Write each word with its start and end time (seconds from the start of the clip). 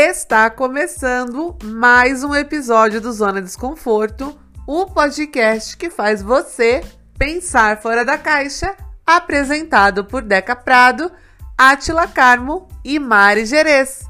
Está 0.00 0.48
começando 0.48 1.58
mais 1.60 2.22
um 2.22 2.32
episódio 2.32 3.00
do 3.00 3.12
Zona 3.12 3.42
Desconforto, 3.42 4.40
o 4.64 4.86
podcast 4.86 5.76
que 5.76 5.90
faz 5.90 6.22
você 6.22 6.82
pensar 7.18 7.82
fora 7.82 8.04
da 8.04 8.16
caixa, 8.16 8.76
apresentado 9.04 10.04
por 10.04 10.22
Deca 10.22 10.54
Prado, 10.54 11.10
Atila 11.58 12.06
Carmo 12.06 12.68
e 12.84 12.96
Mari 13.00 13.44
Gerês. 13.44 14.04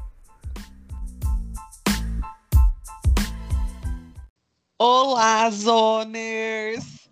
Olá, 4.77 5.49
Zoners! 5.49 7.09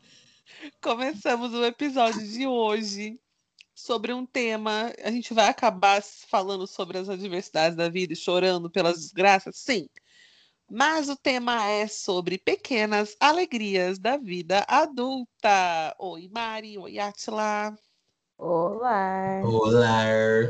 Começamos 0.79 1.51
o 1.51 1.65
episódio 1.65 2.21
de 2.21 2.46
hoje 2.46 3.19
sobre 3.87 4.14
um 4.14 4.25
tema. 4.25 4.93
A 5.01 5.09
gente 5.09 5.33
vai 5.33 5.47
acabar 5.47 6.04
falando 6.04 6.68
sobre 6.68 6.97
as 6.97 7.07
adversidades 7.07 7.77
da 7.77 7.87
vida 7.87 8.11
e 8.11 8.18
chorando 8.18 8.69
pelas 8.69 8.97
desgraças? 9.00 9.55
Sim. 9.57 9.87
Mas 10.69 11.07
o 11.07 11.15
tema 11.15 11.65
é 11.65 11.87
sobre 11.87 12.37
pequenas 12.37 13.15
alegrias 13.18 13.97
da 13.97 14.18
vida 14.18 14.65
adulta. 14.68 15.96
Oi, 15.97 16.27
Mari. 16.29 16.77
Oi, 16.77 17.00
Atila. 17.00 17.73
Olá. 18.37 19.41
Olá. 19.46 20.04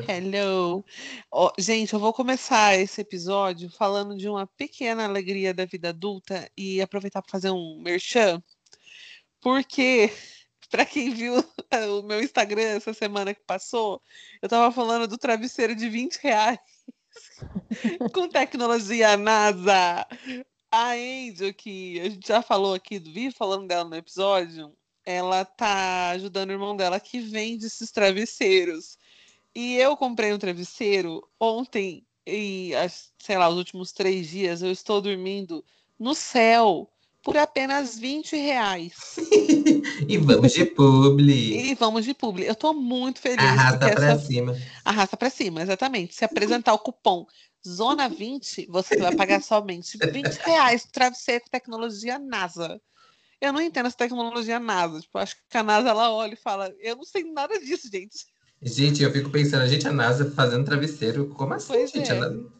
Hello. 0.09 0.83
Oh, 1.31 1.51
gente, 1.59 1.93
eu 1.93 1.99
vou 1.99 2.11
começar 2.11 2.75
esse 2.75 3.01
episódio 3.01 3.69
falando 3.69 4.17
de 4.17 4.27
uma 4.27 4.47
pequena 4.47 5.05
alegria 5.05 5.53
da 5.53 5.65
vida 5.65 5.89
adulta 5.89 6.49
e 6.57 6.81
aproveitar 6.81 7.21
para 7.21 7.31
fazer 7.31 7.51
um 7.51 7.79
merchan, 7.79 8.41
porque 9.39 10.11
para 10.71 10.85
quem 10.85 11.13
viu 11.13 11.35
o 11.99 12.01
meu 12.03 12.21
Instagram 12.21 12.61
essa 12.61 12.93
semana 12.93 13.33
que 13.33 13.41
passou, 13.45 14.01
eu 14.41 14.49
tava 14.49 14.71
falando 14.71 15.07
do 15.07 15.17
travesseiro 15.17 15.75
de 15.75 15.89
20 15.89 16.17
reais 16.17 16.59
com 18.13 18.27
tecnologia 18.27 19.17
NASA. 19.17 20.05
A 20.69 20.91
Angel, 20.91 21.53
que 21.53 21.99
a 22.01 22.09
gente 22.09 22.27
já 22.27 22.41
falou 22.41 22.73
aqui, 22.73 22.99
vi 22.99 23.31
falando 23.31 23.67
dela 23.67 23.85
no 23.85 23.95
episódio, 23.95 24.75
ela 25.05 25.45
tá 25.45 26.09
ajudando 26.09 26.49
o 26.49 26.53
irmão 26.53 26.75
dela 26.75 26.99
que 26.99 27.19
vende 27.19 27.65
esses 27.65 27.89
travesseiros. 27.89 28.97
E 29.55 29.77
eu 29.77 29.95
comprei 29.95 30.33
um 30.33 30.37
travesseiro 30.37 31.25
ontem 31.39 32.05
e, 32.25 32.71
sei 33.17 33.37
lá, 33.37 33.47
os 33.47 33.55
últimos 33.55 33.93
três 33.93 34.27
dias 34.27 34.61
eu 34.61 34.69
estou 34.69 35.01
dormindo 35.01 35.63
no 35.97 36.13
céu 36.13 36.91
por 37.27 37.35
apenas 37.35 37.99
20 37.99 38.37
reais. 38.37 38.93
e 40.07 40.17
vamos 40.17 40.53
de 40.53 40.63
publi. 40.63 41.71
E 41.71 41.75
vamos 41.75 42.05
de 42.05 42.13
publi. 42.13 42.45
Eu 42.45 42.55
tô 42.55 42.71
muito 42.71 43.19
feliz. 43.19 43.43
Arrasta 43.43 43.91
pra 43.91 44.11
essa... 44.13 44.25
cima. 44.25 44.57
Arrasta 44.85 45.17
pra 45.17 45.29
cima, 45.29 45.61
exatamente. 45.61 46.15
Se 46.15 46.23
apresentar 46.23 46.73
o 46.73 46.79
cupom 46.79 47.25
Zona 47.67 48.07
20, 48.07 48.67
você 48.69 48.95
vai 48.95 49.13
pagar 49.13 49.43
somente 49.43 49.97
20 49.97 50.37
reais 50.37 50.85
travesseiro 50.85 51.43
tecnologia 51.51 52.17
NASA. 52.17 52.79
Eu 53.41 53.51
não 53.51 53.61
entendo 53.61 53.87
essa 53.87 53.97
tecnologia 53.97 54.57
NASA. 54.57 55.01
Tipo, 55.01 55.17
acho 55.17 55.35
que 55.49 55.57
a 55.57 55.63
NASA 55.63 55.89
ela 55.89 56.09
olha 56.13 56.33
e 56.33 56.37
fala: 56.37 56.73
Eu 56.79 56.95
não 56.95 57.03
sei 57.03 57.25
nada 57.25 57.59
disso, 57.59 57.89
gente. 57.91 58.25
Gente, 58.61 59.03
eu 59.03 59.11
fico 59.11 59.29
pensando, 59.29 59.67
gente, 59.67 59.85
a 59.85 59.91
NASA 59.91 60.31
fazendo 60.31 60.63
travesseiro, 60.63 61.27
como 61.27 61.53
assim, 61.55 61.73
pois 61.73 61.91
gente? 61.91 62.09
É. 62.09 62.15
Não 62.15 62.51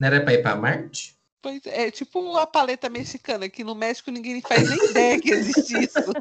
era 0.00 0.20
pra 0.20 0.32
ir 0.32 0.42
pra 0.42 0.54
Marte? 0.54 1.20
Pois 1.42 1.60
é, 1.66 1.90
tipo 1.90 2.36
a 2.36 2.46
paleta 2.46 2.88
mexicana, 2.88 3.48
que 3.48 3.64
no 3.64 3.74
México 3.74 4.12
ninguém 4.12 4.40
faz 4.40 4.70
nem 4.70 4.90
ideia 4.90 5.20
que 5.20 5.32
existe 5.32 5.82
isso. 5.82 6.12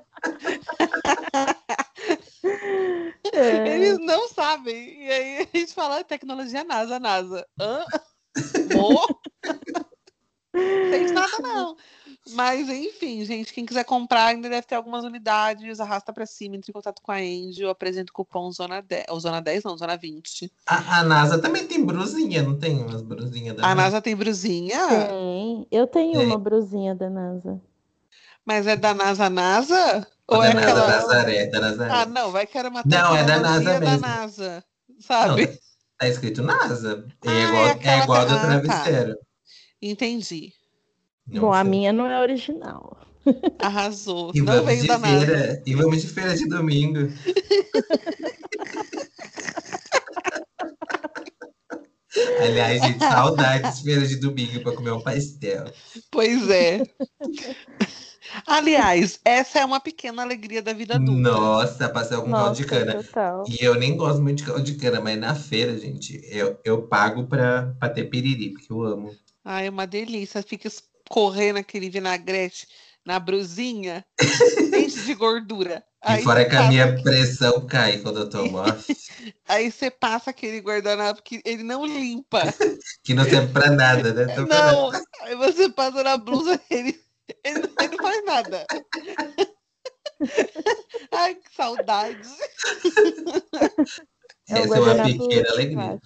É. 3.34 3.76
Eles 3.76 4.00
não 4.00 4.28
sabem. 4.28 5.06
E 5.06 5.12
aí 5.12 5.38
a 5.54 5.58
gente 5.58 5.74
fala 5.74 6.04
tecnologia 6.04 6.64
NASA, 6.64 7.00
NASA. 7.00 7.48
Hã? 7.60 7.86
Oh? 8.76 9.08
Tem 10.90 11.06
nada, 11.12 11.40
não. 11.40 11.78
Mas, 12.30 12.70
enfim, 12.70 13.26
gente, 13.26 13.52
quem 13.52 13.66
quiser 13.66 13.84
comprar 13.84 14.28
ainda 14.28 14.48
deve 14.48 14.68
ter 14.68 14.76
algumas 14.76 15.04
unidades. 15.04 15.80
Arrasta 15.80 16.14
para 16.14 16.26
cima, 16.26 16.56
entre 16.56 16.70
em 16.70 16.74
contato 16.74 17.02
com 17.02 17.12
a 17.12 17.18
Angel, 17.18 17.70
apresenta 17.70 18.12
o 18.12 18.14
cupom 18.14 18.52
Zona 18.52 18.82
10. 18.82 19.06
Ou 19.10 19.20
Zona 19.20 19.42
10, 19.42 19.64
não, 19.64 19.78
Zona 19.78 19.98
20. 19.98 20.52
A, 20.68 21.00
a 21.00 21.04
NASA 21.04 21.40
também 21.40 21.66
tem 21.66 21.84
brusinha, 21.84 22.44
não 22.44 22.58
tem 22.58 22.80
umas 22.80 23.02
brusinhas 23.02 23.56
da 23.56 23.64
A 23.64 23.70
NASA, 23.70 23.82
NASA 23.82 24.02
tem 24.02 24.16
brusinha? 24.16 24.78
Tem. 25.08 25.68
Eu 25.72 25.88
tenho 25.88 26.22
uma 26.22 26.38
brusinha 26.38 26.94
da 26.94 27.10
NASA. 27.10 27.60
Mas 28.46 28.68
é 28.68 28.76
da 28.76 28.94
NASA 28.94 29.30
NASA? 29.30 30.08
Ou, 30.28 30.38
Ou 30.38 30.44
é 30.44 30.54
da 30.54 30.60
aquela... 30.60 30.88
Nazaré, 30.88 31.48
da 31.48 31.60
Nazaré. 31.60 31.92
Ah, 31.92 32.06
não, 32.06 32.32
vai 32.32 32.46
que 32.46 32.58
era 32.58 32.70
uma 32.70 32.84
Não, 32.86 33.16
é 33.16 33.24
da 33.24 33.40
NASA 33.40 33.80
mesmo. 33.80 33.86
da 33.86 33.98
NASA, 33.98 34.64
sabe? 35.00 35.48
Não, 35.48 35.58
tá 35.98 36.08
escrito 36.08 36.44
NASA. 36.44 37.06
É 37.26 37.30
ah, 37.30 37.40
igual, 37.40 37.66
é, 37.66 37.80
é 37.84 38.04
igual 38.04 38.26
do 38.26 38.34
ah, 38.34 38.40
tá. 38.40 38.46
travesseiro. 38.46 39.16
Tá. 39.16 39.22
Entendi. 39.82 40.54
Não 41.28 41.42
Bom, 41.42 41.52
sei. 41.52 41.62
a 41.62 41.64
minha 41.64 41.94
não 41.94 42.06
é 42.06 42.20
original. 42.22 42.98
Arrasou. 43.60 44.32
E 44.34 44.42
não 44.42 44.64
veio 44.64 44.88
da 44.88 45.00
feira, 45.00 45.62
E 45.66 45.76
vamos 45.76 46.02
de 46.02 46.08
feira 46.08 46.36
de 46.36 46.48
domingo. 46.48 47.00
Aliás, 52.42 52.82
gente, 52.82 53.00
saudades 53.00 53.78
de 53.78 53.84
feira 53.86 54.06
de 54.06 54.18
domingo 54.18 54.62
para 54.62 54.76
comer 54.76 54.92
um 54.92 55.02
pastel. 55.02 55.72
Pois 56.12 56.50
é. 56.50 56.82
Aliás, 58.46 59.20
essa 59.24 59.60
é 59.60 59.66
uma 59.66 59.80
pequena 59.80 60.22
alegria 60.22 60.62
da 60.62 60.74
vida 60.74 60.96
adulta. 60.96 61.12
Nossa, 61.12 61.90
passei 61.90 62.18
com 62.18 62.30
caldo 62.32 62.56
de 62.56 62.66
cana. 62.66 63.04
Total. 63.04 63.44
E 63.48 63.64
eu 63.64 63.76
nem 63.76 63.96
gosto 63.96 64.22
muito 64.22 64.40
de 64.40 64.44
caldo 64.44 64.64
de 64.64 64.76
cana, 64.76 65.00
mas 65.00 65.18
na 65.18 65.36
feira, 65.36 65.78
gente, 65.78 66.22
eu, 66.30 66.60
eu 66.64 66.82
pago 66.84 67.28
pra, 67.28 67.74
pra 67.80 67.90
ter 67.90 68.06
piriri, 68.06 68.52
porque 68.52 68.72
eu 68.72 68.82
amo. 68.84 69.16
Ai, 69.44 69.68
é 69.68 69.70
uma 69.70 69.88
delícia. 69.88 70.44
Fica 70.44 70.68
correr 71.12 71.52
naquele 71.52 71.90
vinagrete 71.90 72.66
na 73.06 73.20
brusinha, 73.20 74.06
enche 74.74 75.02
de 75.02 75.14
gordura. 75.14 75.84
E 76.04 76.14
aí 76.14 76.24
fora 76.24 76.46
que 76.46 76.56
a 76.56 76.68
minha 76.68 77.02
pressão 77.04 77.68
cai 77.68 78.00
quando 78.00 78.22
eu 78.22 78.30
tomo. 78.30 78.58
aí 79.48 79.70
você 79.70 79.92
passa 79.92 80.30
aquele 80.30 80.60
guardanapo 80.62 81.22
que 81.22 81.42
ele 81.44 81.64
não 81.64 81.86
limpa. 81.86 82.42
que 83.04 83.14
não 83.14 83.26
serve 83.26 83.52
pra 83.52 83.70
nada, 83.70 84.14
né? 84.14 84.34
Tô 84.34 84.46
não, 84.46 84.92
aí 85.22 85.36
você 85.36 85.70
passa 85.70 86.02
na 86.02 86.18
blusa, 86.18 86.60
ele, 86.70 87.00
ele, 87.44 87.70
ele 87.80 87.90
não 87.90 87.98
faz 87.98 88.26
nada. 88.26 88.66
Ai, 91.12 91.36
que 91.36 91.54
saudade. 91.56 92.30
Essa 94.48 94.78
é 94.78 94.80
uma 94.80 95.04
pequena 95.04 95.50
alegria. 95.50 96.00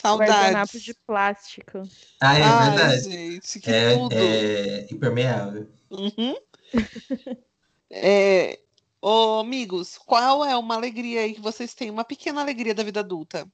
Saudades. 0.00 0.34
Guardanapo 0.34 0.78
de 0.78 0.94
plástico. 1.06 1.82
Ah, 2.20 2.38
é 2.38 2.42
Ai, 2.42 2.70
verdade. 2.70 3.02
Gente, 3.02 3.60
que 3.60 3.70
é, 3.70 3.94
tudo. 3.94 4.14
é 4.14 4.86
impermeável. 4.90 5.68
Uhum. 5.90 6.36
é, 7.90 8.58
ô, 9.02 9.40
amigos, 9.40 9.98
qual 9.98 10.44
é 10.44 10.56
uma 10.56 10.74
alegria 10.74 11.20
aí 11.20 11.34
que 11.34 11.40
vocês 11.40 11.74
têm? 11.74 11.90
Uma 11.90 12.04
pequena 12.04 12.40
alegria 12.40 12.74
da 12.74 12.82
vida 12.82 13.00
adulta? 13.00 13.46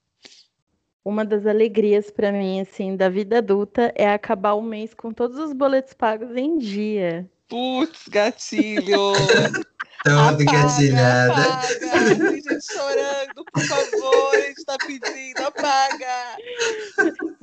Uma 1.05 1.25
das 1.25 1.47
alegrias 1.47 2.11
para 2.13 2.31
mim, 2.31 2.61
assim, 2.61 2.97
da 2.97 3.09
vida 3.09 3.39
adulta 3.39 3.93
é 3.97 4.09
acabar 4.09 4.55
o 4.55 4.63
mês 4.63 4.95
com 4.95 5.13
todos 5.13 5.39
os 5.39 5.53
boletos 5.53 5.95
pagos 5.95 6.37
em 6.37 6.59
dia. 6.59 7.29
Putz, 7.49 8.07
gatilho! 8.09 9.13
Toda 10.07 10.41
engatilhada. 10.41 11.61
Tem 11.81 12.41
gente 12.41 12.73
chorando, 12.73 13.45
por 13.53 13.63
favor, 13.65 14.35
a 14.37 14.41
gente 14.41 14.65
tá 14.65 14.77
pedindo, 14.79 15.41
apaga. 15.41 16.37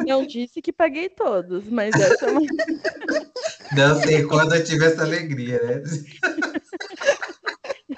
Não 0.07 0.25
disse 0.25 0.61
que 0.61 0.71
paguei 0.71 1.09
todos, 1.09 1.65
mas 1.65 1.93
essa 1.93 2.25
é 2.25 2.31
uma. 2.31 2.41
Não 3.75 4.01
sei 4.01 4.23
quando 4.23 4.55
eu 4.55 4.63
tive 4.63 4.85
essa 4.85 5.03
alegria, 5.03 5.61
né? 5.61 5.83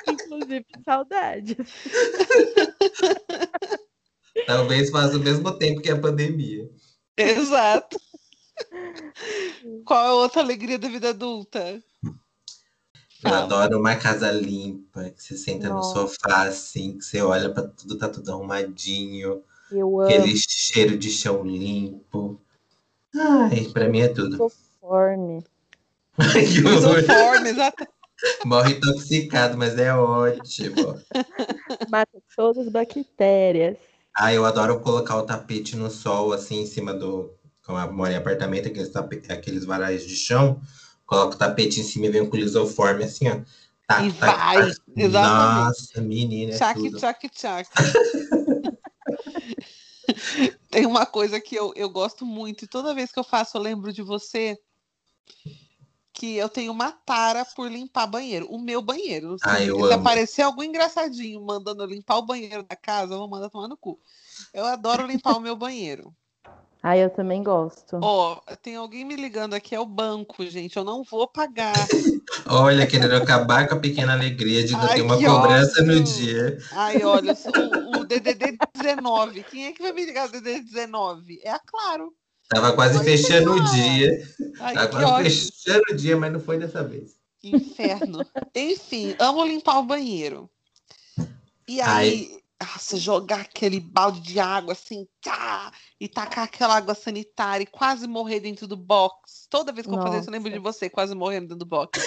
Inclusive, 0.09 0.65
saudades. 0.83 1.57
Talvez 4.47 4.89
faça 4.89 5.17
o 5.17 5.19
mesmo 5.19 5.55
tempo 5.59 5.81
que 5.81 5.91
a 5.91 5.99
pandemia. 5.99 6.67
Exato. 7.15 7.99
Qual 9.85 10.03
é 10.03 10.07
a 10.07 10.13
outra 10.13 10.41
alegria 10.41 10.79
da 10.79 10.87
vida 10.87 11.09
adulta? 11.09 11.79
Eu 13.25 13.33
adoro 13.33 13.79
uma 13.79 13.95
casa 13.95 14.31
limpa, 14.31 15.09
que 15.09 15.23
você 15.23 15.35
senta 15.35 15.69
Nossa. 15.69 15.99
no 15.99 16.07
sofá 16.07 16.43
assim, 16.43 16.97
que 16.97 17.03
você 17.03 17.21
olha 17.21 17.49
para 17.49 17.67
tudo, 17.67 17.97
tá 17.97 18.07
tudo 18.07 18.31
arrumadinho. 18.31 19.41
Eu 19.71 20.01
aquele 20.01 20.31
amo. 20.31 20.41
cheiro 20.47 20.97
de 20.97 21.09
chão 21.09 21.43
limpo. 21.43 22.39
Ai, 23.15 23.65
pra 23.73 23.89
mim 23.89 24.01
é 24.01 24.09
tudo. 24.09 24.35
Isoforme. 24.35 25.43
Isoforme, 26.17 27.49
exato. 27.49 27.87
Morre 28.45 28.73
intoxicado, 28.73 29.57
mas 29.57 29.77
é 29.77 29.93
ótimo. 29.93 31.01
Mata 31.89 32.17
todas 32.35 32.65
as 32.65 32.71
bactérias. 32.71 33.77
Ah, 34.15 34.33
eu 34.33 34.45
adoro 34.45 34.79
colocar 34.79 35.17
o 35.17 35.25
tapete 35.25 35.75
no 35.75 35.89
sol, 35.89 36.31
assim, 36.31 36.61
em 36.61 36.65
cima 36.65 36.93
do. 36.93 37.33
Como 37.65 37.79
eu 37.79 37.91
moro 37.91 38.11
em 38.11 38.15
apartamento, 38.15 38.67
aqueles, 38.67 38.89
tapete, 38.89 39.31
aqueles 39.31 39.65
varais 39.65 40.05
de 40.05 40.15
chão. 40.15 40.61
Coloca 41.05 41.35
o 41.35 41.39
tapete 41.39 41.79
em 41.79 41.83
cima 41.83 42.07
e 42.07 42.09
vem 42.09 42.27
com 42.27 42.35
lisoforme, 42.35 43.03
assim, 43.03 43.27
ó. 43.29 43.41
Tá, 43.87 44.03
e 44.03 44.11
tá, 44.11 44.35
vai, 44.35 44.35
tá. 44.35 44.75
exatamente. 44.95 45.65
Nossa, 45.65 46.01
menina. 46.01 46.55
Tchac, 46.55 46.91
tchac, 46.91 47.29
tchac. 47.29 47.69
Tem 50.69 50.85
uma 50.85 51.05
coisa 51.05 51.39
que 51.39 51.55
eu, 51.55 51.71
eu 51.75 51.89
gosto 51.89 52.25
muito, 52.25 52.65
e 52.65 52.67
toda 52.67 52.93
vez 52.93 53.11
que 53.11 53.19
eu 53.19 53.23
faço, 53.23 53.57
eu 53.57 53.61
lembro 53.61 53.93
de 53.93 54.01
você. 54.01 54.57
Que 56.11 56.37
eu 56.37 56.47
tenho 56.47 56.71
uma 56.71 56.93
tara 56.93 57.43
por 57.43 57.69
limpar 57.69 58.07
banheiro. 58.07 58.47
O 58.49 58.57
meu 58.57 58.81
banheiro. 58.81 59.35
Ah, 59.43 59.57
Se, 59.57 59.65
se 59.65 59.93
aparecer 59.93 60.41
algum 60.43 60.63
engraçadinho 60.63 61.41
mandando 61.41 61.83
eu 61.83 61.87
limpar 61.87 62.17
o 62.17 62.25
banheiro 62.25 62.63
da 62.63 62.75
casa, 62.75 63.13
eu 63.13 63.19
vou 63.19 63.29
mandar 63.29 63.49
tomar 63.49 63.67
no 63.67 63.75
cu. 63.75 63.99
Eu 64.53 64.65
adoro 64.65 65.05
limpar 65.05 65.35
o 65.35 65.41
meu 65.41 65.57
banheiro. 65.57 66.15
Ah, 66.87 66.95
eu 66.95 67.09
também 67.09 67.41
gosto. 67.41 67.97
Ó, 67.99 68.39
tem 68.61 68.75
alguém 68.75 69.03
me 69.03 69.15
ligando 69.15 69.55
aqui, 69.55 69.73
é 69.73 69.79
o 69.79 69.87
banco, 69.87 70.45
gente. 70.45 70.77
Eu 70.77 70.83
não 70.83 71.01
vou 71.01 71.27
pagar. 71.27 71.73
Olha, 72.45 72.85
querendo 72.85 73.15
acabar 73.15 73.67
com 73.67 73.73
a 73.73 73.79
pequena 73.79 74.13
alegria 74.13 74.63
de 74.63 74.73
não 74.73 74.81
Ai, 74.81 74.93
ter 74.93 75.01
uma 75.01 75.17
cobrança 75.17 75.81
no 75.81 75.99
dia. 76.03 76.59
Ai, 76.73 77.03
olha, 77.03 77.33
o, 77.33 78.01
o 78.01 78.05
DDD 78.05 78.59
19. 78.75 79.43
Quem 79.45 79.65
é 79.65 79.71
que 79.71 79.81
vai 79.81 79.93
me 79.93 80.05
ligar 80.05 80.27
o 80.27 80.31
DDD 80.31 80.61
19? 80.61 81.39
É 81.43 81.49
a 81.49 81.57
Claro. 81.57 82.13
Tava 82.49 82.71
quase 82.73 82.99
Ai, 82.99 83.03
fechando 83.03 83.53
o 83.53 83.63
dia. 83.63 84.11
Ai, 84.59 84.75
Tava 84.75 84.87
quase 84.89 85.05
ódio. 85.05 85.31
fechando 85.31 85.83
o 85.91 85.95
dia, 85.95 86.15
mas 86.15 86.33
não 86.33 86.39
foi 86.39 86.59
dessa 86.59 86.83
vez. 86.83 87.15
Inferno. 87.43 88.23
Enfim, 88.53 89.15
amo 89.17 89.43
limpar 89.43 89.79
o 89.79 89.83
banheiro. 89.83 90.47
E 91.67 91.81
aí, 91.81 92.37
nossa, 92.65 92.97
jogar 92.97 93.41
aquele 93.41 93.79
balde 93.79 94.21
de 94.21 94.39
água 94.39 94.73
assim, 94.73 95.07
tá, 95.21 95.71
e 95.99 96.07
tacar 96.07 96.45
aquela 96.45 96.75
água 96.75 96.95
sanitária 96.95 97.63
e 97.63 97.67
quase 97.67 98.07
morrer 98.07 98.39
dentro 98.39 98.67
do 98.67 98.77
box. 98.77 99.47
Toda 99.49 99.71
vez 99.71 99.85
que 99.87 99.93
eu 99.93 99.99
fazer 99.99 100.17
isso, 100.19 100.29
eu 100.29 100.33
lembro 100.33 100.51
de 100.51 100.59
você 100.59 100.89
quase 100.89 101.13
morrendo 101.15 101.47
dentro 101.47 101.59
do 101.59 101.65
box. 101.65 101.99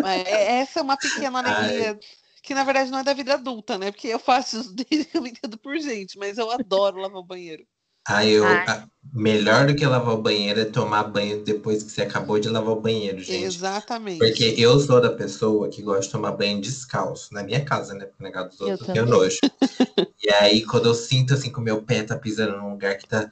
Mas 0.00 0.22
é- 0.26 0.60
essa 0.60 0.80
é 0.80 0.82
uma 0.82 0.96
pequena 0.96 1.38
alegria. 1.38 1.98
Que 2.42 2.54
na 2.54 2.64
verdade 2.64 2.90
não 2.90 2.98
é 3.00 3.04
da 3.04 3.12
vida 3.14 3.34
adulta, 3.34 3.76
né? 3.76 3.90
Porque 3.90 4.08
eu 4.08 4.18
faço 4.18 4.60
isso 4.60 4.74
desde 4.74 5.04
que 5.04 5.16
eu 5.16 5.22
me 5.22 5.30
entendo 5.30 5.58
por 5.58 5.76
gente, 5.78 6.18
mas 6.18 6.38
eu 6.38 6.50
adoro 6.50 7.00
lavar 7.00 7.20
o 7.20 7.24
banheiro. 7.24 7.66
Aí 8.08 8.32
eu. 8.32 8.44
Ai. 8.46 8.64
a- 8.66 8.88
melhor 9.10 9.66
do 9.66 9.74
que 9.74 9.86
lavar 9.86 10.14
o 10.14 10.20
banheiro 10.20 10.60
é 10.60 10.64
tomar 10.66 11.04
banho 11.04 11.42
depois 11.42 11.82
que 11.82 11.90
você 11.90 12.02
acabou 12.02 12.38
de 12.38 12.48
lavar 12.48 12.72
o 12.74 12.80
banheiro, 12.80 13.18
gente. 13.20 13.44
Exatamente. 13.44 14.18
Porque 14.18 14.54
eu 14.58 14.78
sou 14.80 15.00
da 15.00 15.10
pessoa 15.10 15.68
que 15.68 15.80
gosta 15.80 16.02
de 16.02 16.10
tomar 16.10 16.32
banho 16.32 16.60
descalço, 16.60 17.32
na 17.32 17.42
minha 17.42 17.64
casa, 17.64 17.94
né? 17.94 18.04
Porque 18.04 18.22
na 18.22 18.30
casa 18.30 18.50
dos 18.50 18.60
Eu 18.60 18.68
outros 18.68 18.86
eu 18.88 18.92
tenho 18.94 19.06
também. 19.06 19.20
nojo. 19.20 19.38
e 20.22 20.30
aí, 20.30 20.62
quando 20.64 20.86
eu 20.86 20.94
sinto 20.94 21.32
assim 21.34 21.50
que 21.50 21.58
o 21.58 21.62
meu 21.62 21.82
pé 21.82 22.02
tá 22.02 22.16
pisando 22.18 22.58
num 22.58 22.70
lugar 22.72 22.98
que 22.98 23.08
tá 23.08 23.30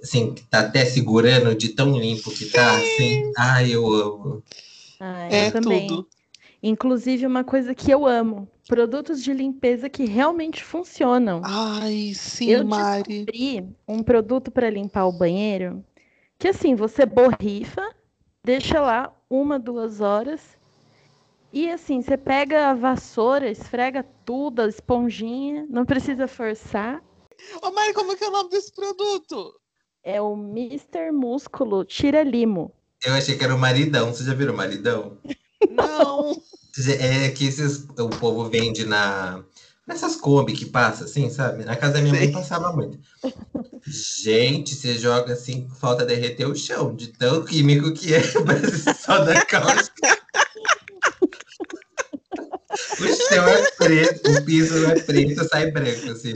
assim, 0.00 0.32
que 0.34 0.42
tá 0.44 0.60
até 0.60 0.84
segurando 0.84 1.54
de 1.54 1.70
tão 1.70 1.98
limpo 1.98 2.30
que 2.30 2.46
tá, 2.46 2.76
assim, 2.76 3.32
ai, 3.36 3.72
eu 3.74 3.86
amo. 3.92 4.42
Ah, 5.00 5.22
É 5.32 5.48
eu 5.48 5.52
também. 5.52 5.86
tudo. 5.88 6.08
Inclusive, 6.62 7.26
uma 7.26 7.44
coisa 7.44 7.74
que 7.74 7.90
eu 7.90 8.06
amo: 8.06 8.48
produtos 8.66 9.22
de 9.22 9.32
limpeza 9.32 9.88
que 9.88 10.04
realmente 10.04 10.64
funcionam. 10.64 11.42
Ai, 11.44 12.12
sim, 12.14 12.50
Eu 12.50 12.64
Mari. 12.64 13.24
descobri 13.24 13.76
um 13.86 14.02
produto 14.02 14.50
para 14.50 14.70
limpar 14.70 15.06
o 15.06 15.12
banheiro 15.12 15.84
que 16.38 16.48
assim, 16.48 16.74
você 16.74 17.06
borrifa, 17.06 17.82
deixa 18.44 18.80
lá 18.80 19.14
uma, 19.28 19.58
duas 19.58 20.00
horas 20.00 20.40
e 21.52 21.70
assim, 21.70 22.02
você 22.02 22.16
pega 22.16 22.68
a 22.70 22.74
vassoura, 22.74 23.48
esfrega 23.48 24.04
tudo, 24.24 24.60
a 24.60 24.68
esponjinha, 24.68 25.66
não 25.70 25.86
precisa 25.86 26.28
forçar. 26.28 27.02
Ô, 27.62 27.70
Mari, 27.70 27.94
como 27.94 28.16
que 28.16 28.24
é 28.24 28.28
o 28.28 28.32
nome 28.32 28.50
desse 28.50 28.74
produto? 28.74 29.58
É 30.02 30.20
o 30.20 30.34
Mr. 30.34 31.10
Músculo 31.12 31.84
Tira 31.84 32.22
Limo. 32.22 32.72
Eu 33.04 33.14
achei 33.14 33.36
que 33.36 33.44
era 33.44 33.54
o 33.54 33.58
maridão. 33.58 34.12
Você 34.12 34.24
já 34.24 34.34
viram 34.34 34.54
o 34.54 34.56
maridão? 34.56 35.18
Não. 35.70 36.40
É 37.00 37.30
que 37.30 37.46
esses, 37.46 37.86
o 37.98 38.08
povo 38.10 38.50
vende 38.50 38.84
na, 38.84 39.42
nessas 39.86 40.16
Kombi 40.16 40.52
que 40.52 40.66
passa, 40.66 41.04
assim, 41.04 41.30
sabe? 41.30 41.64
Na 41.64 41.76
casa 41.76 41.94
da 41.94 42.02
minha 42.02 42.14
Sei. 42.14 42.24
mãe 42.24 42.32
passava 42.32 42.72
muito. 42.72 42.98
Gente, 43.86 44.74
você 44.74 44.98
joga 44.98 45.32
assim, 45.32 45.68
falta 45.80 46.04
derreter 46.04 46.46
o 46.46 46.56
chão, 46.56 46.94
de 46.94 47.08
tão 47.08 47.44
químico 47.44 47.92
que 47.92 48.14
é, 48.14 48.20
parece 48.44 48.94
só 48.94 49.24
da 49.24 49.44
calça. 49.44 49.90
O 52.98 53.06
chão 53.06 53.48
é 53.48 53.70
preto, 53.72 54.30
o 54.32 54.44
piso 54.44 54.86
é 54.86 55.00
preto, 55.00 55.48
sai 55.48 55.70
branco, 55.70 56.10
assim. 56.10 56.34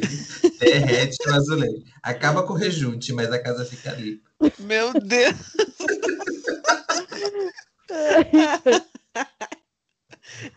Derrete 0.59 1.19
no 1.27 1.35
azulejo. 1.35 1.83
Acaba 2.03 2.45
com 2.45 2.55
o 2.55 2.57
rejunte, 2.57 3.13
mas 3.13 3.31
a 3.33 3.39
casa 3.39 3.65
fica 3.65 3.93
limpa. 3.93 4.31
Meu 4.59 4.93
Deus. 4.93 5.35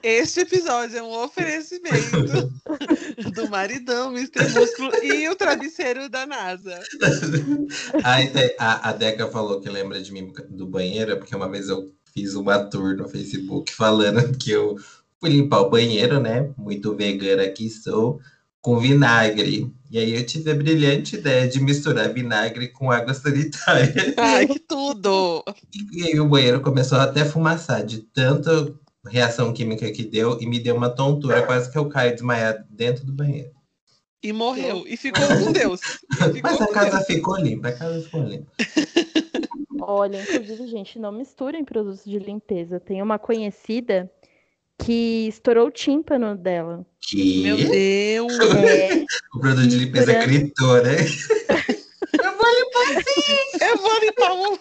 Este 0.02 0.42
episódio 0.42 0.98
é 0.98 1.04
um 1.04 1.12
oferecimento 1.24 2.52
do 3.34 3.50
maridão, 3.50 4.16
Mr. 4.16 4.50
Músculo 4.50 4.92
e 5.04 5.28
o 5.30 5.36
travesseiro 5.36 6.10
da 6.10 6.26
NASA. 6.26 6.80
Te- 8.32 8.56
a, 8.60 8.90
a 8.90 8.94
Deca 8.94 9.28
falou 9.28 9.60
que 9.62 9.70
lembra 9.70 10.02
de 10.02 10.12
mim 10.12 10.32
do 10.50 10.68
banheiro, 10.68 11.18
porque 11.18 11.36
uma 11.36 11.50
vez 11.50 11.70
eu 11.70 11.92
fiz 12.14 12.36
uma 12.36 12.60
tour 12.66 12.96
no 12.96 13.08
Facebook 13.10 13.74
falando 13.74 14.38
que 14.38 14.52
eu 14.52 14.76
fui 15.20 15.30
limpar 15.32 15.62
o 15.62 15.70
banheiro, 15.70 16.20
né? 16.20 16.54
Muito 16.58 16.96
vegana 16.96 17.48
que 17.50 17.70
sou, 17.70 18.20
com 18.64 18.80
vinagre. 18.80 19.70
E 19.92 20.00
aí 20.00 20.16
eu 20.16 20.26
tive 20.26 20.50
a 20.50 20.56
brilhante 20.56 21.18
ideia 21.18 21.48
de 21.48 21.60
misturar 21.60 22.12
vinagre 22.12 22.70
com 22.70 22.90
água 22.90 23.14
sanitária. 23.14 23.94
Ai, 24.18 24.48
que 24.48 24.58
tudo! 24.58 25.44
E 25.92 26.04
aí 26.08 26.20
o 26.20 26.28
banheiro 26.28 26.62
começou 26.62 26.98
até 26.98 27.22
a 27.22 27.26
fumaçar 27.26 27.86
de 27.86 28.00
tanta 28.00 28.74
reação 29.06 29.54
química 29.54 29.92
que 29.92 30.04
deu 30.04 30.40
e 30.40 30.48
me 30.48 30.60
deu 30.60 30.78
uma 30.78 30.90
tontura, 30.90 31.44
quase 31.44 31.70
que 31.70 31.78
eu 31.78 31.90
caio 31.90 32.14
desmaiado 32.14 32.64
dentro 32.70 33.06
do 33.06 33.12
banheiro. 33.12 33.52
E 34.24 34.32
morreu. 34.32 34.86
E 34.88 34.96
ficou 34.96 35.28
com 35.28 35.52
Deus. 35.52 35.82
Ficou 36.34 36.42
Mas 36.44 36.62
a 36.62 36.68
casa 36.68 36.92
Deus. 36.92 37.06
ficou 37.06 37.38
limpa, 37.38 37.68
a 37.68 37.74
casa 37.74 38.02
ficou 38.02 38.24
limpa. 38.24 38.50
Olha, 39.82 40.22
inclusive, 40.24 40.66
gente, 40.68 40.98
não 40.98 41.12
misturem 41.12 41.66
produtos 41.66 42.06
de 42.06 42.18
limpeza. 42.18 42.80
Tem 42.80 43.02
uma 43.02 43.20
conhecida 43.20 44.10
que 44.84 45.28
estourou 45.28 45.68
o 45.68 45.72
tímpano 45.72 46.36
dela. 46.36 46.86
Que 47.02 47.44
Meu 47.44 47.58
Deus! 47.58 48.34
É, 48.64 49.04
o 49.34 49.40
produto 49.40 49.68
de 49.68 49.78
limpeza 49.78 50.14
Misturando. 50.14 50.28
gritou, 50.28 50.84
né? 50.84 50.96
Eu 53.62 53.78
vou 53.78 54.00
limpar 54.00 54.32
o. 54.34 54.60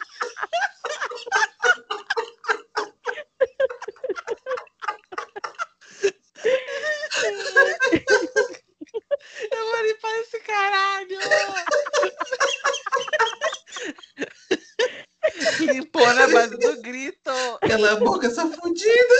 Eu 9.51 9.67
vou 9.67 9.83
limpar 9.83 10.11
esse 10.21 10.39
caralho! 10.41 11.19
Limpou 15.61 16.13
na 16.15 16.27
base 16.29 16.57
do 16.59 16.81
grito! 16.83 17.31
Aquela 17.63 17.97
boca 17.97 18.29
só 18.31 18.47
fudida. 18.49 19.15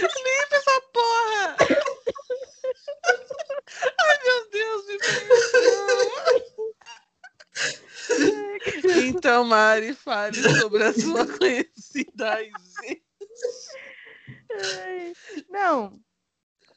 Limpa 0.00 0.56
essa 0.56 0.80
porra! 0.92 1.56
Ai, 4.00 4.18
meu 4.24 4.50
Deus, 4.50 4.86
me 4.86 4.98
perdoa. 4.98 6.18
Mari, 9.78 9.94
fale 9.94 10.36
sobre 10.58 10.82
a 10.82 10.92
sua 10.92 11.24
conhecida 11.38 12.38
Não. 15.48 16.00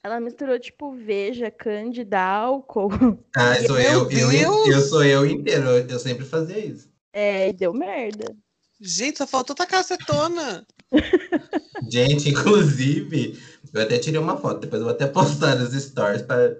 Ela 0.03 0.19
misturou, 0.19 0.59
tipo, 0.59 0.93
veja, 0.93 1.49
cândida, 1.49 2.19
álcool. 2.19 2.91
Ah, 3.35 3.55
sou 3.65 3.79
eu, 3.79 4.09
eu, 4.11 4.29
Deus! 4.29 4.67
eu 4.67 4.81
sou 4.81 5.03
eu 5.03 5.25
inteiro. 5.25 5.67
Eu, 5.67 5.87
eu 5.87 5.99
sempre 5.99 6.25
fazia 6.25 6.59
isso. 6.59 6.89
É, 7.11 7.49
e 7.49 7.53
deu 7.53 7.73
merda. 7.73 8.35
Gente, 8.79 9.17
só 9.17 9.27
faltou 9.27 9.55
tacar 9.55 9.79
acetona. 9.79 10.65
Gente, 11.89 12.29
inclusive, 12.29 13.39
eu 13.73 13.81
até 13.81 13.97
tirei 13.97 14.19
uma 14.19 14.37
foto, 14.37 14.59
depois 14.59 14.79
eu 14.79 14.85
vou 14.85 14.93
até 14.93 15.07
postar 15.07 15.55
nos 15.55 15.73
stories 15.73 16.21
para 16.21 16.55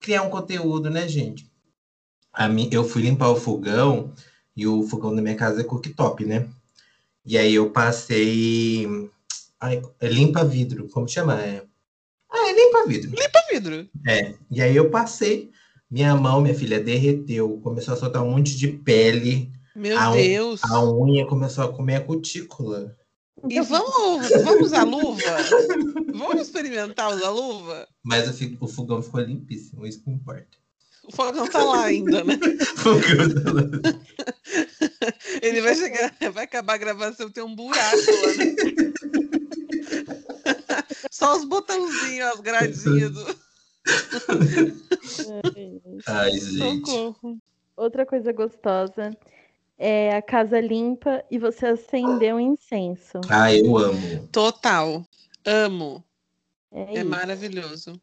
criar 0.00 0.22
um 0.22 0.30
conteúdo, 0.30 0.90
né, 0.90 1.06
gente? 1.06 1.48
A 2.32 2.48
mim, 2.48 2.68
eu 2.72 2.84
fui 2.84 3.02
limpar 3.02 3.30
o 3.30 3.36
fogão 3.36 4.12
e 4.56 4.66
o 4.66 4.82
fogão 4.84 5.14
da 5.14 5.22
minha 5.22 5.36
casa 5.36 5.60
é 5.60 5.64
cooktop, 5.64 6.24
né? 6.24 6.48
E 7.26 7.36
aí 7.38 7.54
eu 7.54 7.70
passei. 7.70 8.86
Ai, 9.60 9.82
é 10.00 10.08
limpa 10.08 10.44
vidro, 10.44 10.88
como 10.88 11.08
chama? 11.08 11.40
É... 11.40 11.62
Ah, 12.30 12.48
é 12.50 12.52
limpa 12.52 12.86
vidro. 12.86 13.10
Limpa 13.10 13.40
vidro. 13.50 13.88
É, 14.06 14.34
e 14.50 14.60
aí 14.60 14.76
eu 14.76 14.90
passei, 14.90 15.50
minha 15.90 16.14
mão, 16.14 16.40
minha 16.40 16.54
filha, 16.54 16.82
derreteu, 16.82 17.58
começou 17.62 17.94
a 17.94 17.96
soltar 17.96 18.22
um 18.22 18.30
monte 18.30 18.56
de 18.56 18.68
pele, 18.68 19.50
Meu 19.74 19.98
A 19.98 20.10
un- 20.10 20.16
Deus. 20.16 20.60
a 20.64 20.84
unha 20.84 21.26
começou 21.26 21.64
a 21.64 21.72
comer 21.72 21.96
a 21.96 22.00
cutícula. 22.00 22.96
E 23.48 23.60
vamos, 23.60 24.28
vamos 24.44 24.66
usar 24.66 24.84
luva? 24.84 25.20
Vamos 26.14 26.40
experimentar 26.42 27.14
usar 27.14 27.30
luva? 27.30 27.86
Mas 28.02 28.28
o 28.60 28.68
fogão 28.68 29.02
ficou 29.02 29.20
limpíssimo, 29.20 29.86
isso 29.86 30.02
que 30.02 30.10
importa. 30.10 30.56
O 31.06 31.12
fogão 31.12 31.46
tá 31.46 31.62
lá 31.62 31.84
ainda, 31.84 32.24
né? 32.24 32.38
O 32.74 32.78
fogão 32.78 33.28
tá 33.42 33.52
lá. 33.52 33.62
Ele 35.42 35.60
vai 35.60 35.74
chegar, 35.74 36.14
vai 36.32 36.44
acabar 36.44 36.74
a 36.74 36.78
gravação, 36.78 37.28
tem 37.30 37.44
um 37.44 37.54
buraco 37.54 37.96
lá, 38.22 38.32
né? 38.34 38.54
Só 41.10 41.36
os 41.36 41.44
botãozinhos, 41.44 42.26
as 42.28 42.40
gradinhas 42.40 43.12
do 43.12 43.36
Ai, 46.06 46.32
gente. 46.32 46.86
socorro. 46.86 47.38
outra 47.76 48.06
coisa 48.06 48.32
gostosa 48.32 49.10
é 49.78 50.16
a 50.16 50.22
casa 50.22 50.58
limpa 50.60 51.22
e 51.30 51.38
você 51.38 51.66
acender 51.66 52.34
um 52.34 52.40
incenso. 52.40 53.20
Ah, 53.28 53.52
eu 53.52 53.76
amo. 53.76 54.26
Total. 54.32 55.04
Amo. 55.44 56.02
É, 56.72 57.00
É 57.00 57.04
maravilhoso. 57.04 58.00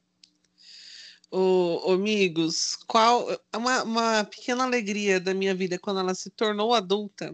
Ô, 1.31 1.89
ô, 1.89 1.93
amigos, 1.93 2.75
qual 2.85 3.25
uma, 3.55 3.83
uma 3.83 4.23
pequena 4.25 4.65
alegria 4.65 5.17
da 5.17 5.33
minha 5.33 5.55
vida 5.55 5.79
quando 5.79 6.01
ela 6.01 6.13
se 6.13 6.29
tornou 6.29 6.73
adulta 6.73 7.33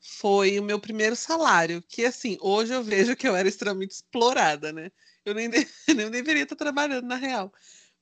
foi 0.00 0.58
o 0.58 0.62
meu 0.62 0.80
primeiro 0.80 1.14
salário, 1.14 1.82
que 1.82 2.06
assim, 2.06 2.38
hoje 2.40 2.72
eu 2.72 2.82
vejo 2.82 3.14
que 3.14 3.28
eu 3.28 3.36
era 3.36 3.46
extremamente 3.46 3.92
explorada, 3.92 4.72
né? 4.72 4.90
Eu 5.24 5.34
nem, 5.34 5.48
de- 5.50 5.68
nem 5.94 6.10
deveria 6.10 6.44
estar 6.44 6.56
trabalhando 6.56 7.06
na 7.06 7.16
real. 7.16 7.52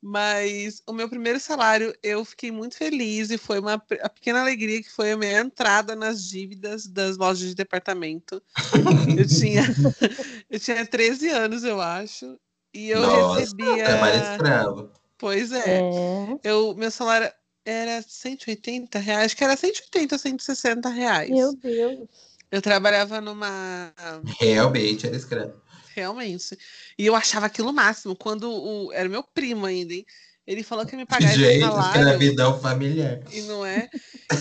Mas 0.00 0.80
o 0.86 0.92
meu 0.94 1.08
primeiro 1.10 1.38
salário, 1.38 1.94
eu 2.02 2.24
fiquei 2.24 2.50
muito 2.50 2.76
feliz 2.76 3.30
e 3.30 3.36
foi 3.36 3.58
uma 3.58 3.74
a 3.74 4.08
pequena 4.08 4.40
alegria 4.40 4.82
que 4.82 4.90
foi 4.90 5.12
a 5.12 5.16
minha 5.16 5.40
entrada 5.40 5.94
nas 5.94 6.24
dívidas 6.24 6.86
das 6.86 7.18
lojas 7.18 7.48
de 7.48 7.54
departamento. 7.54 8.40
Eu 9.18 9.26
tinha, 9.26 9.62
eu 10.48 10.58
tinha 10.58 10.86
13 10.86 11.28
anos, 11.28 11.64
eu 11.64 11.80
acho, 11.82 12.40
e 12.72 12.88
eu 12.88 13.02
Nossa, 13.02 13.40
recebia. 13.40 13.84
trabalho 13.84 14.22
escravo. 14.22 14.99
Pois 15.20 15.52
é. 15.52 15.80
É. 15.80 16.38
Eu, 16.42 16.74
meu 16.74 16.90
salário 16.90 17.30
era 17.64 18.02
180 18.02 18.98
reais, 18.98 19.26
acho 19.26 19.36
que 19.36 19.44
era 19.44 19.56
180 19.56 20.14
ou 20.14 20.18
160 20.18 20.88
reais. 20.88 21.30
Meu 21.30 21.54
Deus. 21.54 22.08
Eu 22.50 22.62
trabalhava 22.62 23.20
numa. 23.20 23.92
Realmente 24.40 25.06
era 25.06 25.14
escravo. 25.14 25.52
Realmente. 25.94 26.58
E 26.98 27.06
eu 27.06 27.14
achava 27.14 27.46
aquilo 27.46 27.72
máximo. 27.72 28.16
Quando 28.16 28.50
o. 28.50 28.92
Era 28.92 29.08
meu 29.08 29.22
primo 29.22 29.66
ainda, 29.66 29.92
hein? 29.92 30.04
Ele 30.46 30.64
falou 30.64 30.84
que 30.84 30.94
ia 30.94 30.98
me 30.98 31.06
pagar 31.06 31.28
esse 31.28 31.38
Gente, 31.38 31.60
salário. 31.60 32.00
escravidão 32.00 32.60
familiar. 32.60 33.20
E 33.30 33.42
não 33.42 33.64
é? 33.64 33.88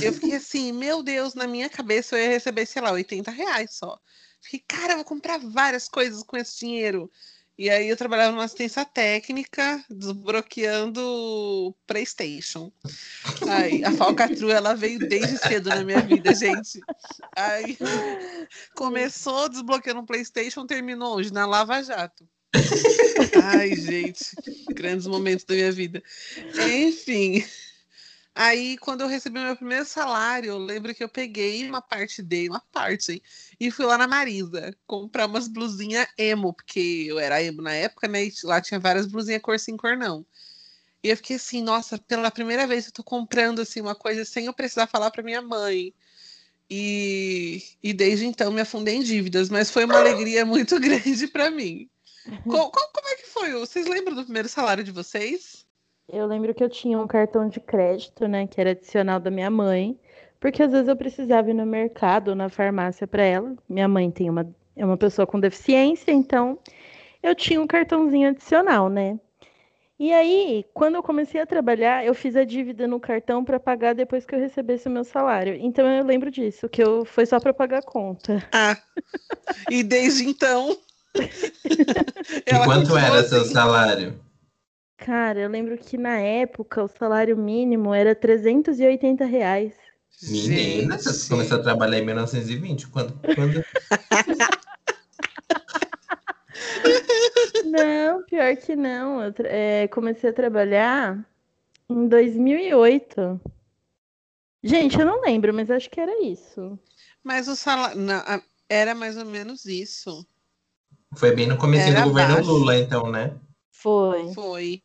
Eu 0.01 0.13
fiquei 0.13 0.35
assim, 0.35 0.71
meu 0.71 1.03
Deus, 1.03 1.35
na 1.35 1.45
minha 1.45 1.69
cabeça 1.69 2.17
eu 2.17 2.23
ia 2.23 2.29
receber, 2.29 2.65
sei 2.65 2.81
lá, 2.81 2.91
80 2.91 3.29
reais 3.29 3.75
só. 3.75 3.99
Fiquei, 4.41 4.63
cara, 4.67 4.93
eu 4.93 4.97
vou 4.97 5.05
comprar 5.05 5.37
várias 5.37 5.87
coisas 5.87 6.23
com 6.23 6.37
esse 6.37 6.57
dinheiro. 6.59 7.11
E 7.59 7.69
aí 7.69 7.89
eu 7.89 7.97
trabalhava 7.97 8.31
numa 8.31 8.45
assistência 8.45 8.85
técnica, 8.85 9.83
desbloqueando 9.89 11.75
Playstation. 11.85 12.71
Aí 13.49 13.83
a 13.83 13.91
falcatrua, 13.91 14.53
ela 14.53 14.73
veio 14.73 14.97
desde 14.97 15.37
cedo 15.37 15.67
na 15.67 15.83
minha 15.83 15.99
vida, 15.99 16.33
gente. 16.33 16.79
Aí 17.35 17.77
começou 18.77 19.49
desbloqueando 19.49 19.99
o 19.99 20.05
Playstation, 20.05 20.65
terminou 20.65 21.17
hoje 21.17 21.33
na 21.33 21.45
Lava 21.45 21.83
Jato. 21.83 22.25
Ai, 23.43 23.75
gente, 23.75 24.23
grandes 24.73 25.05
momentos 25.05 25.43
da 25.43 25.53
minha 25.53 25.71
vida. 25.73 26.01
Enfim, 26.65 27.43
aí 28.35 28.77
quando 28.77 29.01
eu 29.01 29.07
recebi 29.07 29.39
meu 29.39 29.55
primeiro 29.55 29.85
salário, 29.85 30.49
eu 30.51 30.57
lembro 30.57 30.93
que 30.95 31.03
eu 31.03 31.09
peguei 31.09 31.67
uma 31.67 31.81
parte 31.81 32.21
dele, 32.21 32.49
uma 32.49 32.61
parte, 32.71 33.13
hein, 33.13 33.21
e 33.59 33.71
fui 33.71 33.85
lá 33.85 33.97
na 33.97 34.07
Marisa 34.07 34.75
comprar 34.87 35.27
umas 35.27 35.47
blusinhas 35.47 36.07
emo, 36.17 36.53
porque 36.53 37.05
eu 37.07 37.19
era 37.19 37.41
emo 37.43 37.61
na 37.61 37.73
época, 37.73 38.07
né? 38.07 38.25
E 38.25 38.33
lá 38.43 38.61
tinha 38.61 38.79
várias 38.79 39.05
blusinhas 39.07 39.41
cor 39.41 39.59
sim, 39.59 39.75
cor 39.77 39.97
não. 39.97 40.25
E 41.03 41.09
eu 41.09 41.17
fiquei 41.17 41.35
assim, 41.37 41.61
nossa, 41.63 41.97
pela 41.97 42.31
primeira 42.31 42.67
vez 42.67 42.87
eu 42.87 42.91
tô 42.93 43.03
comprando 43.03 43.61
assim 43.61 43.81
uma 43.81 43.95
coisa 43.95 44.25
sem 44.25 44.45
eu 44.47 44.53
precisar 44.53 44.87
falar 44.87 45.11
pra 45.11 45.23
minha 45.23 45.41
mãe. 45.41 45.93
E, 46.69 47.63
e 47.83 47.93
desde 47.93 48.25
então 48.25 48.51
me 48.51 48.61
afundei 48.61 48.95
em 48.95 49.03
dívidas, 49.03 49.49
mas 49.49 49.71
foi 49.71 49.85
uma 49.85 49.97
alegria 49.99 50.45
muito 50.45 50.79
grande 50.81 51.27
pra 51.27 51.49
mim. 51.51 51.89
Co- 52.47 52.71
co- 52.71 52.91
como 52.93 53.09
é 53.09 53.15
que 53.17 53.27
foi? 53.27 53.53
Vocês 53.53 53.87
lembram 53.87 54.15
do 54.15 54.25
primeiro 54.25 54.49
salário 54.49 54.83
de 54.83 54.91
vocês? 54.91 55.65
Eu 56.11 56.25
lembro 56.25 56.53
que 56.55 56.63
eu 56.63 56.69
tinha 56.69 56.97
um 56.99 57.05
cartão 57.05 57.47
de 57.47 57.59
crédito, 57.59 58.27
né, 58.27 58.47
que 58.47 58.59
era 58.59 58.71
adicional 58.71 59.19
da 59.19 59.29
minha 59.29 59.49
mãe, 59.49 59.99
porque 60.39 60.63
às 60.63 60.71
vezes 60.71 60.87
eu 60.87 60.95
precisava 60.95 61.51
ir 61.51 61.53
no 61.53 61.65
mercado 61.65 62.29
ou 62.29 62.35
na 62.35 62.49
farmácia 62.49 63.05
para 63.05 63.23
ela. 63.23 63.55
Minha 63.67 63.87
mãe 63.87 64.09
tem 64.09 64.29
uma, 64.29 64.49
é 64.75 64.83
uma 64.83 64.97
pessoa 64.97 65.27
com 65.27 65.39
deficiência, 65.39 66.11
então 66.11 66.57
eu 67.21 67.35
tinha 67.35 67.61
um 67.61 67.67
cartãozinho 67.67 68.29
adicional, 68.29 68.89
né? 68.89 69.19
E 69.99 70.13
aí, 70.13 70.65
quando 70.73 70.95
eu 70.95 71.03
comecei 71.03 71.41
a 71.41 71.45
trabalhar, 71.45 72.05
eu 72.05 72.15
fiz 72.15 72.35
a 72.37 72.45
dívida 72.45 72.87
no 72.87 73.01
cartão 73.01 73.43
para 73.43 73.59
pagar 73.59 73.93
depois 73.93 74.25
que 74.25 74.33
eu 74.33 74.39
recebesse 74.39 74.87
o 74.87 74.91
meu 74.91 75.03
salário. 75.03 75.55
Então 75.59 75.85
eu 75.85 76.05
lembro 76.05 76.31
disso, 76.31 76.69
que 76.69 76.81
eu 76.81 77.03
foi 77.03 77.25
só 77.25 77.37
para 77.37 77.53
pagar 77.53 77.79
a 77.79 77.83
conta. 77.83 78.41
Ah, 78.53 78.77
e 79.69 79.83
desde 79.83 80.23
então. 80.23 80.75
E 82.45 82.65
quanto 82.65 82.95
era 82.97 83.23
seu 83.23 83.41
assim. 83.41 83.51
salário? 83.51 84.28
Cara, 85.05 85.39
eu 85.39 85.49
lembro 85.49 85.77
que 85.77 85.97
na 85.97 86.19
época 86.19 86.83
o 86.83 86.87
salário 86.87 87.37
mínimo 87.37 87.93
era 87.93 88.13
380 88.13 89.25
reais. 89.25 89.73
Menina, 90.21 90.97
você 90.97 91.13
Gente. 91.13 91.29
começou 91.29 91.59
a 91.59 91.63
trabalhar 91.63 91.99
em 91.99 92.05
1920? 92.05 92.87
Quando? 92.89 93.13
quando... 93.35 93.63
Não, 97.65 98.23
pior 98.23 98.55
que 98.57 98.75
não. 98.75 99.23
Eu 99.23 99.33
é, 99.45 99.87
comecei 99.89 100.31
a 100.31 100.33
trabalhar 100.33 101.23
em 101.87 102.07
2008. 102.07 103.39
Gente, 104.63 104.99
eu 104.99 105.05
não 105.05 105.21
lembro, 105.21 105.53
mas 105.53 105.69
acho 105.69 105.89
que 105.89 106.01
era 106.01 106.23
isso. 106.23 106.77
Mas 107.23 107.47
o 107.47 107.55
salário. 107.55 107.99
não, 107.99 108.21
era 108.67 108.95
mais 108.95 109.17
ou 109.17 109.25
menos 109.25 109.65
isso. 109.65 110.25
Foi 111.15 111.33
bem 111.33 111.47
no 111.47 111.57
começo 111.57 111.93
do 111.93 112.03
governo 112.03 112.35
baixo. 112.35 112.51
Lula, 112.51 112.77
então, 112.77 113.09
né? 113.11 113.35
Foi. 113.81 114.33
Foi. 114.33 114.81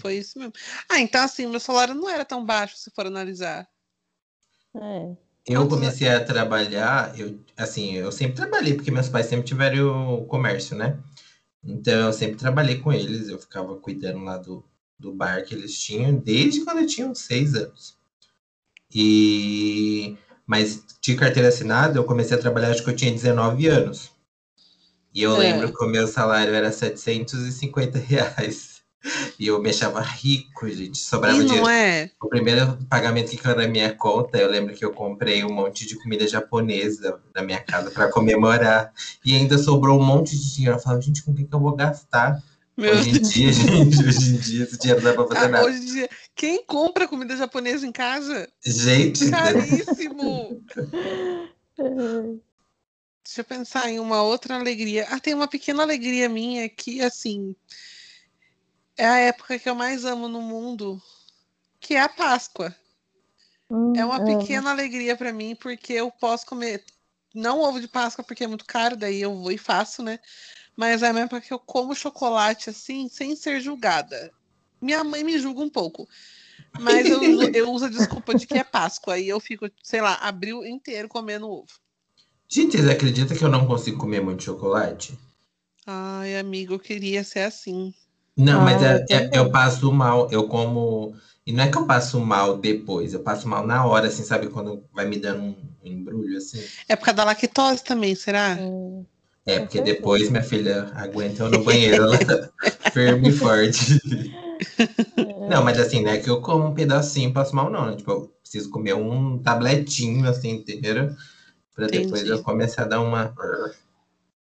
Foi 0.00 0.16
isso 0.16 0.38
mesmo. 0.38 0.52
Ah, 0.90 1.00
então 1.00 1.22
assim, 1.22 1.46
meu 1.46 1.60
salário 1.60 1.94
não 1.94 2.08
era 2.08 2.24
tão 2.24 2.44
baixo 2.44 2.76
se 2.76 2.90
for 2.90 3.06
analisar. 3.06 3.68
É. 4.74 5.16
Eu 5.46 5.68
comecei 5.68 6.08
a 6.08 6.24
trabalhar, 6.24 7.18
eu, 7.18 7.38
assim, 7.56 7.94
eu 7.96 8.10
sempre 8.10 8.34
trabalhei, 8.34 8.74
porque 8.74 8.90
meus 8.90 9.10
pais 9.10 9.26
sempre 9.26 9.44
tiveram 9.44 10.14
o 10.14 10.24
comércio, 10.24 10.74
né? 10.74 10.98
Então 11.62 12.06
eu 12.06 12.12
sempre 12.12 12.36
trabalhei 12.36 12.78
com 12.78 12.92
eles, 12.92 13.28
eu 13.28 13.38
ficava 13.38 13.76
cuidando 13.76 14.24
lá 14.24 14.38
do, 14.38 14.64
do 14.98 15.12
bar 15.12 15.44
que 15.44 15.54
eles 15.54 15.78
tinham, 15.78 16.16
desde 16.16 16.64
quando 16.64 16.80
eu 16.80 16.86
tinha 16.86 17.06
uns 17.06 17.20
seis 17.20 17.54
anos. 17.54 17.98
E... 18.92 20.16
Mas 20.46 20.84
de 21.00 21.14
carteira 21.14 21.48
assinada, 21.48 21.98
eu 21.98 22.04
comecei 22.04 22.36
a 22.36 22.40
trabalhar, 22.40 22.70
acho 22.70 22.82
que 22.82 22.90
eu 22.90 22.96
tinha 22.96 23.12
19 23.12 23.66
anos. 23.66 24.13
E 25.14 25.22
eu 25.22 25.34
É. 25.36 25.38
lembro 25.38 25.72
que 25.72 25.84
o 25.84 25.88
meu 25.88 26.06
salário 26.08 26.52
era 26.52 26.72
750 26.72 27.98
reais. 27.98 28.74
E 29.38 29.46
eu 29.46 29.60
me 29.60 29.68
achava 29.70 30.00
rico, 30.00 30.68
gente. 30.68 30.98
Sobrava 30.98 31.36
E 31.36 31.44
dinheiro 31.44 31.62
não 31.62 31.68
é? 31.70 32.10
o 32.22 32.28
primeiro 32.28 32.78
pagamento 32.88 33.30
que 33.30 33.36
caiu 33.36 33.56
na 33.56 33.68
minha 33.68 33.94
conta, 33.94 34.38
eu 34.38 34.50
lembro 34.50 34.74
que 34.74 34.82
eu 34.84 34.92
comprei 34.92 35.44
um 35.44 35.52
monte 35.52 35.86
de 35.86 35.94
comida 35.96 36.26
japonesa 36.26 37.20
na 37.34 37.42
minha 37.42 37.60
casa 37.60 37.90
para 37.90 38.10
comemorar. 38.10 38.92
E 39.24 39.34
ainda 39.36 39.58
sobrou 39.58 40.00
um 40.00 40.04
monte 40.04 40.30
de 40.36 40.54
dinheiro. 40.54 40.76
Eu 40.76 40.80
falava, 40.80 41.02
gente, 41.02 41.22
com 41.22 41.32
o 41.32 41.34
que, 41.34 41.44
que 41.44 41.54
eu 41.54 41.60
vou 41.60 41.76
gastar? 41.76 42.42
Meu 42.76 42.92
hoje 42.94 43.10
em 43.10 43.20
dia, 43.20 43.52
gente, 43.52 44.04
hoje 44.04 44.34
em 44.34 44.38
dia, 44.38 44.64
esse 44.64 44.78
dinheiro 44.78 45.02
não 45.02 45.10
dá 45.10 45.14
pra 45.14 45.28
fazer 45.28 45.46
Ah, 45.46 45.48
nada. 45.48 45.64
hoje 45.66 45.78
em 45.78 45.84
dia, 45.84 46.08
quem 46.34 46.64
compra 46.64 47.06
comida 47.06 47.36
japonesa 47.36 47.86
em 47.86 47.92
casa? 47.92 48.48
Gente, 48.64 49.30
Caríssimo! 49.30 50.60
É. 53.24 53.26
Deixa 53.26 53.40
eu 53.40 53.44
pensar 53.44 53.88
em 53.88 53.98
uma 53.98 54.22
outra 54.22 54.54
alegria. 54.56 55.06
Ah, 55.10 55.18
tem 55.18 55.34
uma 55.34 55.48
pequena 55.48 55.82
alegria 55.82 56.28
minha 56.28 56.68
que, 56.68 57.00
assim, 57.00 57.56
é 58.96 59.06
a 59.06 59.18
época 59.18 59.58
que 59.58 59.68
eu 59.68 59.74
mais 59.74 60.04
amo 60.04 60.28
no 60.28 60.42
mundo, 60.42 61.02
que 61.80 61.94
é 61.94 62.00
a 62.00 62.08
Páscoa. 62.08 62.74
Hum, 63.70 63.94
É 63.96 64.04
uma 64.04 64.20
é. 64.20 64.24
pequena 64.24 64.70
alegria 64.70 65.16
pra 65.16 65.32
mim, 65.32 65.56
porque 65.56 65.94
eu 65.94 66.10
posso 66.10 66.44
comer, 66.46 66.84
não 67.34 67.60
ovo 67.60 67.80
de 67.80 67.88
Páscoa, 67.88 68.24
porque 68.24 68.44
é 68.44 68.46
muito 68.46 68.66
caro, 68.66 68.96
daí 68.96 69.20
eu 69.20 69.34
vou 69.34 69.50
e 69.50 69.58
faço, 69.58 70.02
né? 70.02 70.18
Mas 70.76 71.02
é 71.02 71.10
a 71.10 71.18
época 71.18 71.40
que 71.40 71.52
eu 71.52 71.58
como 71.58 71.94
chocolate, 71.94 72.70
assim, 72.70 73.08
sem 73.08 73.34
ser 73.34 73.60
julgada. 73.60 74.32
Minha 74.80 75.02
mãe 75.02 75.24
me 75.24 75.38
julga 75.38 75.60
um 75.62 75.70
pouco. 75.70 76.06
Mas 76.78 77.08
eu, 77.08 77.22
uso- 77.22 77.50
eu 77.54 77.70
uso 77.72 77.84
a 77.86 77.88
desculpa 77.88 78.34
de 78.34 78.46
que 78.46 78.58
é 78.58 78.64
Páscoa. 78.64 79.14
Aí 79.14 79.28
eu 79.28 79.40
fico, 79.40 79.70
sei 79.82 80.00
lá, 80.02 80.14
abril 80.16 80.66
inteiro 80.66 81.08
comendo 81.08 81.48
ovo. 81.48 81.83
Gente, 82.48 82.72
vocês 82.78 82.88
acreditam 82.88 83.36
que 83.36 83.44
eu 83.44 83.50
não 83.50 83.66
consigo 83.66 83.98
comer 83.98 84.22
muito 84.22 84.42
chocolate? 84.44 85.12
Ai, 85.86 86.36
amigo, 86.36 86.74
eu 86.74 86.78
queria 86.78 87.24
ser 87.24 87.40
assim. 87.40 87.94
Não, 88.36 88.60
mas 88.60 88.80
Ah, 88.80 88.82
é- 88.82 88.96
eu 88.96 89.06
é- 89.10 89.30
também. 89.30 89.38
eu 89.38 89.50
passo 89.50 89.92
mal, 89.92 90.28
eu 90.30 90.48
como. 90.48 91.14
E 91.46 91.52
não 91.52 91.64
é 91.64 91.70
que 91.70 91.76
eu 91.78 91.86
passo 91.86 92.18
mal 92.20 92.58
depois, 92.58 93.12
eu 93.12 93.22
passo 93.22 93.46
mal 93.48 93.66
na 93.66 93.84
hora, 93.86 94.08
assim, 94.08 94.22
sabe? 94.24 94.48
Quando 94.48 94.84
vai 94.92 95.06
me 95.06 95.18
dando 95.18 95.42
um 95.42 95.56
embrulho, 95.84 96.36
assim. 96.38 96.70
É 96.88 96.96
por 96.96 97.04
causa 97.04 97.16
da 97.16 97.24
lactose 97.24 97.84
também, 97.84 98.14
será? 98.14 98.54
Hum, 98.56 99.04
É, 99.46 99.60
Com 99.60 99.66
porque 99.66 99.78
certeza. 99.78 99.94
depois 99.96 100.30
minha 100.30 100.42
filha 100.42 100.90
aguenta 100.94 101.42
eu 101.42 101.50
no 101.50 101.62
banheiro, 101.64 102.02
ela 102.02 102.18
firme 102.92 103.28
e 103.28 103.32
forte. 103.32 104.00
Não, 105.46 105.62
mas 105.62 105.78
assim, 105.78 106.02
não 106.02 106.10
é 106.10 106.18
que 106.18 106.28
eu 106.28 106.40
como 106.40 106.66
um 106.66 106.74
pedacinho 106.74 107.30
e 107.30 107.32
passo 107.32 107.54
mal, 107.54 107.70
não. 107.70 107.86
Né? 107.90 107.96
Tipo, 107.96 108.10
eu 108.10 108.28
preciso 108.42 108.70
comer 108.70 108.94
um 108.94 109.38
tabletinho, 109.38 110.28
assim, 110.28 110.50
inteiro. 110.50 111.14
Pra 111.74 111.86
depois 111.88 112.24
eu 112.26 112.42
começar 112.42 112.82
a 112.82 112.86
dar 112.86 113.00
uma. 113.00 113.34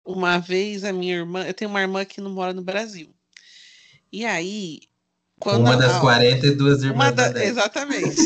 Uma 0.04 0.38
vez 0.38 0.84
a 0.84 0.92
minha 0.92 1.16
irmã, 1.16 1.44
eu 1.46 1.54
tenho 1.54 1.70
uma 1.70 1.80
irmã 1.80 2.04
que 2.04 2.20
não 2.20 2.30
mora 2.30 2.52
no 2.52 2.62
Brasil. 2.62 3.14
E 4.10 4.24
aí, 4.24 4.80
Quando 5.38 5.62
Uma 5.62 5.76
das 5.76 5.92
a- 5.96 6.00
42 6.00 6.82
irmãs 6.82 6.94
Uma 7.08 7.12
da 7.12 7.28
da... 7.30 7.44
Exatamente. 7.44 8.16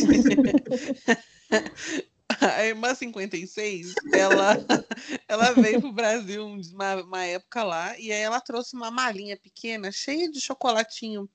A 2.41 2.65
irmã 2.65 2.95
56, 2.95 3.95
ela, 4.13 4.57
ela 5.29 5.53
veio 5.53 5.81
pro 5.81 5.93
Brasil 5.93 6.45
um- 6.45 6.61
uma, 6.73 6.95
uma 7.03 7.25
época 7.25 7.63
lá, 7.63 7.99
e 7.99 8.11
aí 8.11 8.21
ela 8.23 8.41
trouxe 8.41 8.75
uma 8.75 8.91
malinha 8.91 9.37
pequena, 9.37 9.93
cheia 9.93 10.31
de 10.31 10.41
chocolatinho 10.41 11.29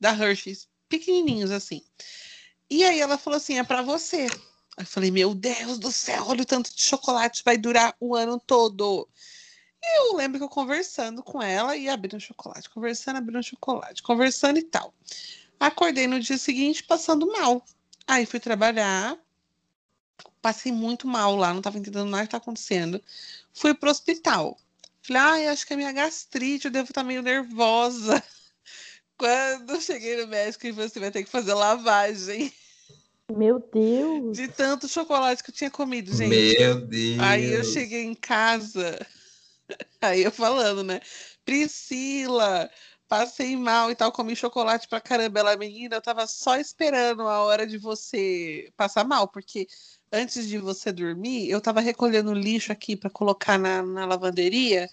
da 0.00 0.10
Hershey's, 0.12 0.68
pequenininhos 0.88 1.50
assim. 1.50 1.82
E 2.70 2.84
aí 2.84 3.00
ela 3.00 3.18
falou 3.18 3.36
assim: 3.36 3.58
é 3.58 3.64
pra 3.64 3.82
você. 3.82 4.26
Aí 4.78 4.84
falei: 4.84 5.10
meu 5.10 5.34
Deus 5.34 5.76
do 5.78 5.90
céu, 5.90 6.24
olha 6.28 6.42
o 6.42 6.46
tanto 6.46 6.72
de 6.72 6.80
chocolate, 6.80 7.42
vai 7.44 7.58
durar 7.58 7.96
o 7.98 8.14
ano 8.14 8.38
todo. 8.38 9.08
E 9.82 9.98
eu 9.98 10.16
lembro 10.16 10.38
que 10.38 10.44
eu 10.44 10.48
conversando 10.48 11.20
com 11.20 11.42
ela 11.42 11.76
e 11.76 11.88
abrindo 11.88 12.20
chocolate, 12.20 12.70
conversando, 12.70 13.16
abrindo 13.16 13.42
chocolate, 13.42 14.02
conversando 14.02 14.58
e 14.58 14.62
tal. 14.62 14.94
Acordei 15.58 16.06
no 16.06 16.20
dia 16.20 16.38
seguinte 16.38 16.84
passando 16.84 17.26
mal. 17.26 17.64
Aí 18.06 18.24
fui 18.24 18.38
trabalhar, 18.38 19.18
passei 20.40 20.70
muito 20.70 21.08
mal 21.08 21.34
lá, 21.34 21.50
não 21.50 21.58
estava 21.58 21.78
entendendo 21.78 22.08
nada 22.08 22.24
que 22.24 22.30
tá 22.30 22.36
acontecendo. 22.36 23.02
Fui 23.52 23.74
pro 23.74 23.90
hospital. 23.90 24.56
Falei, 25.02 25.22
ai, 25.22 25.46
acho 25.48 25.66
que 25.66 25.72
é 25.72 25.76
minha 25.76 25.92
gastrite, 25.92 26.66
eu 26.66 26.70
devo 26.70 26.88
estar 26.90 27.02
meio 27.02 27.22
nervosa. 27.22 28.22
Quando 29.18 29.80
cheguei 29.80 30.22
no 30.22 30.28
médico, 30.28 30.72
você 30.72 31.00
vai 31.00 31.10
ter 31.10 31.24
que 31.24 31.30
fazer 31.30 31.54
lavagem 31.54 32.52
Meu 33.36 33.58
Deus. 33.58 34.36
de 34.36 34.48
tanto 34.48 34.88
chocolate 34.88 35.42
que 35.42 35.50
eu 35.50 35.54
tinha 35.54 35.70
comido, 35.70 36.14
gente. 36.14 36.58
Meu 36.58 36.80
Deus. 36.86 37.20
Aí 37.20 37.52
eu 37.52 37.62
cheguei 37.62 38.04
em 38.04 38.14
casa, 38.14 39.06
aí 40.00 40.22
eu 40.22 40.32
falando, 40.32 40.82
né? 40.82 41.00
Priscila, 41.44 42.70
passei 43.06 43.54
mal 43.54 43.90
e 43.90 43.94
tal, 43.94 44.10
comi 44.10 44.34
chocolate 44.34 44.88
pra 44.88 45.00
caramba. 45.00 45.40
Ela, 45.40 45.56
menina, 45.56 45.96
eu 45.96 46.02
tava 46.02 46.26
só 46.26 46.56
esperando 46.56 47.22
a 47.22 47.42
hora 47.42 47.66
de 47.66 47.76
você 47.76 48.72
passar 48.76 49.04
mal, 49.04 49.28
porque 49.28 49.68
antes 50.10 50.48
de 50.48 50.56
você 50.56 50.90
dormir, 50.90 51.50
eu 51.50 51.60
tava 51.60 51.80
recolhendo 51.80 52.32
lixo 52.32 52.72
aqui 52.72 52.96
pra 52.96 53.10
colocar 53.10 53.58
na, 53.58 53.82
na 53.82 54.06
lavanderia. 54.06 54.88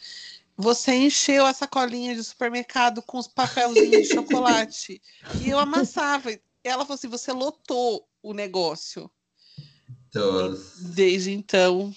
Você 0.58 0.94
encheu 0.94 1.46
a 1.46 1.54
sacolinha 1.54 2.14
de 2.16 2.24
supermercado 2.24 3.02
com 3.02 3.18
os 3.18 3.28
papelzinhos 3.28 4.08
de 4.08 4.12
chocolate. 4.14 5.02
E 5.40 5.50
eu 5.50 5.60
amassava. 5.60 6.32
Ela 6.64 6.84
falou 6.84 6.96
assim: 6.96 7.08
você 7.08 7.32
lotou 7.32 8.06
o 8.26 8.34
negócio. 8.34 9.10
Todos. 10.12 10.82
Desde 10.96 11.32
então, 11.32 11.94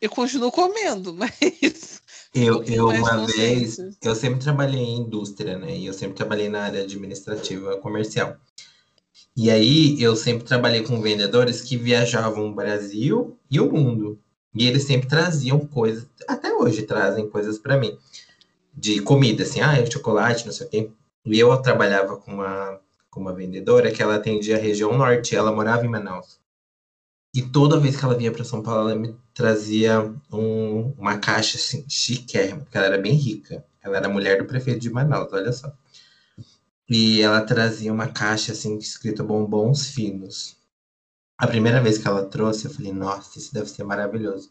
eu 0.00 0.08
continuo 0.08 0.50
comendo, 0.50 1.12
mas. 1.14 2.00
Eu, 2.34 2.62
eu 2.64 2.88
uma 2.88 3.26
vez, 3.26 3.78
eu 4.02 4.14
sempre 4.14 4.40
trabalhei 4.40 4.80
em 4.80 5.00
indústria, 5.00 5.58
né? 5.58 5.76
E 5.76 5.86
eu 5.86 5.92
sempre 5.92 6.16
trabalhei 6.16 6.48
na 6.48 6.64
área 6.64 6.82
administrativa 6.82 7.76
comercial. 7.78 8.36
E 9.36 9.50
aí 9.50 10.00
eu 10.02 10.16
sempre 10.16 10.44
trabalhei 10.44 10.82
com 10.82 11.00
vendedores 11.00 11.60
que 11.60 11.76
viajavam 11.76 12.48
o 12.48 12.54
Brasil 12.54 13.38
e 13.50 13.60
o 13.60 13.70
mundo. 13.70 14.18
E 14.54 14.66
eles 14.66 14.84
sempre 14.84 15.08
traziam 15.08 15.58
coisas, 15.60 16.06
até 16.26 16.52
hoje 16.54 16.82
trazem 16.82 17.28
coisas 17.28 17.58
para 17.58 17.76
mim, 17.76 17.96
de 18.74 19.00
comida, 19.02 19.42
assim, 19.42 19.60
ah, 19.60 19.84
chocolate, 19.90 20.46
não 20.46 20.52
sei 20.52 20.66
o 20.66 20.70
quê. 20.70 20.90
E 21.26 21.38
eu 21.38 21.56
trabalhava 21.58 22.16
com 22.16 22.34
uma, 22.34 22.80
com 23.10 23.20
uma 23.20 23.34
vendedora 23.34 23.92
que 23.92 24.02
ela 24.02 24.16
atendia 24.16 24.56
a 24.56 24.60
região 24.60 24.96
norte, 24.96 25.36
ela 25.36 25.52
morava 25.52 25.84
em 25.86 25.88
Manaus. 25.90 26.40
E 27.34 27.42
toda 27.42 27.80
vez 27.80 27.96
que 27.96 28.04
ela 28.04 28.16
vinha 28.16 28.32
para 28.32 28.44
São 28.44 28.62
Paulo, 28.62 28.90
ela 28.90 28.98
me 28.98 29.16
trazia 29.34 30.00
um- 30.32 30.92
uma 30.98 31.18
caixa 31.18 31.56
assim, 31.56 31.84
chiquérrima, 31.88 32.60
porque 32.60 32.76
ela 32.76 32.86
era 32.88 32.98
bem 32.98 33.14
rica. 33.14 33.64
Ela 33.82 33.98
era 33.98 34.08
mulher 34.08 34.38
do 34.38 34.46
prefeito 34.46 34.80
de 34.80 34.90
Manaus, 34.90 35.32
olha 35.32 35.52
só. 35.52 35.72
E 36.88 37.20
ela 37.20 37.40
trazia 37.46 37.92
uma 37.92 38.08
caixa 38.08 38.50
assim, 38.52 38.76
escrita 38.78 39.22
bombons 39.22 39.88
finos. 39.90 40.56
A 41.38 41.46
primeira 41.46 41.82
vez 41.82 41.98
que 41.98 42.08
ela 42.08 42.26
trouxe, 42.26 42.66
eu 42.66 42.72
falei, 42.72 42.92
nossa, 42.92 43.38
isso 43.38 43.54
deve 43.54 43.68
ser 43.70 43.84
maravilhoso. 43.84 44.50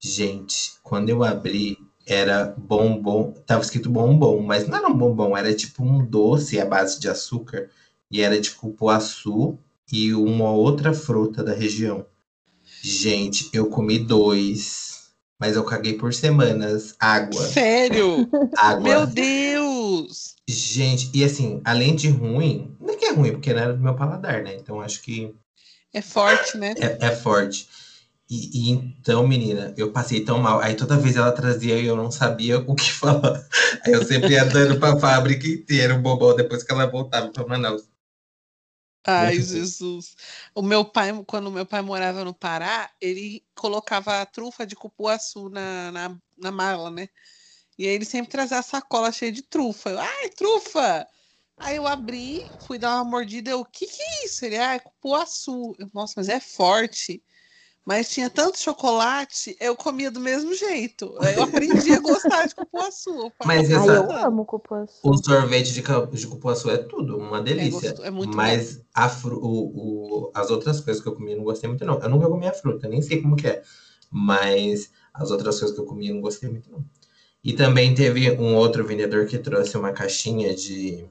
Gente, 0.00 0.74
quando 0.82 1.10
eu 1.10 1.24
abri, 1.24 1.78
era 2.06 2.54
bombom, 2.56 3.32
tava 3.46 3.62
escrito 3.62 3.90
bombom, 3.90 4.40
mas 4.42 4.66
não 4.68 4.76
era 4.78 4.88
um 4.88 4.96
bombom, 4.96 5.36
era 5.36 5.52
tipo 5.54 5.82
um 5.82 6.04
doce 6.04 6.60
à 6.60 6.64
base 6.64 7.00
de 7.00 7.08
açúcar. 7.08 7.68
E 8.10 8.20
era 8.22 8.40
de 8.40 8.52
cupuaçu 8.52 9.58
e 9.92 10.14
uma 10.14 10.50
outra 10.50 10.94
fruta 10.94 11.42
da 11.42 11.52
região. 11.52 12.06
Gente, 12.80 13.50
eu 13.52 13.66
comi 13.68 13.98
dois, 13.98 15.10
mas 15.40 15.56
eu 15.56 15.64
caguei 15.64 15.94
por 15.94 16.14
semanas. 16.14 16.94
Água, 17.00 17.42
Sério? 17.42 18.28
água. 18.56 18.80
Meu 18.80 19.06
Deus! 19.08 20.36
Gente, 20.48 21.10
e 21.12 21.24
assim, 21.24 21.60
além 21.64 21.96
de 21.96 22.08
ruim, 22.08 22.76
não 22.80 22.94
é 22.94 22.96
que 22.96 23.06
é 23.06 23.12
ruim, 23.12 23.32
porque 23.32 23.52
não 23.52 23.60
era 23.60 23.72
do 23.74 23.82
meu 23.82 23.96
paladar, 23.96 24.42
né? 24.44 24.54
Então 24.54 24.80
acho 24.80 25.02
que 25.02 25.34
É 25.92 26.00
forte, 26.00 26.56
né? 26.56 26.74
é, 26.78 27.06
é 27.06 27.10
forte. 27.16 27.68
E, 28.28 28.70
e 28.70 28.70
então, 28.70 29.26
menina, 29.26 29.72
eu 29.76 29.92
passei 29.92 30.24
tão 30.24 30.38
mal. 30.38 30.60
Aí 30.60 30.74
toda 30.74 30.98
vez 30.98 31.16
ela 31.16 31.30
trazia 31.32 31.78
e 31.78 31.86
eu 31.86 31.96
não 31.96 32.10
sabia 32.10 32.58
o 32.58 32.74
que 32.74 32.90
falar. 32.92 33.46
Aí 33.84 33.92
eu 33.92 34.04
sempre 34.04 34.32
ia 34.32 34.44
dando 34.44 34.78
pra 34.80 34.98
fábrica 34.98 35.46
inteira 35.46 35.94
o 35.94 36.02
bombom 36.02 36.34
depois 36.34 36.62
que 36.62 36.72
ela 36.72 36.86
voltava 36.86 37.30
pra 37.30 37.46
Manaus. 37.46 37.88
Ai. 39.06 39.36
Jesus. 39.40 40.16
O 40.52 40.60
meu 40.62 40.84
pai, 40.84 41.12
quando 41.26 41.50
meu 41.50 41.64
pai 41.64 41.80
morava 41.80 42.24
no 42.24 42.34
Pará, 42.34 42.90
ele 43.00 43.44
colocava 43.54 44.20
a 44.20 44.26
trufa 44.26 44.66
de 44.66 44.74
cupuaçu 44.74 45.48
na, 45.48 45.92
na, 45.92 46.18
na 46.36 46.50
mala, 46.50 46.90
né? 46.90 47.08
E 47.78 47.86
aí 47.86 47.94
ele 47.94 48.04
sempre 48.04 48.30
trazia 48.30 48.58
a 48.58 48.62
sacola 48.62 49.12
cheia 49.12 49.30
de 49.30 49.42
trufa. 49.42 49.90
Eu, 49.90 50.00
ai, 50.00 50.28
trufa! 50.30 51.06
Aí 51.58 51.76
eu 51.76 51.86
abri, 51.86 52.42
fui 52.66 52.78
dar 52.78 52.96
uma 52.96 53.04
mordida, 53.04 53.50
eu, 53.50 53.60
o 53.60 53.64
que 53.64 53.86
que 53.86 54.02
é 54.02 54.24
isso? 54.26 54.44
Ele, 54.44 54.58
ah, 54.58 54.74
é 54.74 54.78
cupuaçu. 54.80 55.74
Eu, 55.78 55.88
Nossa, 55.94 56.14
mas 56.16 56.28
é 56.28 56.40
forte. 56.40 57.22
Mas 57.86 58.08
tinha 58.10 58.28
tanto 58.28 58.58
chocolate, 58.58 59.56
eu 59.60 59.76
comia 59.76 60.10
do 60.10 60.18
mesmo 60.18 60.52
jeito. 60.54 61.14
Aí 61.20 61.36
eu 61.36 61.42
aprendi 61.44 61.92
a 61.92 62.00
gostar 62.00 62.44
de 62.46 62.54
cupuaçu. 62.56 63.32
Mas 63.44 63.68
falava, 63.68 63.92
Ai, 63.92 63.98
eu 63.98 64.02
essa- 64.10 64.26
amo 64.26 64.44
cupuaçu. 64.44 64.98
O 65.04 65.16
sorvete 65.16 65.72
de, 65.72 65.82
de 65.82 66.26
cupuaçu 66.26 66.68
é 66.68 66.78
tudo, 66.78 67.16
uma 67.16 67.40
delícia. 67.40 67.90
gosto- 67.92 68.02
é 68.04 68.10
muito 68.10 68.36
Mas 68.36 68.82
a 68.92 69.08
fru- 69.08 69.38
o, 69.40 70.26
o- 70.26 70.32
as 70.34 70.50
outras 70.50 70.80
coisas 70.80 71.00
que 71.00 71.08
eu 71.08 71.14
comi 71.14 71.30
eu 71.30 71.36
não 71.38 71.44
gostei 71.44 71.68
muito, 71.68 71.84
não. 71.84 72.00
Eu 72.00 72.08
nunca 72.08 72.28
comi 72.28 72.48
a 72.48 72.52
fruta, 72.52 72.88
nem 72.88 73.00
sei 73.00 73.22
como 73.22 73.36
que 73.36 73.46
é. 73.46 73.62
Mas 74.10 74.90
as 75.14 75.30
outras 75.30 75.56
coisas 75.60 75.76
que 75.76 75.80
eu 75.80 75.86
comi 75.86 76.08
eu 76.08 76.16
não 76.16 76.22
gostei 76.22 76.50
muito, 76.50 76.68
não. 76.68 76.84
E 77.44 77.52
também 77.52 77.94
teve 77.94 78.32
um 78.32 78.56
outro 78.56 78.84
vendedor 78.84 79.26
que 79.26 79.38
trouxe 79.38 79.76
uma 79.76 79.92
caixinha 79.92 80.52
de, 80.56 81.06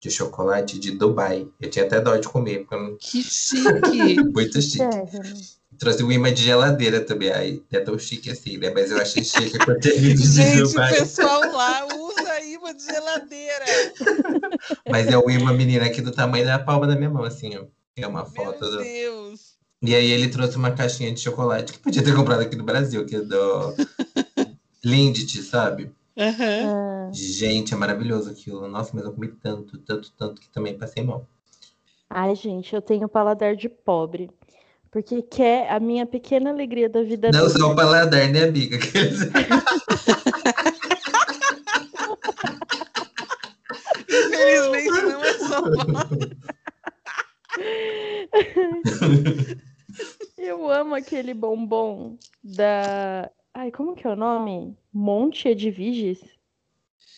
de 0.00 0.10
chocolate 0.10 0.76
de 0.76 0.90
Dubai. 0.90 1.48
Eu 1.60 1.70
tinha 1.70 1.84
até 1.84 2.00
dó 2.00 2.16
de 2.16 2.26
comer, 2.28 2.60
porque 2.60 2.74
eu 2.74 2.82
não... 2.82 2.96
Que 2.96 3.22
chique! 3.22 4.20
muito 4.34 4.60
chique. 4.60 4.78
Sério. 4.78 5.59
Trouxe 5.80 6.04
um 6.04 6.12
imã 6.12 6.30
de 6.30 6.42
geladeira 6.42 7.00
também. 7.00 7.32
Aí 7.32 7.62
é 7.72 7.80
tão 7.80 7.98
chique 7.98 8.30
assim, 8.30 8.58
né? 8.58 8.70
Mas 8.70 8.90
eu 8.90 9.00
achei 9.00 9.24
chique 9.24 9.58
por 9.64 9.80
ter 9.80 9.98
vindo 9.98 10.20
de 10.20 10.30
Gente, 10.30 10.76
o 10.76 10.88
pessoal 10.90 11.40
lá 11.50 11.86
usa 11.96 12.40
imã 12.44 12.74
de 12.74 12.84
geladeira. 12.84 13.64
Mas 14.90 15.06
é 15.08 15.16
o 15.16 15.30
imã, 15.30 15.54
menina, 15.54 15.86
aqui 15.86 16.02
do 16.02 16.12
tamanho 16.12 16.44
da 16.44 16.58
palma 16.58 16.86
da 16.86 16.94
minha 16.94 17.08
mão, 17.08 17.24
assim, 17.24 17.56
ó. 17.56 17.64
É 17.96 18.06
uma 18.06 18.24
Meu 18.24 18.30
foto 18.30 18.70
do... 18.70 18.76
Deus. 18.76 19.58
E 19.82 19.94
aí 19.94 20.10
ele 20.10 20.28
trouxe 20.28 20.54
uma 20.58 20.70
caixinha 20.70 21.10
de 21.12 21.20
chocolate 21.20 21.72
que 21.72 21.78
podia 21.78 22.04
ter 22.04 22.14
comprado 22.14 22.42
aqui 22.42 22.56
no 22.56 22.64
Brasil, 22.64 23.06
que 23.06 23.16
é 23.16 23.20
do 23.22 23.74
Lindt, 24.84 25.42
sabe? 25.42 25.90
Ah, 26.14 27.08
Gente, 27.10 27.72
é 27.72 27.76
maravilhoso 27.78 28.30
aquilo. 28.30 28.68
Nossa, 28.68 28.90
mas 28.92 29.06
eu 29.06 29.12
comi 29.12 29.28
tanto, 29.28 29.78
tanto, 29.78 30.12
tanto 30.12 30.42
que 30.42 30.50
também 30.50 30.76
passei 30.76 31.02
mal. 31.02 31.26
Ai, 32.10 32.34
gente, 32.34 32.74
eu 32.74 32.82
tenho 32.82 33.08
paladar 33.08 33.56
de 33.56 33.68
pobre. 33.68 34.30
Porque 34.90 35.22
quer 35.22 35.70
a 35.70 35.78
minha 35.78 36.04
pequena 36.04 36.50
alegria 36.50 36.88
da 36.88 37.02
vida 37.02 37.30
Não 37.32 37.48
só 37.48 37.70
o 37.70 37.76
paladar, 37.76 38.28
né, 38.28 38.44
amiga? 38.44 38.76
Infelizmente 44.08 45.02
não 45.02 45.24
é 45.24 45.38
só. 45.38 45.62
Eu 50.36 50.68
amo 50.70 50.94
aquele 50.96 51.34
bombom 51.34 52.16
da. 52.42 53.30
Ai, 53.54 53.70
como 53.70 53.94
que 53.94 54.06
é 54.06 54.10
o 54.10 54.16
nome? 54.16 54.76
Monte 54.92 55.48
Edviges? 55.48 56.18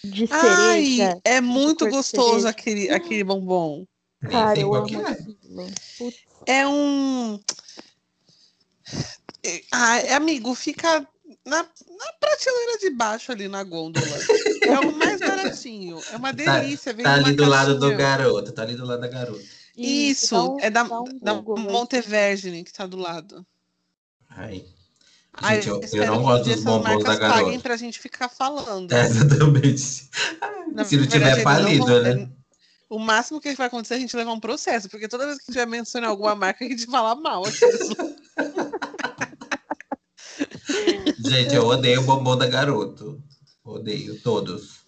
De 0.05 0.29
Ai, 0.31 0.85
cereja. 0.85 1.21
é 1.25 1.41
muito 1.41 1.89
gostoso 1.89 2.47
aquele, 2.49 2.91
aquele 2.91 3.25
bombom. 3.25 3.87
Cara, 4.29 4.59
eu 4.59 4.75
amo 4.75 4.87
que 4.87 4.97
é. 4.97 4.99
aquilo. 4.99 5.37
Putz. 5.99 6.32
É 6.47 6.67
um. 6.67 7.39
É- 9.45 9.63
Ah, 9.73 10.17
amigo, 10.17 10.55
fica 10.55 11.07
na, 11.45 11.63
na 11.63 12.13
prateleira 12.21 12.79
de 12.79 12.91
baixo 12.91 13.33
ali 13.33 13.49
na 13.49 13.63
gôndola. 13.63 14.07
É 14.63 14.79
o 14.81 14.93
mais 14.93 15.21
baratinho. 15.21 16.01
É 16.13 16.17
uma 16.17 16.33
delícia. 16.33 16.93
vem 16.93 17.05
Tá 17.05 17.17
numa 17.17 17.29
ali 17.29 17.37
do 17.37 17.45
lado 17.47 17.79
do 17.79 17.97
garoto, 17.97 18.53
tá 18.53 18.63
ali 18.63 18.75
do 18.77 18.85
lado 18.85 19.01
da 19.01 19.09
garota. 19.09 19.43
Isso, 19.77 20.35
dá 20.35 20.43
um- 20.45 20.61
é 20.61 20.71
da, 20.71 20.85
um 20.85 21.19
da 21.19 21.35
Montevergine 21.35 22.63
que 22.65 22.73
tá 22.73 22.87
do 22.87 22.99
lado. 22.99 23.45
Ai. 24.31 24.65
Ai, 25.35 25.57
Gente, 25.57 25.69
eu, 25.69 25.77
eu 25.77 25.81
espero 25.83 26.07
não 26.13 26.19
que 26.19 26.25
gosto 26.25 26.43
dos 26.45 26.53
essas 26.53 26.65
bombons 26.65 26.83
da 27.05 27.11
marcas 27.11 27.19
paguem 27.19 27.45
garota. 27.45 27.61
pra 27.63 27.77
gente 27.77 27.99
ficar 27.99 28.29
falando. 28.29 28.93
É, 28.93 29.01
exatamente. 29.07 30.11
Na 30.73 30.85
Se 30.85 30.97
não 30.97 31.03
verdade, 31.05 31.11
tiver 31.11 31.33
eles 31.33 31.43
falido, 31.43 31.87
vão- 31.87 32.03
né? 32.03 32.31
O 32.93 32.99
máximo 32.99 33.41
que 33.41 33.55
vai 33.55 33.69
acontecer 33.69 33.95
é 33.95 33.97
a 33.97 34.01
gente 34.01 34.15
levar 34.15 34.33
um 34.33 34.39
processo, 34.39 34.87
porque 34.87 35.09
toda 35.09 35.25
vez 35.25 35.39
que 35.39 35.45
a 35.45 35.47
gente 35.47 35.57
vai 35.57 35.65
mencionar 35.65 36.11
alguma 36.11 36.35
marca, 36.35 36.63
a 36.63 36.69
gente 36.69 36.85
fala 36.85 37.15
mal. 37.15 37.43
Gente, 41.25 41.55
eu 41.55 41.65
odeio 41.67 42.03
o 42.03 42.05
bombom 42.05 42.37
da 42.37 42.47
garoto. 42.47 43.23
Odeio 43.65 44.21
todos. 44.21 44.85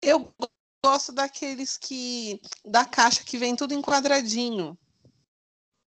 Eu 0.00 0.32
gosto 0.82 1.12
daqueles 1.12 1.76
que. 1.76 2.40
da 2.64 2.86
caixa 2.86 3.22
que 3.22 3.36
vem 3.36 3.54
tudo 3.54 3.74
em 3.74 3.82
quadradinho. 3.82 4.78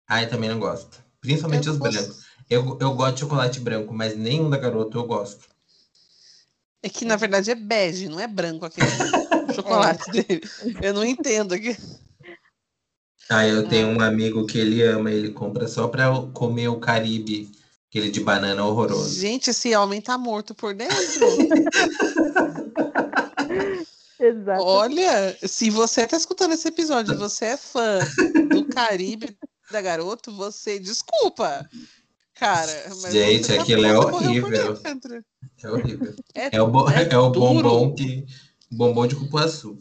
Ai, 0.10 0.28
também 0.28 0.50
não 0.50 0.60
gosto. 0.60 1.04
Principalmente 1.22 1.68
Eu 1.68 1.74
os 1.74 1.80
gosto. 1.80 1.94
brancos. 1.94 2.26
Eu, 2.50 2.80
eu 2.82 2.96
gosto 2.96 3.13
de 3.13 3.20
chocolate 3.20 3.60
branco, 3.60 3.94
mas 3.94 4.18
nenhum 4.18 4.50
da 4.50 4.58
garoto 4.58 4.98
eu 4.98 5.06
gosto. 5.06 5.48
É 6.82 6.89
que 6.89 7.06
na 7.06 7.16
verdade 7.16 7.52
é 7.52 7.56
bege, 7.56 8.10
não 8.10 8.20
é 8.20 8.28
branco 8.28 8.66
aquele 8.66 8.88
chocolate 9.54 10.12
dele. 10.12 10.42
Eu 10.82 10.94
não 10.94 11.04
entendo. 11.06 11.54
aqui. 11.54 11.76
Ah, 13.30 13.48
eu 13.48 13.68
tenho 13.68 13.88
um 13.88 14.02
amigo 14.02 14.46
que 14.46 14.58
ele 14.60 14.82
ama, 14.84 15.10
ele 15.12 15.32
compra 15.32 15.68
só 15.68 15.88
pra 15.88 16.06
eu 16.06 16.30
comer 16.34 16.68
o 16.68 16.80
Caribe, 16.80 17.50
aquele 17.89 18.12
de 18.12 18.20
banana 18.20 18.66
horroroso. 18.66 19.20
Gente, 19.20 19.50
esse 19.50 19.74
homem 19.76 20.02
tá 20.02 20.18
morto 20.18 20.54
por 20.54 20.74
dentro. 20.74 20.96
Exato. 24.20 24.63
Olha, 24.63 25.38
se 25.46 25.70
você 25.70 26.08
tá 26.08 26.16
escutando 26.16 26.54
esse 26.54 26.68
episódio 26.68 27.13
e 27.13 27.18
você 27.18 27.46
é 27.46 27.58
fã 27.58 28.00
do 28.52 28.66
Caribe 28.66 29.36
da 29.72 29.82
Garoto, 29.82 30.32
você 30.32 30.80
desculpa. 30.80 31.68
Cara, 32.36 32.72
mas 33.02 33.13
Gente, 33.13 33.48
tá 33.56 33.62
aquilo 33.62 33.86
é 33.86 33.98
horrível. 33.98 34.78
É 35.63 35.70
horrível. 35.70 36.16
É, 36.36 36.56
É 36.58 36.62
o, 36.62 36.68
bo- 36.68 36.89
é 36.89 37.04
é 37.12 37.18
o 37.18 37.30
bombom 37.32 37.94
que. 37.96 38.26
Bombom 38.73 39.07
de 39.07 39.15
cupuaçu. 39.15 39.79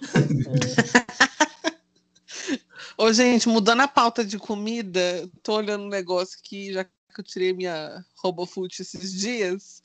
Ô, 2.98 3.12
gente, 3.12 3.48
mudando 3.48 3.80
a 3.80 3.88
pauta 3.88 4.24
de 4.24 4.38
comida, 4.38 5.28
tô 5.42 5.56
olhando 5.56 5.84
um 5.84 5.88
negócio 5.88 6.38
que 6.42 6.72
já 6.72 6.84
que 6.84 7.20
eu 7.20 7.24
tirei 7.24 7.52
minha 7.52 8.04
RoboFoot 8.22 8.80
esses 8.80 9.12
dias, 9.12 9.82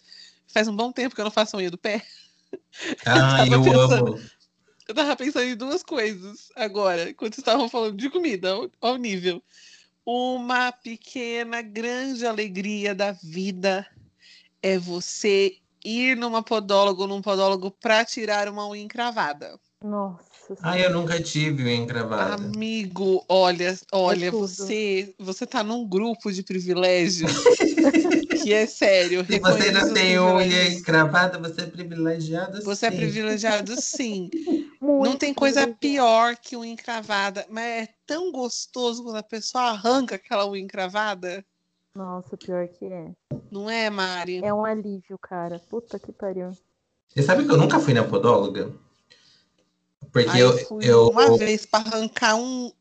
faz 0.47 0.67
um 0.67 0.75
bom 0.75 0.91
tempo 0.91 1.15
que 1.15 1.21
eu 1.21 1.25
não 1.25 1.31
faço 1.31 1.57
unha 1.57 1.71
do 1.71 1.77
pé. 1.77 2.05
Ai, 3.05 3.49
tava 3.49 3.55
eu 3.55 3.63
pensando. 3.63 4.15
amo. 4.15 4.21
Eu 4.87 4.95
tava 4.95 5.15
pensando 5.15 5.45
em 5.45 5.55
duas 5.55 5.83
coisas 5.83 6.49
agora, 6.55 7.13
quando 7.13 7.33
vocês 7.33 7.41
estavam 7.41 7.69
falando 7.69 7.95
de 7.95 8.09
comida, 8.09 8.51
ao, 8.51 8.69
ao 8.81 8.97
nível. 8.97 9.41
Uma 10.05 10.71
pequena, 10.71 11.61
grande 11.61 12.25
alegria 12.25 12.95
da 12.95 13.11
vida 13.11 13.87
é 14.61 14.77
você 14.77 15.57
ir 15.83 16.15
numa 16.15 16.43
podóloga 16.43 17.01
ou 17.01 17.07
num 17.07 17.21
podólogo 17.21 17.71
pra 17.71 18.05
tirar 18.05 18.47
uma 18.49 18.67
unha 18.67 18.83
encravada. 18.83 19.59
Nossa. 19.83 20.55
Ai, 20.61 20.85
eu 20.85 20.91
nunca 20.91 21.19
tive 21.21 21.63
unha 21.63 21.75
encravada. 21.75 22.35
Amigo, 22.35 23.25
olha, 23.27 23.75
olha, 23.91 24.29
tudo. 24.29 24.47
você, 24.47 25.15
você 25.17 25.47
tá 25.47 25.63
num 25.63 25.87
grupo 25.87 26.31
de 26.31 26.43
privilégios 26.43 27.31
que 28.43 28.53
é 28.53 28.65
sério. 28.67 29.25
Se 29.25 29.39
você 29.39 29.71
não 29.71 29.93
tem 29.93 30.19
unha 30.19 30.67
encravada, 30.69 31.39
você 31.39 31.61
é 31.61 31.65
privilegiado. 31.65 32.61
Você 32.63 32.87
é 32.87 32.91
sim. 32.91 32.97
privilegiado, 32.97 33.75
sim. 33.81 34.29
Muito 34.81 35.11
Não 35.11 35.17
tem 35.17 35.33
coisa 35.33 35.67
pior 35.67 36.35
que 36.35 36.57
unha 36.57 36.73
encravada, 36.73 37.45
mas 37.49 37.83
é 37.83 37.87
tão 38.05 38.31
gostoso 38.31 39.03
quando 39.03 39.17
a 39.17 39.23
pessoa 39.23 39.65
arranca 39.65 40.15
aquela 40.15 40.49
unha 40.49 40.63
encravada. 40.63 41.45
Nossa, 41.95 42.37
pior 42.37 42.67
que 42.67 42.85
é. 42.85 43.11
Não 43.51 43.69
é, 43.69 43.89
Mari? 43.89 44.39
É 44.43 44.53
um 44.53 44.63
alívio, 44.63 45.17
cara. 45.19 45.59
Puta 45.59 45.99
que 45.99 46.11
pariu. 46.11 46.51
Você 47.09 47.21
sabe 47.21 47.45
que 47.45 47.51
eu 47.51 47.57
nunca 47.57 47.79
fui 47.79 47.93
na 47.93 48.03
podóloga? 48.03 48.71
Porque 50.11 50.29
Aí 50.29 50.41
eu, 50.41 50.51
eu 50.51 50.65
fui 50.65 50.85
eu, 50.85 51.07
uma 51.09 51.37
vez 51.37 51.65
para 51.65 51.87
arrancar 51.89 52.35
um. 52.35 52.71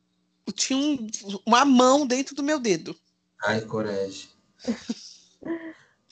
Tinha 0.55 0.79
um- 0.79 1.09
uma 1.46 1.64
mão 1.64 2.07
dentro 2.07 2.35
do 2.35 2.42
meu 2.42 2.59
dedo. 2.59 2.94
Ai, 3.44 3.61
coragem. 3.62 4.29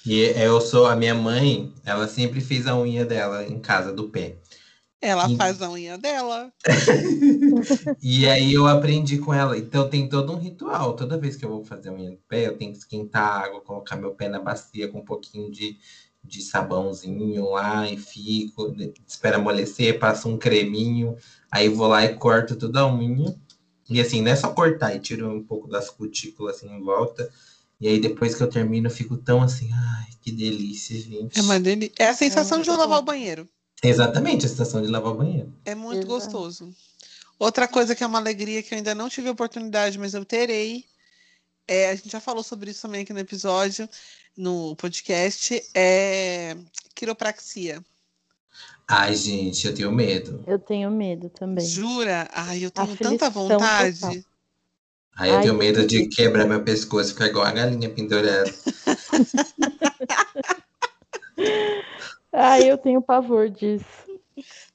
E 0.07 0.21
eu 0.21 0.61
sou 0.61 0.87
a 0.87 0.95
minha 0.95 1.15
mãe, 1.15 1.75
ela 1.85 2.07
sempre 2.07 2.41
fez 2.41 2.67
a 2.67 2.75
unha 2.79 3.05
dela 3.05 3.45
em 3.45 3.59
casa 3.61 3.93
do 3.93 4.09
pé. 4.09 4.39
Ela 5.01 5.29
Sim. 5.29 5.37
faz 5.37 5.63
a 5.63 5.71
unha 5.71 5.97
dela. 5.97 6.53
E 8.03 8.27
aí 8.29 8.53
eu 8.53 8.67
aprendi 8.67 9.19
com 9.19 9.33
ela. 9.33 9.57
Então 9.57 9.89
tem 9.89 10.09
todo 10.09 10.33
um 10.33 10.39
ritual. 10.39 10.95
Toda 10.97 11.19
vez 11.19 11.37
que 11.37 11.45
eu 11.45 11.51
vou 11.51 11.65
fazer 11.65 11.91
unha 11.91 12.11
do 12.11 12.17
pé, 12.29 12.47
eu 12.47 12.57
tenho 12.57 12.73
que 12.73 12.79
esquentar 12.79 13.23
a 13.23 13.45
água, 13.45 13.61
colocar 13.61 13.97
meu 13.97 14.13
pé 14.15 14.29
na 14.29 14.41
bacia 14.41 14.89
com 14.89 14.99
um 14.99 15.05
pouquinho 15.05 15.51
de, 15.51 15.77
de 16.23 16.43
sabãozinho 16.43 17.51
lá 17.51 17.89
e 17.91 17.97
fico, 17.97 18.75
espera 19.07 19.37
amolecer, 19.37 19.99
passo 19.99 20.29
um 20.29 20.37
creminho, 20.39 21.17
aí 21.51 21.69
vou 21.69 21.87
lá 21.89 22.05
e 22.05 22.15
corto 22.17 22.57
toda 22.57 22.81
a 22.81 22.93
unha. 22.93 23.37
E 23.89 24.01
assim, 24.01 24.21
não 24.23 24.31
é 24.33 24.37
só 24.37 24.53
cortar 24.53 24.95
e 24.95 25.01
tiro 25.01 25.29
um 25.31 25.43
pouco 25.43 25.69
das 25.69 25.89
cutículas 25.91 26.57
assim 26.57 26.69
em 26.71 26.81
volta. 26.83 27.31
E 27.81 27.89
aí 27.89 28.01
depois 28.01 28.35
que 28.35 28.43
eu 28.43 28.49
termino, 28.51 28.89
eu 28.89 28.91
fico 28.91 29.17
tão 29.17 29.43
assim, 29.43 29.71
ai, 29.73 30.07
que 30.21 30.33
delícia, 30.33 30.99
gente. 31.01 31.39
É, 31.39 31.43
uma 31.43 31.59
deli... 31.61 31.93
é 31.99 32.09
a 32.09 32.15
sensação 32.15 32.61
É 32.61 32.63
de 32.63 32.69
eu 32.69 32.77
lavar 32.77 32.99
bom. 32.99 33.03
o 33.03 33.05
banheiro. 33.05 33.49
Exatamente, 33.83 34.47
a 34.47 34.49
sensação 34.49 34.83
de 34.83 34.89
lavar 34.89 35.13
o 35.13 35.17
banheiro. 35.17 35.53
É 35.65 35.75
muito 35.75 35.99
Exato. 35.99 36.13
gostoso. 36.13 36.75
Outra 37.39 37.69
coisa 37.69 37.95
que 37.95 38.03
é 38.03 38.07
uma 38.07 38.19
alegria 38.19 38.63
que 38.63 38.75
eu 38.75 38.79
ainda 38.79 38.95
não 38.95 39.09
tive 39.09 39.29
a 39.29 39.33
oportunidade, 39.33 39.99
mas 39.99 40.15
eu 40.15 40.25
terei. 40.25 40.85
É, 41.67 41.91
a 41.91 41.95
gente 41.95 42.11
já 42.11 42.21
falou 42.21 42.43
sobre 42.43 42.71
isso 42.71 42.83
também 42.83 43.03
aqui 43.03 43.13
no 43.13 43.21
episódio, 43.21 43.89
no 44.37 44.75
podcast, 44.77 45.63
é 45.75 46.57
quiropraxia. 46.95 47.85
Ai, 48.89 49.15
gente, 49.15 49.67
eu 49.67 49.75
tenho 49.75 49.93
medo. 49.93 50.43
Eu 50.47 50.59
tenho 50.59 50.91
medo 50.91 51.29
também. 51.29 51.65
Jura? 51.65 52.29
Ai, 52.33 52.65
eu 52.65 52.71
tenho 52.71 52.97
tanta 52.97 53.31
vontade. 53.31 54.01
total. 54.01 54.17
Aí 55.17 55.31
eu 55.31 55.37
Ai, 55.37 55.43
tenho 55.43 55.55
que 55.55 55.59
medo 55.59 55.87
de 55.87 55.99
delícia. 55.99 56.25
quebrar 56.25 56.47
meu 56.47 56.63
pescoço 56.63 57.11
e 57.11 57.13
ficar 57.13 57.27
igual 57.27 57.45
a 57.45 57.53
galinha 57.53 57.91
pendurada. 57.91 58.51
Ai, 62.41 62.71
eu 62.71 62.79
tenho 62.79 63.03
pavor 63.03 63.51
disso. 63.51 63.85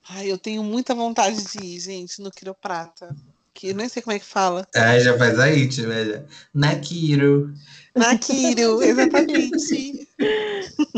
Ai, 0.09 0.29
eu 0.29 0.37
tenho 0.37 0.61
muita 0.61 0.93
vontade 0.93 1.41
de 1.45 1.63
ir, 1.65 1.79
gente, 1.79 2.21
no 2.21 2.29
quiroprata. 2.29 3.15
Que 3.53 3.69
eu 3.69 3.75
nem 3.75 3.87
sei 3.87 4.01
como 4.01 4.13
é 4.13 4.19
que 4.19 4.25
fala. 4.25 4.67
Ai, 4.75 4.99
já 4.99 5.17
faz 5.17 5.39
a 5.39 5.49
íntima, 5.55 5.93
já. 6.03 6.25
Nakiro. 6.53 7.53
Na 7.95 8.17
Quiro, 8.17 8.81
exatamente. 8.83 10.09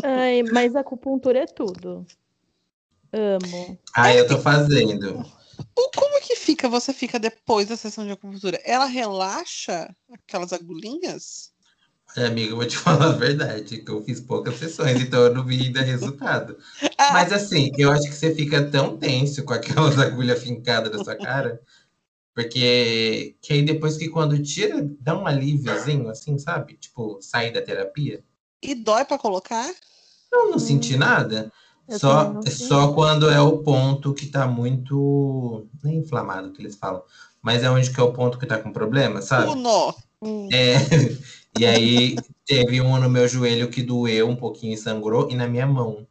Ai, 0.04 0.42
mas 0.52 0.76
acupuntura 0.76 1.40
é 1.40 1.46
tudo. 1.46 2.04
Amo. 3.14 3.78
Ai, 3.96 4.20
eu 4.20 4.28
tô 4.28 4.40
fazendo. 4.40 5.20
O- 5.78 5.92
Como 5.96 6.20
que 6.22 6.36
fica? 6.36 6.68
Você 6.68 6.94
fica 6.94 7.20
depois 7.20 7.68
da 7.68 7.78
sessão 7.78 8.06
de 8.06 8.12
acupuntura? 8.12 8.60
Ela 8.66 8.86
relaxa 8.86 9.94
aquelas 10.12 10.52
agulhinhas? 10.52 11.52
Olha, 12.18 12.28
amiga, 12.28 12.52
eu 12.52 12.56
vou 12.56 12.66
te 12.66 12.78
falar 12.80 13.08
a 13.08 13.12
verdade, 13.12 13.80
que 13.80 13.90
eu 13.92 14.02
fiz 14.04 14.20
poucas 14.20 14.56
sessões, 14.56 15.02
então 15.02 15.22
eu 15.24 15.34
não 15.34 15.44
vi 15.44 15.62
ainda 15.62 15.82
resultado. 15.82 16.58
Mas 17.12 17.32
assim, 17.32 17.72
eu 17.78 17.92
acho 17.92 18.04
que 18.04 18.16
você 18.16 18.34
fica 18.34 18.64
tão 18.70 18.98
tenso 18.98 19.44
com 19.44 19.54
aquelas 19.54 19.98
agulhas 20.00 20.42
fincadas 20.42 20.92
na 20.92 21.04
sua 21.04 21.16
cara, 21.16 21.62
porque 22.34 23.36
que 23.42 23.54
aí 23.54 23.62
depois 23.62 23.98
que 23.98 24.10
quando 24.10 24.42
tira, 24.42 24.88
dá 25.00 25.18
um 25.18 25.28
alíviozinho, 25.28 26.10
assim, 26.10 26.38
sabe? 26.38 26.76
Tipo, 26.78 27.20
sair 27.22 27.52
da 27.52 27.62
terapia. 27.62 28.24
e 28.62 28.76
dói 28.76 29.06
pra 29.06 29.18
colocar? 29.18 29.74
Eu 30.32 30.52
não 30.52 30.60
senti 30.60 30.98
nada. 30.98 31.52
Eu 31.88 32.00
Só, 32.00 32.34
não 32.34 32.42
só 32.44 32.94
quando 32.94 33.30
é 33.30 33.40
o 33.40 33.60
ponto 33.60 34.14
que 34.14 34.26
tá 34.28 34.48
muito. 34.48 35.68
Nem 35.84 36.00
inflamado 36.00 36.52
que 36.52 36.62
eles 36.62 36.76
falam. 36.76 37.04
Mas 37.42 37.64
é 37.64 37.70
onde 37.70 37.92
que 37.92 38.00
é 38.00 38.04
o 38.04 38.12
ponto 38.12 38.40
que 38.40 38.46
tá 38.46 38.58
com 38.58 38.74
problema, 38.74 39.22
sabe? 39.22 39.52
O 39.52 39.56
nó. 39.56 39.94
Hum, 40.26 40.50
É. 40.52 40.76
E 41.58 41.66
aí 41.66 42.18
teve 42.46 42.82
um 42.82 43.00
no 43.00 43.10
meu 43.10 43.30
joelho 43.30 43.70
que 43.70 43.82
doeu 43.82 44.28
um 44.28 44.36
pouquinho 44.36 44.74
e 44.74 44.78
sangrou, 44.78 45.32
e 45.32 45.36
na 45.36 45.48
minha 45.48 45.66
mão, 45.66 46.06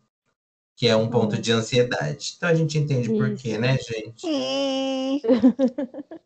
que 0.75 0.89
é 0.89 0.97
um 0.97 1.09
ponto 1.09 1.37
de 1.37 1.53
ansiedade. 1.53 2.35
Então 2.37 2.49
a 2.49 2.55
gente 2.55 2.79
entende 2.79 3.11
por 3.11 3.35
quê, 3.35 3.51
Isso. 3.51 3.61
né, 3.61 3.77
gente? 3.77 5.23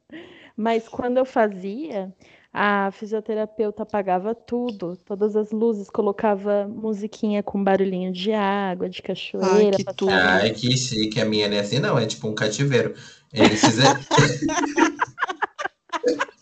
Mas 0.57 0.87
quando 0.87 1.16
eu 1.16 1.24
fazia, 1.24 2.14
a 2.53 2.92
fisioterapeuta 2.92 3.83
apagava 3.83 4.37
tudo, 4.37 4.96
todas 5.05 5.35
as 5.35 5.51
luzes, 5.51 5.90
colocava 5.90 6.68
musiquinha 6.68 7.42
com 7.42 7.62
barulhinho 7.62 8.12
de 8.12 8.33
água, 8.33 8.88
de 8.88 9.03
cachoeira, 9.03 9.77
que 9.77 9.85
tudo. 9.96 10.12
Ai, 10.12 10.51
que 10.51 10.77
chique. 10.77 11.20
A 11.20 11.24
minha 11.24 11.48
não 11.48 11.57
é 11.57 11.61
assim, 11.61 11.81
não. 11.81 11.98
É 11.98 12.07
tipo 12.07 12.29
um 12.29 12.35
cativeiro. 12.35 12.94
Eles 13.33 13.61
fizeram. 13.61 14.01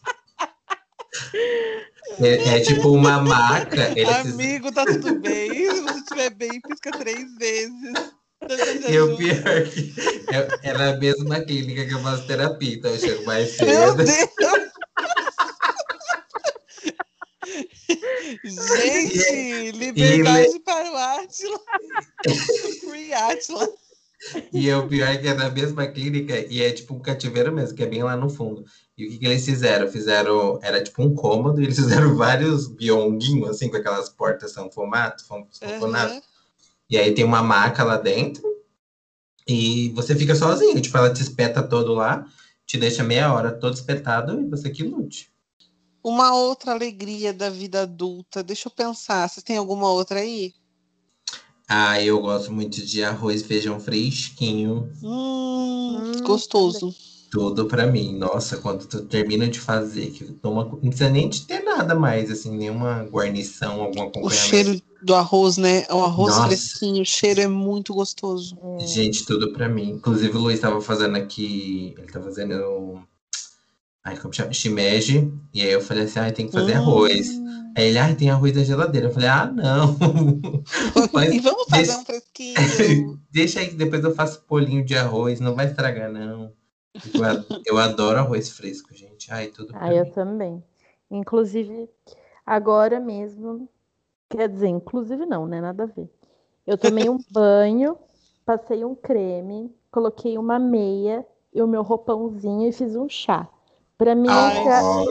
É, 2.20 2.56
é 2.56 2.60
tipo 2.60 2.90
uma 2.90 3.20
maca. 3.22 3.92
Amigo, 4.20 4.72
tá 4.72 4.84
tudo 4.84 5.20
bem? 5.20 5.50
Se 5.50 5.80
você 5.80 5.98
estiver 5.98 6.30
bem, 6.30 6.60
pisca 6.60 6.90
três 6.92 7.34
vezes. 7.36 7.92
E 8.88 8.98
o 8.98 9.16
pior 9.16 9.64
que 9.64 9.94
é, 10.30 10.70
é 10.70 10.72
na 10.72 10.96
mesma 10.96 11.40
clínica 11.40 11.86
que 11.86 11.94
eu 11.94 12.00
faço 12.00 12.26
terapia, 12.26 12.74
então 12.74 12.90
eu 12.92 12.98
chego 12.98 13.24
mais 13.24 13.58
Meu 13.58 13.96
cedo. 13.96 14.04
Deus! 14.04 14.36
Gente, 18.44 19.72
liberdade 19.72 20.58
para 20.60 20.92
o 20.92 20.96
Atila. 20.96 21.60
Free 22.80 23.12
Atila. 23.12 23.68
E 24.52 24.72
o 24.72 24.88
pior 24.88 25.08
é 25.08 25.16
que 25.16 25.28
é 25.28 25.34
da 25.34 25.50
mesma 25.50 25.86
clínica 25.86 26.38
e 26.50 26.62
é 26.62 26.72
tipo 26.72 26.94
um 26.94 27.00
cativeiro 27.00 27.52
mesmo, 27.52 27.76
que 27.76 27.82
é 27.82 27.86
bem 27.86 28.02
lá 28.02 28.16
no 28.16 28.28
fundo. 28.28 28.64
E 28.96 29.06
o 29.06 29.10
que, 29.10 29.18
que 29.18 29.26
eles 29.26 29.44
fizeram? 29.44 29.88
Fizeram. 29.88 30.58
Era 30.62 30.82
tipo 30.82 31.02
um 31.02 31.14
cômodo 31.14 31.60
e 31.60 31.64
eles 31.64 31.76
fizeram 31.76 32.16
vários 32.16 32.66
bionguinhos, 32.66 33.50
assim, 33.50 33.68
com 33.68 33.76
aquelas 33.76 34.08
portas 34.08 34.52
sanfonadas. 34.52 35.26
sanfonadas. 35.50 36.12
Aham. 36.12 36.22
E 36.88 36.96
aí 36.96 37.12
tem 37.12 37.24
uma 37.24 37.42
maca 37.42 37.84
lá 37.84 37.96
dentro. 37.96 38.44
E 39.46 39.90
você 39.90 40.14
fica 40.14 40.34
sozinho. 40.34 40.80
Tipo, 40.80 40.98
ela 40.98 41.12
te 41.12 41.22
espeta 41.22 41.62
todo 41.62 41.94
lá, 41.94 42.26
te 42.66 42.78
deixa 42.78 43.04
meia 43.04 43.32
hora 43.32 43.52
todo 43.52 43.74
espetado 43.74 44.40
e 44.40 44.48
você 44.48 44.70
que 44.70 44.82
lute. 44.82 45.30
Uma 46.02 46.34
outra 46.34 46.72
alegria 46.72 47.32
da 47.32 47.50
vida 47.50 47.82
adulta. 47.82 48.42
Deixa 48.42 48.68
eu 48.68 48.72
pensar. 48.72 49.28
Você 49.28 49.42
tem 49.42 49.56
alguma 49.56 49.90
outra 49.90 50.20
aí? 50.20 50.54
Ah, 51.68 52.00
eu 52.02 52.20
gosto 52.20 52.52
muito 52.52 52.84
de 52.84 53.02
arroz, 53.02 53.42
feijão 53.42 53.80
fresquinho. 53.80 54.90
Hum, 55.02 56.12
Hum, 56.18 56.22
gostoso. 56.22 56.94
Tudo 57.30 57.66
pra 57.66 57.86
mim. 57.86 58.16
Nossa, 58.16 58.56
quando 58.58 58.86
tu 58.86 59.04
termina 59.04 59.48
de 59.48 59.58
fazer, 59.58 60.10
que 60.10 60.24
toma, 60.34 60.64
não 60.64 60.78
precisa 60.78 61.10
nem 61.10 61.28
de 61.28 61.42
ter 61.44 61.60
nada 61.64 61.94
mais, 61.94 62.30
assim, 62.30 62.56
nenhuma 62.56 63.02
guarnição, 63.04 63.82
algum 63.82 64.00
O 64.00 64.02
acompanhamento. 64.04 64.38
cheiro 64.48 64.82
do 65.02 65.14
arroz, 65.14 65.56
né? 65.56 65.84
O 65.90 65.98
arroz 66.04 66.34
Nossa. 66.36 66.46
fresquinho, 66.48 67.02
o 67.02 67.06
cheiro 67.06 67.40
é 67.40 67.48
muito 67.48 67.92
gostoso. 67.94 68.56
É, 68.80 68.86
Gente, 68.86 69.24
tudo 69.26 69.52
pra 69.52 69.68
mim. 69.68 69.90
Inclusive, 69.90 70.36
o 70.36 70.40
Luiz 70.40 70.60
tava 70.60 70.80
fazendo 70.80 71.16
aqui. 71.16 71.94
Ele 71.98 72.06
tá 72.12 72.20
fazendo. 72.20 73.02
Ai, 74.06 74.16
como 74.18 74.32
chama? 74.32 74.52
Shimeji. 74.52 75.32
E 75.52 75.62
aí 75.62 75.72
eu 75.72 75.80
falei 75.80 76.04
assim: 76.04 76.18
ai, 76.20 76.32
tem 76.32 76.46
que 76.46 76.52
fazer 76.52 76.74
Hum. 76.74 76.76
arroz. 76.76 77.28
Aí 77.76 77.88
ele, 77.88 77.98
ai, 77.98 78.14
tem 78.14 78.30
arroz 78.30 78.54
na 78.54 78.62
geladeira. 78.62 79.08
Eu 79.08 79.12
falei: 79.12 79.28
ah, 79.28 79.46
não. 79.46 79.96
Mas 81.12 81.34
e 81.34 81.40
vamos 81.40 81.64
fazer 81.64 81.82
deixa- 81.84 81.98
um 81.98 82.04
fresquinho. 82.04 83.20
Deixa 83.30 83.60
aí 83.60 83.68
que 83.68 83.74
depois 83.74 84.02
eu 84.04 84.14
faço 84.14 84.40
polinho 84.42 84.84
de 84.84 84.96
arroz. 84.96 85.40
Não 85.40 85.54
vai 85.54 85.66
estragar, 85.66 86.10
não. 86.10 86.52
Eu, 87.14 87.24
ad- 87.24 87.46
eu 87.66 87.78
adoro 87.78 88.18
arroz 88.20 88.50
fresco, 88.50 88.94
gente. 88.94 89.30
Ai, 89.30 89.48
tudo 89.48 89.72
Ah, 89.74 89.92
eu 89.92 90.04
mim. 90.04 90.10
também. 90.12 90.64
Inclusive, 91.10 91.88
agora 92.46 92.98
mesmo, 93.00 93.68
quer 94.30 94.48
dizer, 94.48 94.68
inclusive 94.68 95.26
não, 95.26 95.46
né? 95.46 95.60
Nada 95.60 95.82
a 95.82 95.86
ver. 95.86 96.08
Eu 96.66 96.78
tomei 96.78 97.08
um 97.10 97.18
banho, 97.30 97.98
passei 98.44 98.84
um 98.84 98.94
creme, 98.94 99.74
coloquei 99.90 100.38
uma 100.38 100.58
meia 100.58 101.26
e 101.52 101.60
o 101.60 101.66
meu 101.68 101.82
roupãozinho 101.82 102.68
e 102.68 102.72
fiz 102.72 102.96
um 102.96 103.08
chá. 103.08 103.48
Pra 103.98 104.14
mim, 104.14 104.28
Ai. 104.30 104.64
já- 104.64 104.82
Ó, 104.82 105.06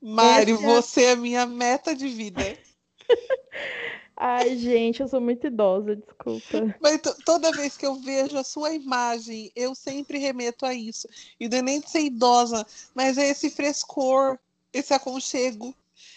Mário, 0.00 0.54
Esse 0.56 0.64
é- 0.64 0.66
você 0.66 1.02
é 1.04 1.10
a 1.12 1.16
minha 1.16 1.46
meta 1.46 1.94
de 1.94 2.08
vida. 2.08 2.56
Ai, 4.16 4.56
gente, 4.56 5.00
eu 5.00 5.08
sou 5.08 5.20
muito 5.20 5.46
idosa, 5.46 5.96
desculpa. 5.96 6.76
Mas 6.80 7.00
to- 7.00 7.16
toda 7.24 7.52
vez 7.52 7.76
que 7.76 7.86
eu 7.86 7.94
vejo 7.94 8.36
a 8.36 8.44
sua 8.44 8.72
imagem, 8.74 9.50
eu 9.56 9.74
sempre 9.74 10.18
remeto 10.18 10.66
a 10.66 10.74
isso. 10.74 11.08
E 11.38 11.48
não 11.48 11.58
é 11.58 11.62
nem 11.62 11.80
de 11.80 11.90
ser 11.90 12.00
idosa, 12.02 12.66
mas 12.94 13.16
é 13.16 13.28
esse 13.30 13.48
frescor, 13.50 14.38
esse 14.72 14.92
aconchego. 14.92 15.74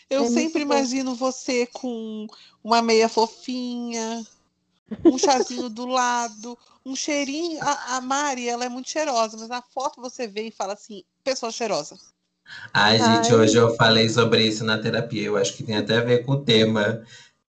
Eu 0.10 0.24
É 0.24 0.30
sempre 0.30 0.62
imagino 0.62 1.16
você 1.16 1.66
com 1.68 2.28
uma 2.64 2.82
meia 2.82 3.08
fofinha, 3.08 4.26
um 5.04 5.18
chazinho 5.18 5.70
do 5.70 5.86
lado, 5.86 6.58
um 6.86 6.96
cheirinho. 6.96 7.60
A, 7.62 7.98
a 7.98 8.02
Mari, 8.02 8.48
ela 8.48 8.66
é 8.66 8.70
muito 8.70 8.90
cheirosa, 8.90 9.38
mas 9.38 9.50
na 9.50 9.62
foto 9.62 10.02
você 10.02 10.28
vê 10.28 10.48
e 10.48 10.52
fala 10.52 10.74
assim, 10.74 11.04
pessoa 11.24 11.52
cheirosa. 11.52 11.98
Ai, 12.74 12.98
gente, 12.98 13.32
Ai. 13.32 13.36
hoje 13.36 13.56
eu 13.56 13.76
falei 13.76 14.10
sobre 14.10 14.46
isso 14.46 14.64
na 14.64 14.78
terapia. 14.78 15.24
Eu 15.24 15.38
acho 15.38 15.56
que 15.56 15.64
tem 15.64 15.78
até 15.78 15.98
a 15.98 16.04
ver 16.04 16.26
com 16.26 16.34
o 16.34 16.44
tema. 16.44 17.04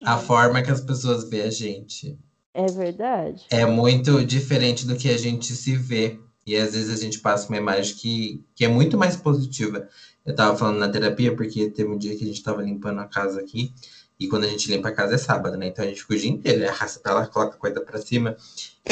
A 0.04 0.18
forma 0.18 0.62
que 0.62 0.70
as 0.70 0.80
pessoas 0.80 1.28
veem 1.28 1.44
a 1.44 1.50
gente. 1.50 2.18
É 2.52 2.66
verdade. 2.66 3.46
É 3.50 3.64
muito 3.64 4.24
diferente 4.24 4.86
do 4.86 4.96
que 4.96 5.08
a 5.08 5.16
gente 5.16 5.54
se 5.54 5.76
vê. 5.76 6.18
E 6.44 6.56
às 6.56 6.74
vezes 6.74 6.90
a 6.90 7.00
gente 7.00 7.20
passa 7.20 7.48
uma 7.48 7.56
imagem 7.56 7.94
que, 7.94 8.44
que 8.54 8.64
é 8.64 8.68
muito 8.68 8.98
mais 8.98 9.16
positiva. 9.16 9.88
Eu 10.26 10.34
tava 10.34 10.56
falando 10.56 10.78
na 10.78 10.88
terapia, 10.88 11.34
porque 11.34 11.70
teve 11.70 11.88
um 11.88 11.96
dia 11.96 12.16
que 12.16 12.24
a 12.24 12.26
gente 12.26 12.42
tava 12.42 12.62
limpando 12.62 13.00
a 13.00 13.06
casa 13.06 13.40
aqui. 13.40 13.72
E 14.18 14.28
quando 14.28 14.44
a 14.44 14.48
gente 14.48 14.70
limpa 14.70 14.88
a 14.88 14.92
casa 14.92 15.14
é 15.16 15.18
sábado, 15.18 15.56
né? 15.56 15.66
Então 15.66 15.84
a 15.84 15.88
gente 15.88 16.00
fica 16.00 16.14
o 16.14 16.16
dia 16.18 16.30
inteiro, 16.30 16.68
arrasta 16.68 17.00
pra 17.00 17.14
lá, 17.14 17.26
coloca 17.26 17.56
coisa 17.56 17.80
pra 17.80 18.00
cima. 18.00 18.36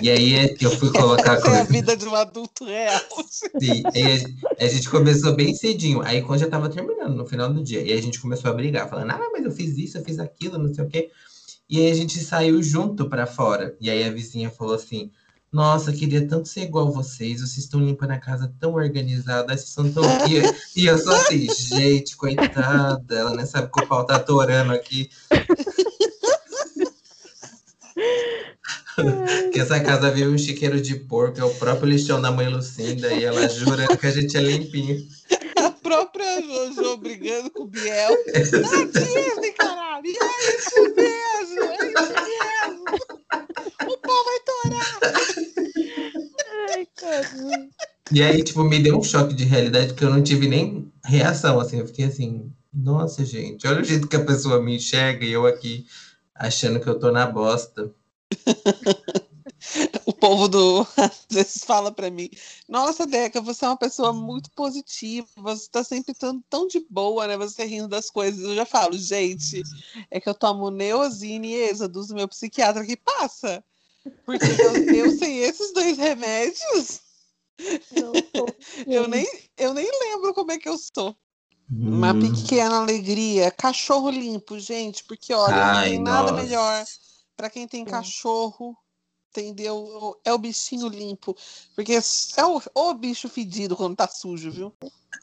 E 0.02 0.10
aí 0.10 0.56
eu 0.60 0.70
fui 0.72 0.90
colocar 0.92 1.34
Essa 1.38 1.48
é 1.48 1.60
a 1.60 1.66
coisa. 1.66 1.72
vida 1.72 1.96
de 1.96 2.06
um 2.06 2.14
adulto 2.14 2.64
real. 2.64 3.00
Sim, 3.28 3.82
a, 4.58 4.64
a 4.64 4.68
gente 4.68 4.88
começou 4.88 5.34
bem 5.34 5.54
cedinho. 5.54 6.02
Aí 6.02 6.22
quando 6.22 6.40
já 6.40 6.48
tava 6.48 6.68
terminando, 6.68 7.14
no 7.14 7.26
final 7.26 7.52
do 7.52 7.62
dia, 7.62 7.82
e 7.82 7.92
a 7.92 8.00
gente 8.02 8.20
começou 8.20 8.50
a 8.50 8.54
brigar, 8.54 8.88
falando, 8.88 9.10
ah, 9.10 9.28
mas 9.32 9.44
eu 9.44 9.52
fiz 9.52 9.76
isso, 9.78 9.98
eu 9.98 10.04
fiz 10.04 10.18
aquilo, 10.18 10.58
não 10.58 10.72
sei 10.72 10.84
o 10.84 10.88
quê. 10.88 11.10
E 11.68 11.78
aí 11.78 11.90
a 11.90 11.94
gente 11.94 12.18
saiu 12.18 12.60
junto 12.62 13.08
pra 13.08 13.26
fora. 13.26 13.76
E 13.80 13.88
aí 13.88 14.02
a 14.02 14.10
vizinha 14.10 14.50
falou 14.50 14.74
assim: 14.74 15.10
Nossa, 15.52 15.92
queria 15.92 16.26
tanto 16.28 16.48
ser 16.48 16.62
igual 16.62 16.92
vocês, 16.92 17.40
vocês 17.40 17.58
estão 17.58 17.80
limpando 17.80 18.12
a 18.12 18.18
casa 18.18 18.52
tão 18.60 18.74
organizada, 18.74 19.56
vocês 19.56 19.70
são 19.70 19.90
tão. 19.92 20.04
E, 20.28 20.36
eu- 20.36 20.54
e 20.76 20.86
eu 20.86 20.96
só 20.96 21.12
assim, 21.16 21.48
gente, 21.52 22.16
coitada, 22.16 23.14
ela 23.16 23.34
nem 23.34 23.44
sabe 23.44 23.68
que 23.72 23.82
o 23.82 23.86
pau 23.88 24.06
tá 24.06 24.16
atorando 24.16 24.72
aqui. 24.72 25.10
que 29.52 29.58
essa 29.60 29.80
casa 29.80 30.10
veio 30.10 30.30
um 30.32 30.38
chiqueiro 30.38 30.80
de 30.80 30.94
porco, 30.94 31.40
é 31.40 31.44
o 31.44 31.54
próprio 31.54 31.88
lixão 31.88 32.20
da 32.20 32.30
mãe 32.30 32.48
Lucinda, 32.48 33.12
e 33.12 33.24
ela 33.24 33.48
jurando 33.48 33.96
que 33.96 34.06
a 34.06 34.10
gente 34.10 34.36
é 34.36 34.40
limpinho. 34.40 35.04
A 35.56 35.70
própria 35.70 36.40
Jojo 36.42 36.96
brigando 36.98 37.50
com 37.50 37.64
o 37.64 37.66
Biel. 37.66 38.16
É 38.34 38.40
Disney, 38.42 39.52
caralho! 39.52 40.06
E 40.06 40.16
é 40.16 40.56
isso 40.56 40.82
mesmo! 40.94 41.62
É 41.64 41.76
isso 41.88 42.12
mesmo! 42.12 42.84
O 43.92 43.96
pau 43.98 44.24
vai 44.24 44.40
torar! 44.46 45.00
Ai, 46.70 46.86
caramba. 46.96 46.99
E 48.12 48.22
aí, 48.22 48.42
tipo, 48.42 48.64
me 48.64 48.80
deu 48.80 48.98
um 48.98 49.02
choque 49.02 49.34
de 49.34 49.44
realidade 49.44 49.94
que 49.94 50.04
eu 50.04 50.10
não 50.10 50.22
tive 50.22 50.48
nem 50.48 50.92
reação, 51.04 51.60
assim. 51.60 51.78
Eu 51.78 51.86
fiquei 51.86 52.06
assim, 52.06 52.52
nossa, 52.72 53.24
gente, 53.24 53.66
olha 53.66 53.80
o 53.80 53.84
jeito 53.84 54.08
que 54.08 54.16
a 54.16 54.24
pessoa 54.24 54.60
me 54.60 54.76
enxerga 54.76 55.24
e 55.24 55.32
eu 55.32 55.46
aqui 55.46 55.86
achando 56.34 56.80
que 56.80 56.88
eu 56.88 56.98
tô 56.98 57.10
na 57.10 57.26
bosta. 57.26 57.92
O 60.06 60.12
povo 60.12 60.48
do. 60.48 60.86
Às 60.96 61.26
vezes 61.30 61.64
fala 61.64 61.92
pra 61.92 62.10
mim: 62.10 62.30
Nossa, 62.68 63.06
Deca, 63.06 63.40
você 63.40 63.64
é 63.64 63.68
uma 63.68 63.76
pessoa 63.76 64.12
muito 64.12 64.50
positiva, 64.52 65.28
você 65.36 65.68
tá 65.70 65.84
sempre 65.84 66.14
tão, 66.14 66.40
tão 66.48 66.66
de 66.66 66.80
boa, 66.88 67.26
né? 67.26 67.36
Você 67.36 67.64
rindo 67.64 67.86
das 67.86 68.10
coisas. 68.10 68.42
Eu 68.42 68.54
já 68.54 68.64
falo, 68.64 68.96
gente, 68.96 69.62
é 70.10 70.18
que 70.18 70.28
eu 70.28 70.34
tomo 70.34 70.70
Neosine 70.70 71.48
e 71.48 71.54
Êxodos 71.54 72.08
do 72.08 72.14
meu 72.14 72.26
psiquiatra 72.26 72.84
que 72.86 72.96
passa. 72.96 73.62
Porque 74.24 74.52
eu, 74.52 74.82
eu 74.90 75.10
sem 75.10 75.38
esses 75.40 75.72
dois 75.72 75.98
remédios, 75.98 77.00
Não 77.90 78.22
tô 78.34 78.56
eu 78.90 79.08
nem, 79.08 79.26
eu 79.56 79.74
nem 79.74 79.88
lembro 80.00 80.34
como 80.34 80.52
é 80.52 80.58
que 80.58 80.68
eu 80.68 80.76
sou. 80.78 81.16
Uma 81.84 82.14
Hum, 82.14 82.20
pequena 82.20 82.78
alegria. 82.78 83.50
Cachorro 83.50 84.10
limpo, 84.10 84.58
gente, 84.58 85.04
porque 85.04 85.34
olha, 85.34 85.64
não 85.64 85.78
ai, 85.78 85.88
tem 85.88 86.00
nada 86.02 86.32
nossa. 86.32 86.32
melhor 86.32 86.84
para 87.36 87.50
quem 87.50 87.68
tem 87.68 87.84
Sim. 87.84 87.90
cachorro, 87.90 88.76
entendeu? 89.30 90.20
É 90.24 90.32
o 90.32 90.38
bichinho 90.38 90.88
limpo, 90.88 91.36
porque 91.74 91.94
é 91.94 92.46
o, 92.46 92.62
o 92.74 92.94
bicho 92.94 93.28
fedido 93.28 93.76
quando 93.76 93.96
tá 93.96 94.08
sujo, 94.08 94.50
viu? 94.52 94.74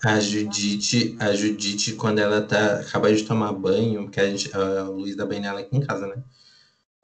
A 0.03 0.19
Judite, 0.19 1.15
a 1.19 1.33
Judite, 1.35 1.93
quando 1.95 2.19
ela 2.19 2.41
tá, 2.41 2.79
acaba 2.81 3.13
de 3.13 3.23
tomar 3.23 3.51
banho, 3.53 4.03
porque 4.03 4.19
a 4.19 4.29
gente, 4.29 4.55
a 4.55 4.83
Luiz 4.83 5.15
dá 5.15 5.25
banho 5.25 5.41
nela 5.41 5.59
aqui 5.59 5.75
em 5.75 5.81
casa, 5.85 6.07
né? 6.07 6.23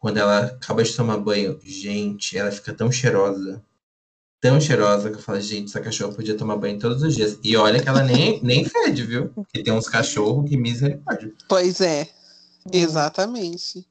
Quando 0.04 0.18
ela 0.18 0.48
acaba 0.48 0.84
de 0.84 0.94
tomar 0.94 1.16
banho, 1.16 1.58
gente, 1.63 2.38
ela 2.38 2.52
fica 2.52 2.74
tão 2.74 2.92
cheirosa. 2.92 3.63
Tão 4.42 4.60
cheirosa 4.60 5.10
que 5.10 5.16
eu 5.16 5.22
falo, 5.22 5.39
gente, 5.39 5.70
essa 5.70 5.80
cachorra 5.80 6.13
podia 6.13 6.36
tomar 6.36 6.58
banho 6.58 6.78
todos 6.78 7.02
os 7.02 7.16
dias. 7.16 7.39
E 7.42 7.56
olha 7.56 7.82
que 7.82 7.88
ela 7.88 8.04
nem, 8.04 8.38
nem 8.44 8.66
fede, 8.66 9.06
viu? 9.06 9.30
Porque 9.30 9.63
tem 9.63 9.72
uns 9.72 9.88
cachorros 9.88 10.50
que 10.50 10.58
misericórdia. 10.58 11.34
Pois 11.48 11.80
é, 11.80 12.10
exatamente. 12.70 13.88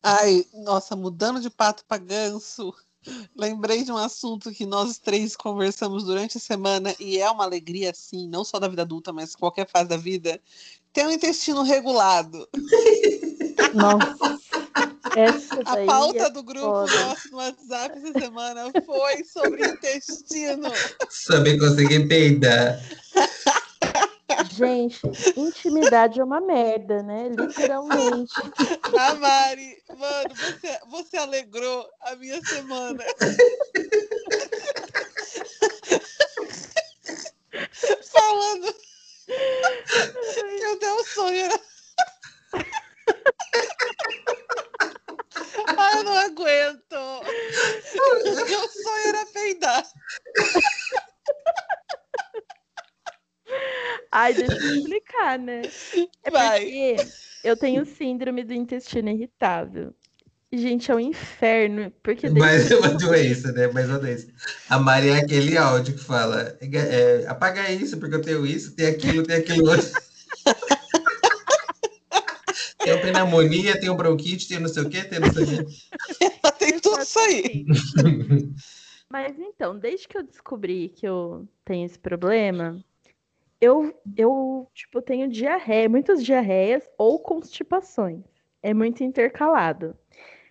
Ai, 0.00 0.46
nossa, 0.54 0.94
mudando 0.94 1.40
de 1.40 1.50
pato 1.50 1.84
para 1.84 1.98
ganso, 1.98 2.72
lembrei 3.34 3.82
de 3.82 3.90
um 3.90 3.96
assunto 3.96 4.52
que 4.52 4.64
nós 4.64 4.98
três 4.98 5.34
conversamos 5.34 6.04
durante 6.04 6.36
a 6.36 6.40
semana 6.40 6.94
e 7.00 7.18
é 7.18 7.28
uma 7.28 7.42
alegria, 7.42 7.92
sim, 7.92 8.28
não 8.28 8.44
só 8.44 8.60
da 8.60 8.68
vida 8.68 8.82
adulta, 8.82 9.12
mas 9.12 9.34
qualquer 9.34 9.68
fase 9.68 9.88
da 9.88 9.96
vida. 9.96 10.40
Ter 10.92 11.04
um 11.04 11.10
intestino 11.10 11.64
regulado. 11.64 12.48
Nossa. 13.74 14.35
Essa 15.16 15.60
A 15.64 15.86
pauta 15.86 16.24
é 16.24 16.30
do 16.30 16.42
grupo 16.42 16.60
foda. 16.60 17.04
nosso 17.06 17.30
no 17.30 17.38
WhatsApp 17.38 17.96
essa 17.96 18.12
semana 18.20 18.70
foi 18.84 19.24
sobre 19.24 19.66
intestino. 19.66 20.70
Saber 21.08 21.58
conseguir 21.58 22.06
peidar. 22.06 22.78
Gente, 24.52 25.00
intimidade 25.34 26.20
é 26.20 26.24
uma 26.24 26.42
merda, 26.42 27.02
né? 27.02 27.30
Literalmente. 27.30 28.34
A 28.98 29.14
Mari, 29.14 29.82
mano, 29.96 30.34
você, 30.34 30.78
você 30.90 31.16
alegrou 31.16 31.88
a 32.02 32.14
minha 32.16 32.38
semana. 32.44 33.02
Falando 38.12 38.74
que 40.34 40.66
o 40.66 40.76
teu 40.76 41.04
sonho 41.04 41.48
Eu 45.96 46.04
não 46.04 46.16
aguento. 46.16 46.96
Meu 48.48 48.68
sonho 48.68 49.08
era 49.08 49.26
peidar. 49.26 49.84
Ai, 54.12 54.34
deixa 54.34 54.54
eu 54.54 54.76
explicar, 54.76 55.38
né? 55.38 55.62
É 56.24 56.30
Vai. 56.30 56.60
porque 56.60 56.96
eu 57.44 57.56
tenho 57.56 57.84
síndrome 57.84 58.44
do 58.44 58.52
intestino 58.52 59.08
irritável. 59.10 59.94
Gente, 60.52 60.90
é 60.90 60.94
um 60.94 61.00
inferno. 61.00 61.92
Porque 62.02 62.28
Mas 62.30 62.70
é 62.70 62.76
uma 62.76 62.94
doença, 62.94 63.52
né? 63.52 63.68
Mas 63.68 63.88
é 63.88 63.92
uma 63.92 63.98
doença. 63.98 64.28
A 64.68 64.78
Maria 64.78 65.16
é 65.16 65.18
aquele 65.18 65.56
áudio 65.58 65.94
que 65.94 66.04
fala: 66.04 66.56
é, 66.60 66.66
é 66.76 67.26
apaga 67.26 67.70
isso, 67.70 67.98
porque 67.98 68.14
eu 68.14 68.22
tenho 68.22 68.46
isso, 68.46 68.74
tem 68.74 68.86
aquilo, 68.86 69.22
tem 69.22 69.36
aquilo 69.36 69.68
outro. 69.70 69.90
Tem 72.86 73.00
pneumonia, 73.00 73.80
tem 73.80 73.94
bronquite, 73.96 74.46
tem 74.46 74.60
não 74.60 74.68
sei 74.68 74.84
o 74.84 74.88
quê, 74.88 75.02
tem 75.02 75.18
não 75.18 75.32
sei 75.32 75.42
o 75.42 75.46
quê. 75.46 75.74
Ela 76.20 76.52
tem 76.54 76.78
tudo 76.78 77.02
isso 77.02 77.18
aí. 77.18 77.66
Mas 79.10 79.36
então, 79.38 79.76
desde 79.76 80.06
que 80.06 80.16
eu 80.16 80.22
descobri 80.22 80.88
que 80.90 81.06
eu 81.06 81.48
tenho 81.64 81.84
esse 81.84 81.98
problema, 81.98 82.80
eu, 83.60 83.92
eu 84.16 84.68
tipo, 84.72 85.02
tenho 85.02 85.28
diarreia, 85.28 85.88
muitas 85.88 86.24
diarreias 86.24 86.88
ou 86.96 87.18
constipações. 87.18 88.22
É 88.62 88.72
muito 88.72 89.02
intercalado. 89.02 89.96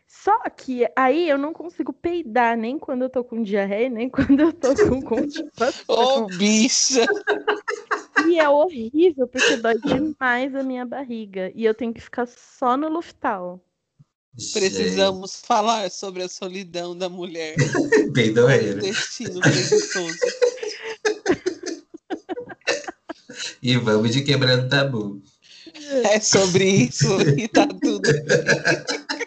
Só 0.08 0.50
que 0.50 0.88
aí 0.96 1.30
eu 1.30 1.38
não 1.38 1.54
consigo 1.54 1.92
peidar 1.92 2.58
nem 2.58 2.80
quando 2.80 3.04
eu 3.04 3.10
tô 3.10 3.24
com 3.24 3.44
diarreia, 3.44 3.90
nem 3.90 4.10
quando 4.10 4.40
eu 4.40 4.54
tô 4.54 4.76
com 4.76 5.02
constipação. 5.02 5.84
Ô, 5.88 6.28
bicha! 6.28 7.06
E 8.28 8.40
é 8.40 8.50
horrível, 8.50 9.28
porque 9.28 9.58
dói 9.58 9.78
demais 9.80 10.56
a 10.56 10.64
minha 10.64 10.86
barriga. 10.86 11.52
E 11.54 11.66
eu 11.66 11.74
tenho 11.74 11.94
que 11.94 12.02
ficar 12.02 12.28
só 12.28 12.78
no 12.78 12.90
Luftal. 12.90 13.62
Precisamos 14.52 15.42
falar 15.42 15.90
sobre 15.90 16.24
a 16.24 16.28
solidão 16.28 16.98
da 16.98 17.08
mulher. 17.08 17.56
Gente, 17.60 18.12
Peidoeira. 18.12 18.82
Destino 18.82 19.40
preguiçoso. 19.40 20.18
E 23.62 23.78
vamos 23.78 24.12
de 24.12 24.22
quebrando 24.24 24.70
tabu. 24.70 25.22
É 26.04 26.20
sobre 26.20 26.66
isso 26.66 27.22
e 27.38 27.48
tá 27.48 27.68
tudo 27.68 28.02
bem. 28.02 28.24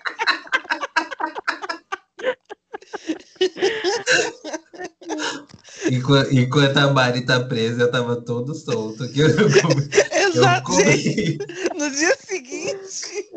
Enqu- 5.90 6.28
Enquanto 6.32 6.76
a 6.76 6.92
Mari 6.92 7.24
tá 7.24 7.40
presa, 7.40 7.82
eu 7.82 7.90
tava 7.90 8.16
todo 8.16 8.54
solto. 8.54 9.08
Que 9.08 9.20
eu, 9.20 9.34
comi- 9.34 9.88
eu 10.12 10.28
Exato, 10.30 10.66
comi. 10.72 11.38
No 11.76 11.90
dia 11.90 12.16
seguinte, 12.16 13.30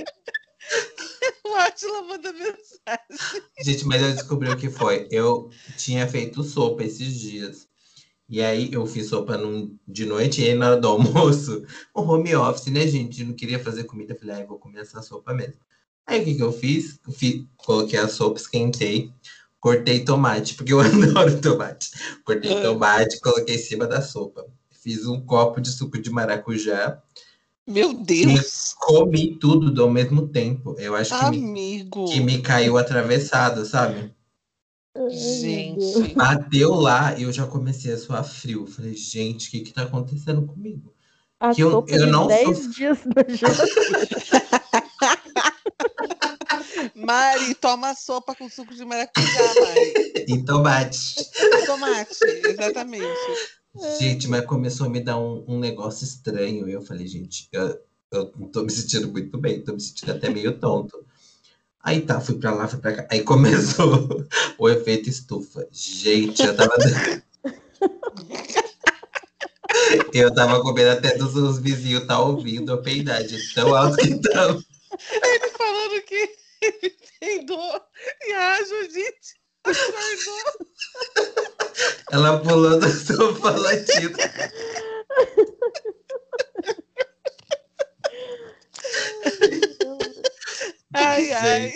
o 1.46 1.56
Atila 1.56 2.04
manda 2.04 2.32
mensagem. 2.34 3.44
Gente, 3.64 3.86
mas 3.86 4.02
eu 4.02 4.12
descobri 4.14 4.50
o 4.50 4.58
que 4.58 4.70
foi. 4.70 5.08
Eu 5.12 5.50
tinha 5.78 6.08
feito 6.08 6.44
sopa 6.44 6.84
esses 6.84 7.14
dias. 7.20 7.68
E 8.30 8.42
aí 8.42 8.72
eu 8.72 8.86
fiz 8.86 9.08
sopa 9.08 9.38
num- 9.38 9.78
de 9.88 10.06
noite 10.06 10.42
e 10.42 10.46
aí 10.50 10.56
na 10.56 10.68
hora 10.72 10.78
do 10.80 10.88
almoço, 10.88 11.64
o 11.94 12.02
home 12.02 12.34
office, 12.36 12.68
né, 12.68 12.88
gente? 12.88 13.22
Eu 13.22 13.28
não 13.28 13.34
queria 13.34 13.60
fazer 13.60 13.84
comida. 13.84 14.14
Eu 14.14 14.20
falei, 14.20 14.36
ah, 14.36 14.40
eu 14.42 14.48
vou 14.48 14.58
comer 14.58 14.80
essa 14.82 15.02
sopa 15.02 15.34
mesmo. 15.34 15.56
Aí 16.08 16.22
o 16.22 16.26
que 16.26 16.36
que 16.36 16.44
eu 16.44 16.52
fiz? 16.52 17.00
Eu 17.06 17.14
fi- 17.14 17.48
coloquei 17.58 18.00
a 18.00 18.08
sopa, 18.08 18.40
esquentei, 18.40 19.12
cortei 19.62 20.04
tomate, 20.04 20.56
porque 20.56 20.74
eu 20.74 20.80
adoro 21.24 21.40
tomate. 21.40 21.92
Cortei 22.26 22.52
Ah. 22.58 22.62
tomate, 22.62 23.20
coloquei 23.22 23.56
em 23.56 23.60
cima 23.60 23.88
da 23.88 24.02
sopa. 24.02 24.46
Fiz 24.72 25.06
um 25.06 25.22
copo 25.22 25.62
de 25.62 25.70
suco 25.72 26.02
de 26.02 26.10
maracujá, 26.10 27.00
Meu 27.68 27.94
Deus, 27.94 28.74
comi 28.80 29.38
tudo 29.40 29.84
ao 29.84 29.90
mesmo 29.90 30.28
tempo. 30.28 30.76
Eu 30.80 30.96
acho 30.96 31.18
que 31.18 31.30
me, 31.30 31.38
amigo. 31.38 32.06
que 32.12 32.20
me 32.20 32.42
caiu 32.42 32.78
atravessado, 32.78 33.64
sabe? 33.66 34.12
Gente, 35.10 36.14
Bateu 36.16 36.74
lá 36.74 37.18
e 37.18 37.24
eu 37.24 37.32
já 37.32 37.46
comecei 37.48 37.94
a 37.94 37.98
suar 37.98 38.24
frio. 38.26 38.66
Falei, 38.68 38.94
gente, 38.96 39.48
o 39.48 39.52
que 39.52 39.60
que 39.62 39.72
tá 39.74 39.84
acontecendo 39.84 40.42
comigo? 40.42 40.94
A 41.40 41.54
Que 41.54 41.62
eu- 41.64 41.72
sopa 41.72 41.92
eu 41.94 42.08
não 42.08 42.28
10 42.28 42.58
sou- 42.58 42.70
dias 42.72 43.00
na. 43.06 43.24
Mari, 47.12 47.56
toma 47.56 47.94
sopa 47.94 48.34
com 48.34 48.50
suco 48.50 48.74
de 48.74 48.86
maracujá, 48.86 49.54
Mari. 49.60 50.26
E 50.30 50.46
tomate. 50.46 51.16
Tomate, 51.66 52.24
exatamente. 52.46 53.06
Gente, 54.00 54.30
mas 54.30 54.46
começou 54.46 54.88
a 54.88 54.90
me 54.90 55.02
dar 55.02 55.20
um, 55.20 55.44
um 55.46 55.60
negócio 55.60 56.06
estranho. 56.06 56.70
E 56.70 56.72
eu 56.72 56.82
falei, 56.82 57.06
gente, 57.06 57.50
eu, 57.52 57.78
eu 58.14 58.32
não 58.38 58.48
tô 58.48 58.64
me 58.64 58.72
sentindo 58.72 59.12
muito 59.12 59.38
bem, 59.38 59.62
tô 59.62 59.74
me 59.74 59.82
sentindo 59.82 60.14
até 60.14 60.30
meio 60.30 60.58
tonto. 60.58 61.06
Aí 61.84 62.00
tá, 62.00 62.22
fui 62.22 62.36
pra 62.36 62.54
lá, 62.54 62.66
fui 62.70 62.80
pra 62.80 62.94
cá. 62.94 63.08
Aí 63.12 63.22
começou 63.24 64.26
o 64.58 64.70
efeito 64.70 65.10
estufa. 65.10 65.68
Gente, 65.70 66.42
eu 66.42 66.56
tava. 66.56 66.76
Eu 70.14 70.34
tava 70.34 70.62
com 70.62 70.72
medo 70.72 70.92
até 70.92 71.18
dos 71.18 71.36
os 71.36 71.60
vizinhos 71.60 72.06
tá 72.06 72.20
ouvindo 72.20 72.72
eu 72.72 72.82
peidar 72.82 73.22
de 73.24 73.54
tão 73.54 73.76
alto 73.76 73.98
que 73.98 74.16
tava. 74.22 74.64
Ele 75.24 75.50
falando 75.50 76.02
que 76.04 76.42
ele 77.22 77.38
peidou 77.38 77.82
e 78.28 78.34
a 78.34 78.64
Judite 78.64 79.40
acordou. 79.64 80.68
Ela 82.12 82.40
pulou 82.40 82.80
do 82.80 82.90
sofá 82.90 83.52
latindo. 83.52 84.18
Ai, 90.94 91.32
ai. 91.32 91.74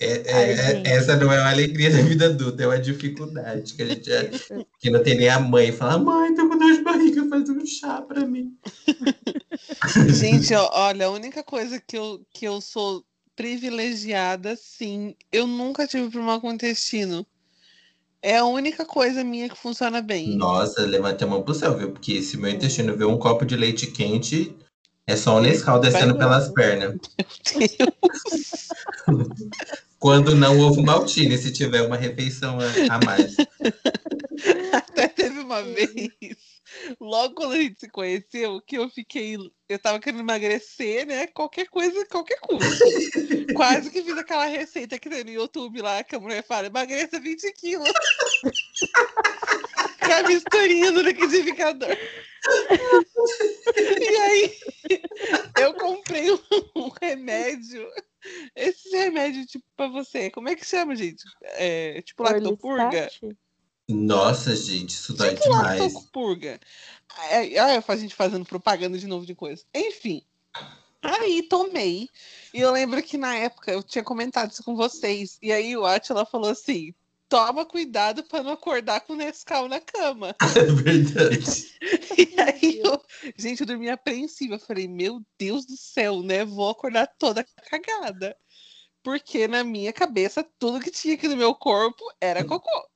É, 0.00 0.06
é- 0.12 0.32
Ai, 0.32 0.50
é- 0.52 0.82
essa 0.96 1.16
não 1.16 1.32
é 1.32 1.40
uma 1.40 1.50
alegria 1.50 1.90
da 1.90 2.00
vida 2.02 2.26
adulta, 2.26 2.62
é 2.62 2.66
uma 2.66 2.78
dificuldade. 2.78 3.74
Que 3.74 3.82
a 3.82 3.86
gente 3.86 4.12
é, 4.12 4.30
que 4.78 4.90
não 4.90 5.02
tem 5.02 5.16
nem 5.16 5.28
a 5.28 5.40
mãe 5.40 5.72
fala, 5.72 5.98
mãe, 5.98 6.34
tô 6.36 6.48
com 6.48 6.56
dor 6.56 6.72
de 6.72 6.82
barriga, 6.82 7.28
faz 7.28 7.48
um 7.50 7.66
chá 7.66 8.00
pra 8.02 8.24
mim. 8.24 8.56
Gente, 10.08 10.54
ó, 10.54 10.70
olha, 10.72 11.06
a 11.06 11.10
única 11.10 11.42
coisa 11.42 11.80
que 11.80 11.98
eu, 11.98 12.24
que 12.32 12.44
eu 12.46 12.60
sou 12.60 13.04
privilegiada, 13.38 14.56
sim, 14.56 15.14
eu 15.30 15.46
nunca 15.46 15.86
tive 15.86 16.10
problema 16.10 16.40
com 16.40 16.48
o 16.48 16.52
intestino. 16.52 17.24
É 18.20 18.38
a 18.38 18.44
única 18.44 18.84
coisa 18.84 19.22
minha 19.22 19.48
que 19.48 19.56
funciona 19.56 20.02
bem. 20.02 20.36
Nossa, 20.36 20.82
levante 20.84 21.22
a 21.22 21.26
mão 21.28 21.40
pro 21.44 21.54
céu, 21.54 21.78
viu? 21.78 21.92
Porque 21.92 22.20
se 22.20 22.36
meu 22.36 22.50
intestino 22.50 22.96
vê 22.96 23.04
um 23.04 23.16
copo 23.16 23.46
de 23.46 23.54
leite 23.54 23.86
quente, 23.86 24.52
é 25.06 25.14
só 25.14 25.36
o 25.36 25.40
Nescau 25.40 25.78
descendo 25.78 26.16
Vai 26.16 26.26
pelas 26.26 26.48
pernas. 26.48 26.96
Quando 30.00 30.34
não, 30.34 30.58
ovo 30.58 30.82
maltine, 30.82 31.38
se 31.38 31.52
tiver 31.52 31.82
uma 31.82 31.96
refeição 31.96 32.58
a, 32.58 32.96
a 32.96 33.04
mais. 33.04 33.36
Até 34.72 35.06
teve 35.06 35.38
uma 35.38 35.62
vez, 35.62 36.10
logo 37.00 37.34
quando 37.34 37.52
a 37.52 37.60
gente 37.60 37.80
se 37.80 37.88
conheceu, 37.88 38.60
que 38.60 38.76
eu 38.76 38.88
fiquei. 38.88 39.36
Eu 39.68 39.78
tava 39.78 40.00
querendo 40.00 40.20
emagrecer, 40.20 41.06
né? 41.06 41.26
Qualquer 41.28 41.68
coisa, 41.68 42.04
qualquer 42.06 42.38
custo. 42.40 42.84
Quase 43.54 43.90
que 43.90 44.02
fiz 44.02 44.16
aquela 44.16 44.46
receita 44.46 44.98
que 44.98 45.10
tem 45.10 45.24
no 45.24 45.30
YouTube 45.30 45.82
lá, 45.82 46.02
que 46.02 46.16
a 46.16 46.20
mulher 46.20 46.44
fala: 46.44 46.66
emagreça 46.66 47.20
20 47.20 47.52
quilos. 47.52 47.92
Com 50.04 50.12
a 50.12 50.22
misturinha 50.22 50.90
no 50.90 51.02
liquidificador. 51.02 51.96
E 54.00 54.16
aí, 54.16 54.58
eu 55.60 55.74
comprei 55.74 56.30
um, 56.30 56.38
um 56.76 56.88
remédio. 57.00 57.86
Esse 58.56 58.88
remédio, 58.96 59.46
tipo, 59.46 59.64
pra 59.76 59.88
você, 59.88 60.30
como 60.30 60.48
é 60.48 60.56
que 60.56 60.64
chama, 60.64 60.96
gente? 60.96 61.24
É, 61.42 62.00
tipo 62.02 62.22
lactopurga? 62.22 62.86
Orlistat? 62.86 63.36
Nossa, 63.88 64.54
gente, 64.54 64.90
isso 64.90 65.14
dói 65.14 65.30
Tipo 65.30 65.44
demais. 65.44 65.78
aí 67.16 67.58
a 67.58 67.96
gente 67.96 68.14
fazendo 68.14 68.44
propaganda 68.44 68.98
de 68.98 69.06
novo 69.06 69.24
de 69.24 69.34
coisa. 69.34 69.64
Enfim. 69.74 70.22
Aí 71.02 71.42
tomei. 71.44 72.08
E 72.52 72.60
eu 72.60 72.70
lembro 72.70 73.02
que 73.02 73.16
na 73.16 73.34
época 73.34 73.72
eu 73.72 73.82
tinha 73.82 74.04
comentado 74.04 74.50
isso 74.50 74.62
com 74.62 74.76
vocês. 74.76 75.38
E 75.40 75.52
aí 75.52 75.76
o 75.76 75.86
Atila 75.86 76.26
falou 76.26 76.50
assim: 76.50 76.92
toma 77.28 77.64
cuidado 77.64 78.24
pra 78.24 78.42
não 78.42 78.52
acordar 78.52 79.00
com 79.00 79.12
o 79.12 79.16
Nescau 79.16 79.68
na 79.68 79.80
cama. 79.80 80.34
É 80.56 80.64
verdade. 80.64 81.68
E 82.16 82.40
aí 82.40 82.80
eu, 82.82 83.00
gente, 83.36 83.60
eu 83.60 83.66
dormi 83.66 83.88
apreensiva. 83.88 84.54
Eu 84.54 84.60
falei, 84.60 84.88
meu 84.88 85.22
Deus 85.38 85.64
do 85.64 85.76
céu, 85.76 86.22
né? 86.22 86.44
Vou 86.44 86.70
acordar 86.70 87.06
toda 87.18 87.46
cagada. 87.70 88.36
Porque 89.02 89.46
na 89.46 89.62
minha 89.62 89.92
cabeça, 89.92 90.44
tudo 90.58 90.80
que 90.80 90.90
tinha 90.90 91.14
aqui 91.14 91.28
no 91.28 91.36
meu 91.36 91.54
corpo 91.54 92.04
era 92.20 92.44
cocô. 92.44 92.88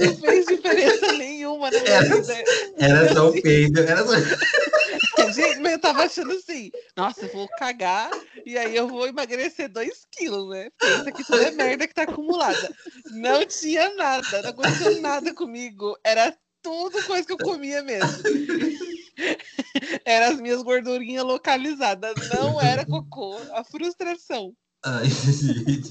Não 0.00 0.16
fez 0.20 0.46
diferença 0.46 1.12
nenhuma 1.12 1.70
na 1.70 1.80
minha 1.80 1.94
Era- 1.94 2.16
vida. 2.16 2.44
Era 2.78 3.14
só 3.14 3.28
o 3.28 3.42
peido, 3.42 3.80
era 3.80 4.04
só. 4.06 4.12
Gente, 5.32 5.60
mas 5.60 5.72
eu 5.72 5.78
tava 5.80 6.04
achando 6.04 6.32
assim, 6.32 6.70
nossa, 6.96 7.24
eu 7.24 7.32
vou 7.32 7.48
cagar 7.58 8.10
e 8.44 8.58
aí 8.58 8.76
eu 8.76 8.86
vou 8.86 9.06
emagrecer 9.06 9.68
2 9.68 10.04
quilos, 10.10 10.50
né? 10.50 10.68
Pensa 10.78 11.12
que 11.12 11.24
tudo 11.24 11.42
é 11.42 11.50
merda 11.50 11.86
que 11.86 11.94
tá 11.94 12.02
acumulada. 12.02 12.70
Não 13.12 13.44
tinha 13.46 13.94
nada, 13.94 14.42
não 14.42 14.50
aconteceu 14.50 15.00
nada 15.00 15.32
comigo. 15.34 15.96
Era 16.04 16.36
tudo 16.62 17.02
coisa 17.04 17.26
que 17.26 17.32
eu 17.32 17.38
comia 17.38 17.82
mesmo. 17.82 18.10
Era 20.04 20.28
as 20.28 20.40
minhas 20.40 20.62
gordurinhas 20.62 21.24
localizadas, 21.24 22.14
não 22.28 22.60
era 22.60 22.84
cocô. 22.84 23.36
A 23.52 23.62
frustração. 23.64 24.52
Ai, 24.84 25.04
gente. 25.08 25.90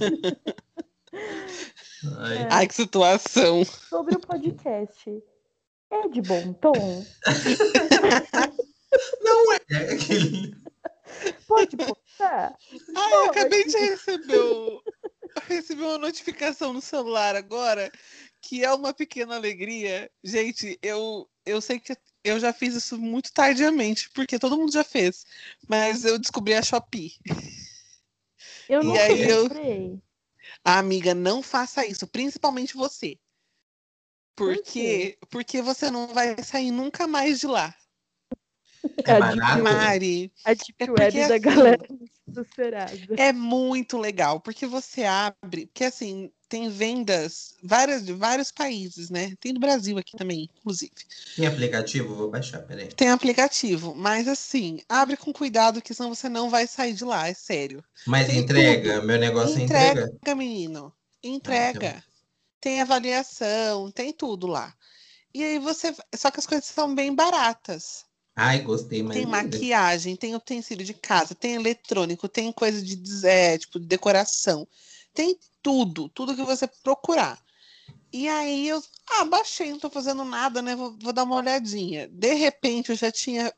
Ai. 2.20 2.38
É. 2.38 2.48
Ai, 2.52 2.68
que 2.68 2.74
situação. 2.76 3.64
Sobre 3.66 4.16
o 4.16 4.20
podcast. 4.20 5.24
É 5.92 6.08
de 6.10 6.22
bom 6.22 6.54
tom? 6.54 7.06
Não 9.22 9.54
é 9.54 9.56
aquele. 9.58 10.56
Pode 11.48 11.78
postar? 11.78 12.56
Ah, 12.96 13.10
eu 13.12 13.26
acabei 13.26 13.64
de 13.66 13.78
receber, 13.78 14.40
o- 14.40 14.82
recebi 15.48 15.82
uma 15.82 15.98
notificação 16.00 16.74
no 16.74 16.82
celular 16.82 17.36
agora 17.36 17.92
que 18.42 18.64
é 18.64 18.74
uma 18.74 18.94
pequena 18.94 19.36
alegria. 19.36 20.10
Gente, 20.24 20.78
eu, 20.82 21.30
eu 21.46 21.62
sei 21.62 21.80
que 21.80 21.96
eu 22.24 22.40
já 22.40 22.52
fiz 22.52 22.74
isso 22.76 22.98
muito 22.98 23.32
tardiamente, 23.32 24.10
porque 24.14 24.40
todo 24.40 24.58
mundo 24.58 24.72
já 24.74 24.84
fez, 24.84 25.26
mas 25.68 26.04
eu 26.04 26.18
descobri 26.18 26.54
a 26.56 26.62
Shopee. 26.62 27.14
Eu 28.68 28.82
E 28.82 28.86
nunca 28.86 29.02
aí 29.04 29.30
eu- 29.30 29.44
comprei. 29.50 30.00
Ah, 30.66 30.80
amiga, 30.80 31.14
não 31.14 31.44
faça 31.44 31.86
isso, 31.86 32.08
principalmente 32.08 32.76
você. 32.76 33.18
Por 34.36 34.56
Porque, 34.56 35.18
porque 35.30 35.62
você 35.62 35.92
não 35.92 36.08
vai 36.08 36.42
sair 36.44 36.72
nunca 36.72 37.06
mais 37.06 37.40
de 37.40 37.48
lá. 37.48 37.76
É 39.06 39.14
A 39.14 39.20
barato? 39.20 39.64
Mari, 39.64 40.32
A 40.44 40.54
Deep 40.54 40.76
É 40.80 40.86
Web 40.86 41.04
porque, 41.04 41.20
da 41.20 41.36
assim, 41.36 41.40
galera 41.40 41.88
do 42.28 42.48
Serasa. 42.56 42.98
É 43.18 43.32
muito 43.32 43.98
legal, 43.98 44.40
porque 44.40 44.66
você 44.66 45.04
abre, 45.04 45.68
porque 45.68 45.86
assim, 45.86 46.32
tem 46.50 46.70
vendas 46.70 47.56
várias, 47.64 48.06
de 48.06 48.14
vários 48.14 48.52
países, 48.52 49.10
né? 49.10 49.34
Tem 49.40 49.54
do 49.54 49.60
Brasil 49.60 49.98
aqui 49.98 50.16
também, 50.18 50.50
inclusive. 50.60 50.92
Tem 51.36 51.48
aplicativo? 51.48 52.14
Vou 52.16 52.30
baixar, 52.30 52.60
peraí. 52.60 52.88
Tem 52.90 53.10
aplicativo, 53.10 53.96
mas 53.96 54.28
assim, 54.28 54.80
abre 54.88 55.18
com 55.18 55.34
cuidado, 55.34 55.82
que 55.82 55.94
senão 55.94 56.14
você 56.14 56.30
não 56.30 56.50
vai 56.50 56.68
sair 56.68 56.94
de 56.94 57.04
lá, 57.04 57.28
é 57.28 57.34
sério. 57.34 57.84
Mas 58.06 58.28
Tem 58.28 58.38
entrega, 58.38 59.02
meu 59.02 59.18
negócio 59.18 59.58
é 59.58 59.64
entrega. 59.64 60.02
Entrega, 60.02 60.36
menino. 60.36 60.94
Entrega. 61.24 62.04
Tem 62.60 62.82
avaliação, 62.82 63.92
tem 63.92 64.14
tudo 64.14 64.48
lá. 64.48 64.74
E 65.34 65.44
aí 65.44 65.60
você. 65.60 65.94
Só 66.16 66.30
que 66.30 66.40
as 66.40 66.46
coisas 66.46 66.66
são 66.66 66.94
bem 66.94 67.14
baratas. 67.16 68.06
Ai, 68.36 68.62
gostei, 68.62 69.04
mas. 69.04 69.14
Tem 69.14 69.26
maquiagem, 69.26 70.16
tem 70.16 70.36
utensílio 70.36 70.86
de 70.86 70.94
casa, 70.94 71.36
tem 71.36 71.56
eletrônico, 71.56 72.28
tem 72.28 72.52
coisa 72.52 72.82
de 72.82 73.28
é, 73.28 73.58
tipo 73.58 73.80
de 73.80 73.86
decoração, 73.86 74.68
tem 75.14 75.38
tudo, 75.62 76.10
tudo 76.10 76.36
que 76.36 76.44
você 76.44 76.68
procurar. 76.68 77.40
E 78.12 78.28
aí 78.28 78.68
eu, 78.68 78.82
ah, 79.10 79.26
baixei, 79.26 79.72
não 79.72 79.80
tô 79.80 79.90
fazendo 79.90 80.24
nada, 80.24 80.62
né? 80.62 80.76
Vou, 80.76 80.96
vou 81.00 81.14
dar 81.14 81.24
uma 81.24 81.38
olhadinha. 81.38 82.08
De 82.10 82.34
repente 82.34 82.92
eu 82.92 82.96
já 82.96 83.12
tinha 83.12 83.52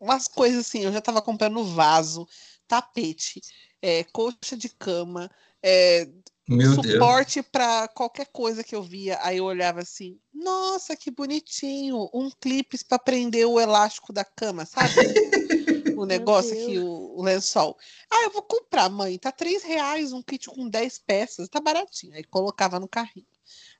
umas 0.00 0.26
coisas 0.26 0.66
assim, 0.66 0.80
eu 0.80 0.92
já 0.92 1.00
tava 1.00 1.22
comprando 1.22 1.64
vaso, 1.64 2.26
tapete, 2.66 3.40
é, 3.82 4.04
colcha 4.04 4.56
de 4.56 4.68
cama, 4.68 5.30
é, 5.62 6.08
Meu 6.56 6.74
suporte 6.74 7.42
para 7.42 7.86
qualquer 7.88 8.26
coisa 8.26 8.64
que 8.64 8.74
eu 8.74 8.82
via. 8.82 9.18
Aí 9.22 9.36
eu 9.38 9.44
olhava 9.44 9.80
assim, 9.80 10.18
nossa, 10.34 10.96
que 10.96 11.10
bonitinho, 11.10 12.10
um 12.12 12.28
clipe 12.28 12.76
para 12.84 12.98
prender 12.98 13.46
o 13.46 13.60
elástico 13.60 14.12
da 14.12 14.24
cama, 14.24 14.66
sabe? 14.66 14.94
o 15.96 16.04
negócio 16.04 16.52
aqui, 16.52 16.78
o, 16.78 17.18
o 17.18 17.22
lençol. 17.22 17.76
Ah, 18.10 18.24
eu 18.24 18.30
vou 18.30 18.42
comprar, 18.42 18.88
mãe. 18.88 19.16
Tá 19.16 19.30
três 19.30 19.62
reais 19.62 20.12
um 20.12 20.22
kit 20.22 20.48
com 20.48 20.68
10 20.68 20.98
peças, 20.98 21.48
tá 21.48 21.60
baratinho. 21.60 22.14
Aí 22.14 22.24
colocava 22.24 22.80
no 22.80 22.88
carrinho. 22.88 23.26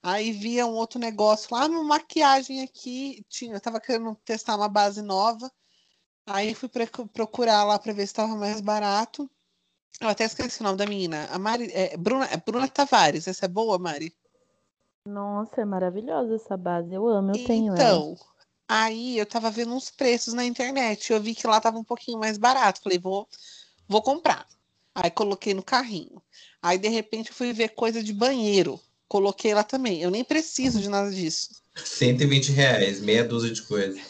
Aí 0.03 0.31
via 0.31 0.67
um 0.67 0.75
outro 0.75 1.01
negócio 1.01 1.49
lá, 1.51 1.67
uma 1.67 1.83
maquiagem 1.83 2.63
aqui. 2.63 3.25
Tinha, 3.29 3.55
eu 3.55 3.61
tava 3.61 3.81
querendo 3.81 4.15
testar 4.25 4.57
uma 4.57 4.69
base 4.69 5.03
nova. 5.03 5.51
Aí 6.25 6.55
fui 6.55 6.69
procurar 7.13 7.65
lá 7.65 7.79
para 7.79 7.93
ver 7.93 8.07
se 8.07 8.13
estava 8.13 8.37
mais 8.37 8.61
barato. 8.61 9.29
Eu 10.01 10.09
até 10.09 10.25
esqueci 10.25 10.61
o 10.61 10.65
nome 10.65 10.79
da 10.79 10.87
menina. 10.87 11.29
A 11.31 11.39
Mari, 11.39 11.71
é, 11.73 11.97
Bruna, 11.97 12.27
é 12.27 12.37
Bruna 12.37 12.69
Tavares. 12.69 13.27
Essa 13.27 13.47
é 13.47 13.49
boa, 13.49 13.79
Mari? 13.79 14.15
Nossa, 15.07 15.61
é 15.61 15.65
maravilhosa 15.65 16.35
essa 16.35 16.57
base. 16.57 16.93
Eu 16.93 17.07
amo, 17.09 17.31
eu 17.31 17.45
tenho 17.47 17.75
ela. 17.75 17.75
então, 17.75 18.17
aí 18.69 19.19
eu 19.19 19.27
tava 19.27 19.51
vendo 19.51 19.75
uns 19.75 19.91
preços 19.91 20.35
na 20.35 20.45
internet. 20.45 21.13
Eu 21.13 21.21
vi 21.21 21.35
que 21.35 21.47
lá 21.47 21.61
tava 21.61 21.79
um 21.79 21.85
pouquinho 21.85 22.19
mais 22.19 22.39
barato. 22.39 22.83
Falei, 22.83 22.99
vou, 22.99 23.29
vou 23.89 24.03
comprar. 24.03 24.47
Aí 24.95 25.11
coloquei 25.11 25.55
no 25.55 25.63
carrinho. 25.63 26.21
Aí, 26.63 26.77
de 26.77 26.89
repente, 26.89 27.31
eu 27.31 27.35
fui 27.35 27.53
ver 27.53 27.71
coisa 27.71 28.03
de 28.03 28.13
banheiro. 28.13 28.79
Coloquei 29.09 29.55
lá 29.55 29.65
também. 29.65 30.03
Eu 30.03 30.11
nem 30.11 30.25
preciso 30.25 30.81
de 30.81 30.89
nada 30.89 31.11
disso. 31.11 31.49
120 31.77 32.53
reais, 32.53 33.01
meia 33.01 33.25
dúzia 33.25 33.53
de 33.53 33.63
coisas. 33.63 34.01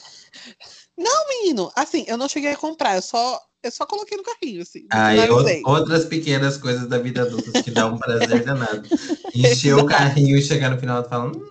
Menino, 1.50 1.72
assim, 1.74 2.04
eu 2.06 2.16
não 2.16 2.28
cheguei 2.28 2.52
a 2.52 2.56
comprar. 2.56 2.96
Eu 2.96 3.02
só, 3.02 3.40
eu 3.62 3.70
só 3.70 3.84
coloquei 3.86 4.16
no 4.16 4.22
carrinho, 4.24 4.62
assim. 4.62 4.86
Aí, 4.90 5.20
finalizei. 5.20 5.62
ou- 5.64 5.74
outras 5.74 6.04
pequenas 6.04 6.56
coisas 6.56 6.86
da 6.88 6.98
vida 6.98 7.22
adulta 7.22 7.62
que 7.62 7.70
dá 7.70 7.86
um 7.86 7.98
prazer 7.98 8.44
danado. 8.44 8.88
Encher 9.34 9.76
o 9.76 9.86
carrinho 9.86 10.36
e 10.36 10.42
chegar 10.42 10.70
no 10.70 10.78
final 10.78 11.02
e 11.02 11.08
falar, 11.08 11.26
hum, 11.28 11.42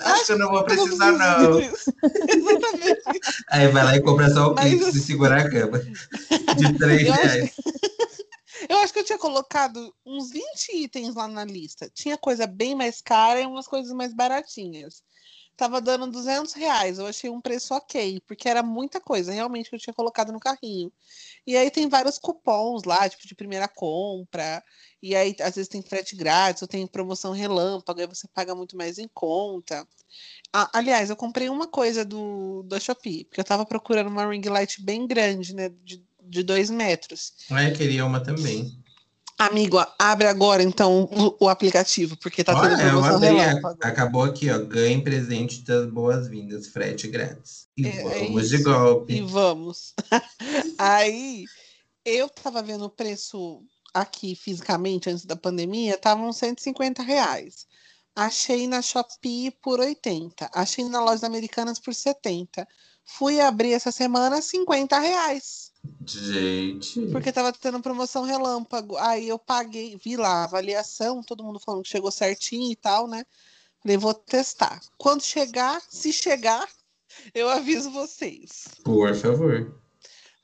acho 0.00 0.26
que 0.26 0.32
eu 0.32 0.38
não 0.38 0.48
vou 0.50 0.60
Eu 0.60 0.66
não 0.66 0.84
precisar, 0.84 1.12
não. 1.12 1.60
Exatamente. 2.28 3.20
Aí 3.50 3.68
vai 3.68 3.84
lá 3.84 3.96
e 3.96 4.02
compra 4.02 4.30
só 4.30 4.50
o 4.50 4.54
Mas 4.54 4.64
clipe 4.70 4.84
e 4.84 4.88
assim- 4.88 5.00
segurar 5.00 5.46
a 5.46 5.50
cama. 5.50 5.78
De 6.56 6.78
3 6.78 7.06
Eu 7.06 7.12
acho 7.14 7.22
reais. 7.22 7.50
Eu 8.68 8.78
acho 8.78 8.92
que 8.92 8.98
eu 9.00 9.04
tinha 9.04 9.18
colocado 9.18 9.92
uns 10.04 10.30
20 10.30 10.72
itens 10.84 11.14
lá 11.14 11.28
na 11.28 11.44
lista. 11.44 11.90
Tinha 11.94 12.16
coisa 12.16 12.46
bem 12.46 12.74
mais 12.74 13.00
cara 13.02 13.40
e 13.40 13.46
umas 13.46 13.66
coisas 13.68 13.92
mais 13.92 14.14
baratinhas. 14.14 15.02
Tava 15.56 15.80
dando 15.80 16.06
200 16.08 16.52
reais. 16.52 16.98
Eu 16.98 17.06
achei 17.06 17.30
um 17.30 17.40
preço 17.40 17.74
ok, 17.74 18.20
porque 18.26 18.48
era 18.48 18.62
muita 18.62 19.00
coisa, 19.00 19.32
realmente, 19.32 19.70
que 19.70 19.76
eu 19.76 19.80
tinha 19.80 19.94
colocado 19.94 20.32
no 20.32 20.38
carrinho. 20.38 20.92
E 21.46 21.56
aí 21.56 21.70
tem 21.70 21.88
vários 21.88 22.18
cupons 22.18 22.84
lá, 22.84 23.08
tipo, 23.08 23.26
de 23.26 23.34
primeira 23.34 23.66
compra. 23.66 24.62
E 25.02 25.16
aí, 25.16 25.34
às 25.40 25.54
vezes, 25.54 25.68
tem 25.68 25.80
frete 25.80 26.14
grátis, 26.14 26.62
ou 26.62 26.68
tem 26.68 26.86
promoção 26.86 27.32
relâmpago, 27.32 28.00
aí 28.00 28.06
você 28.06 28.28
paga 28.28 28.54
muito 28.54 28.76
mais 28.76 28.98
em 28.98 29.08
conta. 29.08 29.86
Ah, 30.52 30.70
aliás, 30.74 31.10
eu 31.10 31.16
comprei 31.16 31.48
uma 31.48 31.66
coisa 31.66 32.04
do, 32.04 32.62
da 32.64 32.78
Shopee, 32.78 33.24
porque 33.24 33.40
eu 33.40 33.44
tava 33.44 33.64
procurando 33.64 34.08
uma 34.08 34.28
ring 34.28 34.46
light 34.48 34.82
bem 34.82 35.06
grande, 35.06 35.54
né? 35.54 35.70
De, 35.82 36.04
de 36.22 36.42
dois 36.42 36.70
metros. 36.70 37.32
Ah, 37.50 37.64
eu 37.64 37.72
queria 37.74 38.04
uma 38.04 38.20
também. 38.20 38.76
Amigo, 39.38 39.76
abre 39.98 40.26
agora 40.26 40.62
então 40.62 41.04
o, 41.04 41.44
o 41.44 41.48
aplicativo, 41.48 42.16
porque 42.16 42.42
tá 42.42 42.54
tendo 42.54 42.72
Olha, 42.72 42.82
eu 42.84 42.90
promoção 42.90 43.16
abri, 43.16 43.26
relâmpago. 43.28 43.78
a- 43.82 43.88
acabou 43.88 44.22
aqui, 44.22 44.50
ó. 44.50 44.58
Ganhe 44.58 45.02
presente 45.02 45.60
das 45.62 45.86
boas-vindas, 45.90 46.68
frete 46.68 47.06
grátis. 47.08 47.66
E 47.76 47.86
É- 47.86 47.96
é 48.00 48.02
vamos 48.02 48.48
de 48.48 48.56
isso. 48.56 48.64
golpe. 48.64 49.14
E 49.14 49.20
vamos. 49.20 49.92
Aí, 50.78 51.44
eu 52.04 52.28
tava 52.30 52.62
vendo 52.62 52.86
o 52.86 52.90
preço 52.90 53.62
aqui 53.92 54.34
fisicamente 54.34 55.10
antes 55.10 55.24
da 55.26 55.36
pandemia, 55.36 55.98
tava 55.98 56.22
uns 56.22 56.36
150 56.38 57.02
reais. 57.02 57.66
Achei 58.14 58.66
na 58.66 58.80
Shopee 58.80 59.50
por 59.62 59.80
80. 59.80 60.48
Achei 60.54 60.88
na 60.88 61.00
loja 61.04 61.26
Americanas 61.26 61.78
por 61.78 61.94
70. 61.94 62.66
Fui 63.04 63.38
abrir 63.40 63.72
essa 63.74 63.92
semana 63.92 64.40
50 64.40 64.98
reais. 64.98 65.65
Gente. 66.06 67.06
Porque 67.08 67.32
tava 67.32 67.52
tendo 67.52 67.80
promoção 67.80 68.24
relâmpago. 68.24 68.96
Aí 68.96 69.28
eu 69.28 69.38
paguei, 69.38 69.96
vi 70.02 70.16
lá 70.16 70.42
a 70.42 70.44
avaliação, 70.44 71.22
todo 71.22 71.44
mundo 71.44 71.58
falando 71.58 71.82
que 71.82 71.88
chegou 71.88 72.10
certinho 72.10 72.70
e 72.70 72.76
tal, 72.76 73.06
né? 73.06 73.24
Falei, 73.82 73.96
vou 73.96 74.14
testar. 74.14 74.80
Quando 74.96 75.22
chegar, 75.22 75.80
se 75.88 76.12
chegar, 76.12 76.68
eu 77.34 77.48
aviso 77.48 77.90
vocês. 77.90 78.68
Por 78.84 79.14
favor. 79.14 79.74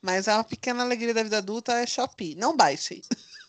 Mas 0.01 0.27
é 0.27 0.33
uma 0.33 0.43
pequena 0.43 0.83
alegria 0.83 1.13
da 1.13 1.23
vida 1.23 1.37
adulta 1.37 1.73
é 1.73 1.87
Shopee. 1.87 2.35
Não 2.35 2.55
baixem. 2.55 3.01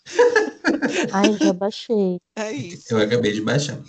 Ai, 1.13 1.37
já 1.37 1.53
baixei. 1.53 2.21
É 2.37 2.53
isso. 2.53 2.95
Eu 2.95 2.99
acabei 2.99 3.33
de 3.33 3.41
baixar. 3.41 3.81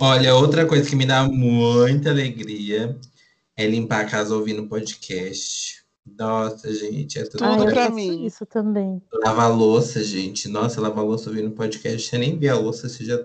Olha, 0.00 0.34
outra 0.34 0.66
coisa 0.66 0.88
que 0.88 0.94
me 0.94 1.06
dá 1.06 1.24
muita 1.24 2.10
alegria 2.10 2.98
é 3.56 3.66
limpar 3.66 4.04
a 4.04 4.08
casa 4.08 4.34
ouvindo 4.34 4.68
podcast. 4.68 5.81
Nossa, 6.18 6.72
gente, 6.74 7.18
é 7.18 7.24
tudo. 7.24 7.44
Ai, 7.44 7.56
Tudo 7.58 7.68
eu 7.70 7.74
pra 7.74 7.90
mim. 7.90 8.26
isso 8.26 8.44
também. 8.44 9.00
Lavar 9.24 9.54
louça, 9.56 10.02
gente. 10.02 10.48
Nossa, 10.48 10.80
lavar 10.80 11.04
louça 11.04 11.30
ouvindo 11.30 11.50
podcast. 11.52 12.08
Você 12.08 12.18
nem 12.18 12.36
vê 12.38 12.48
a 12.48 12.56
louça, 12.56 12.88
você 12.88 13.04
já. 13.04 13.18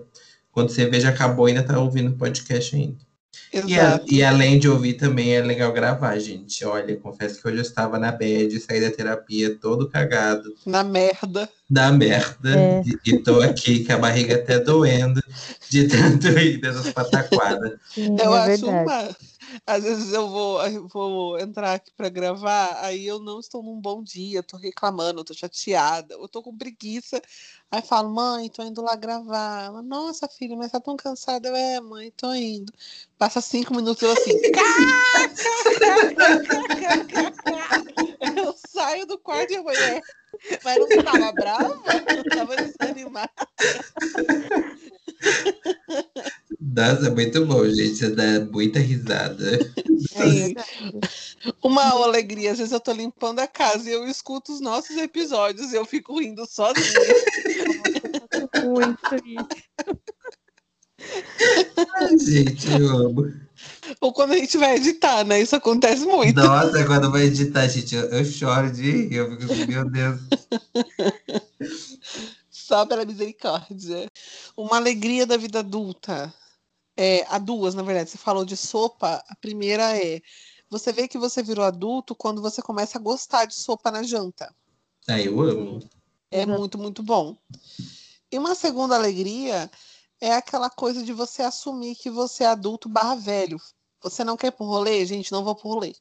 Quando 0.52 0.70
você 0.70 0.86
vê, 0.86 1.00
já 1.00 1.10
acabou, 1.10 1.46
ainda 1.46 1.62
tá 1.62 1.78
ouvindo 1.78 2.12
podcast 2.16 2.74
ainda. 2.74 2.96
E, 3.52 3.58
a- 3.78 3.84
Exato. 3.84 4.04
e 4.12 4.22
além 4.22 4.58
de 4.58 4.68
ouvir, 4.68 4.94
também 4.94 5.34
é 5.34 5.40
legal 5.40 5.72
gravar, 5.72 6.18
gente. 6.18 6.64
Olha, 6.64 6.96
confesso 6.96 7.40
que 7.40 7.48
hoje 7.48 7.56
eu 7.58 7.62
estava 7.62 7.98
na 7.98 8.12
bad, 8.12 8.58
saí 8.60 8.80
da 8.80 8.90
terapia 8.90 9.56
todo 9.58 9.88
cagado, 9.88 10.54
Na 10.66 10.84
merda. 10.84 11.48
da 11.68 11.90
merda. 11.90 12.50
É. 12.58 12.82
E, 12.84 13.10
e 13.10 13.18
tô 13.22 13.40
aqui 13.40 13.84
com 13.84 13.92
a 13.92 13.98
barriga 13.98 14.34
até 14.34 14.58
doendo 14.58 15.22
de 15.70 15.86
tanto 15.88 16.26
ir 16.28 16.60
dessas 16.60 16.92
pataquadas. 16.92 17.78
Sim, 17.92 18.16
Eu 18.22 18.34
é 18.34 18.52
acho 18.52 18.66
verdade. 18.66 18.84
uma. 18.90 19.16
Às 19.66 19.84
vezes 19.84 20.12
eu 20.12 20.28
vou, 20.28 20.66
eu 20.66 20.88
vou 20.88 21.38
entrar 21.38 21.74
aqui 21.74 21.90
pra 21.96 22.08
gravar, 22.08 22.84
aí 22.84 23.06
eu 23.06 23.18
não 23.18 23.40
estou 23.40 23.62
num 23.62 23.80
bom 23.80 24.02
dia, 24.02 24.42
tô 24.42 24.56
reclamando, 24.56 25.24
tô 25.24 25.34
chateada, 25.34 26.14
eu 26.14 26.28
tô 26.28 26.42
com 26.42 26.56
preguiça. 26.56 27.20
Aí 27.70 27.82
falo, 27.82 28.10
mãe, 28.10 28.48
tô 28.48 28.62
indo 28.62 28.82
lá 28.82 28.96
gravar. 28.96 29.64
Ela, 29.64 29.82
nossa, 29.82 30.28
filha, 30.28 30.56
mas 30.56 30.72
tá 30.72 30.80
tão 30.80 30.96
cansada. 30.96 31.48
Eu, 31.48 31.56
é, 31.56 31.80
mãe, 31.80 32.10
tô 32.16 32.32
indo. 32.32 32.72
Passa 33.18 33.40
cinco 33.40 33.74
minutos 33.74 34.02
eu 34.02 34.12
assim. 34.12 34.32
eu 38.36 38.54
saio 38.56 39.06
do 39.06 39.18
quarto 39.18 39.52
e 39.52 39.58
mulher. 39.58 40.02
Mas 40.64 40.78
não 40.78 41.02
tava 41.02 41.32
brava? 41.32 41.82
Não 42.16 42.24
tava 42.24 42.56
desanimada. 42.56 43.28
Nossa, 46.60 47.10
muito 47.10 47.46
bom, 47.46 47.64
gente. 47.68 47.96
Você 47.96 48.10
dá 48.10 48.40
muita 48.40 48.80
risada. 48.80 49.58
Sim. 50.10 50.54
Uma 51.62 51.84
alegria, 51.90 52.50
às 52.52 52.58
vezes 52.58 52.72
eu 52.72 52.80
tô 52.80 52.92
limpando 52.92 53.38
a 53.38 53.46
casa 53.46 53.88
e 53.88 53.92
eu 53.92 54.08
escuto 54.08 54.52
os 54.52 54.60
nossos 54.60 54.96
episódios 54.96 55.72
e 55.72 55.76
eu 55.76 55.84
fico 55.84 56.18
rindo 56.18 56.44
sozinha. 56.46 56.84
Muito 58.64 59.16
isso. 59.24 59.48
Ai, 61.94 62.18
gente, 62.18 62.70
eu 62.72 62.88
amo. 62.88 63.32
Ou 64.00 64.12
quando 64.12 64.32
a 64.32 64.36
gente 64.36 64.58
vai 64.58 64.76
editar, 64.76 65.24
né? 65.24 65.40
Isso 65.40 65.54
acontece 65.54 66.04
muito. 66.04 66.34
Nossa, 66.40 66.84
quando 66.84 67.10
vai 67.10 67.22
editar, 67.22 67.68
gente, 67.68 67.94
eu, 67.94 68.02
eu 68.06 68.24
choro 68.24 68.70
de 68.70 68.82
rir. 68.82 69.14
Eu 69.14 69.30
fico 69.30 69.52
assim, 69.52 69.66
meu 69.66 69.88
Deus. 69.88 70.20
Só 72.50 72.84
pela 72.84 73.04
misericórdia. 73.04 74.08
Uma 74.56 74.76
alegria 74.76 75.24
da 75.24 75.36
vida 75.36 75.60
adulta. 75.60 76.32
É, 77.00 77.24
há 77.28 77.38
duas, 77.38 77.76
na 77.76 77.82
verdade. 77.82 78.10
Você 78.10 78.18
falou 78.18 78.44
de 78.44 78.56
sopa. 78.56 79.22
A 79.28 79.36
primeira 79.36 79.96
é 79.96 80.20
você 80.68 80.92
vê 80.92 81.06
que 81.06 81.16
você 81.16 81.42
virou 81.44 81.64
adulto 81.64 82.12
quando 82.12 82.42
você 82.42 82.60
começa 82.60 82.98
a 82.98 83.00
gostar 83.00 83.44
de 83.44 83.54
sopa 83.54 83.90
na 83.92 84.02
janta. 84.02 84.52
Ai, 85.08 85.28
eu 85.28 85.40
amo. 85.40 85.80
É 86.28 86.44
muito, 86.44 86.76
muito 86.76 87.02
bom. 87.02 87.36
E 88.30 88.36
uma 88.36 88.54
segunda 88.56 88.96
alegria 88.96 89.70
é 90.20 90.34
aquela 90.34 90.68
coisa 90.68 91.02
de 91.02 91.12
você 91.12 91.42
assumir 91.42 91.94
que 91.94 92.10
você 92.10 92.42
é 92.42 92.48
adulto 92.48 92.88
barra 92.88 93.14
velho. 93.14 93.58
Você 94.02 94.24
não 94.24 94.36
quer 94.36 94.48
ir 94.48 94.52
pro 94.52 94.66
rolê? 94.66 95.06
Gente, 95.06 95.30
não 95.30 95.44
vou 95.44 95.54
pro 95.54 95.68
rolê. 95.68 95.94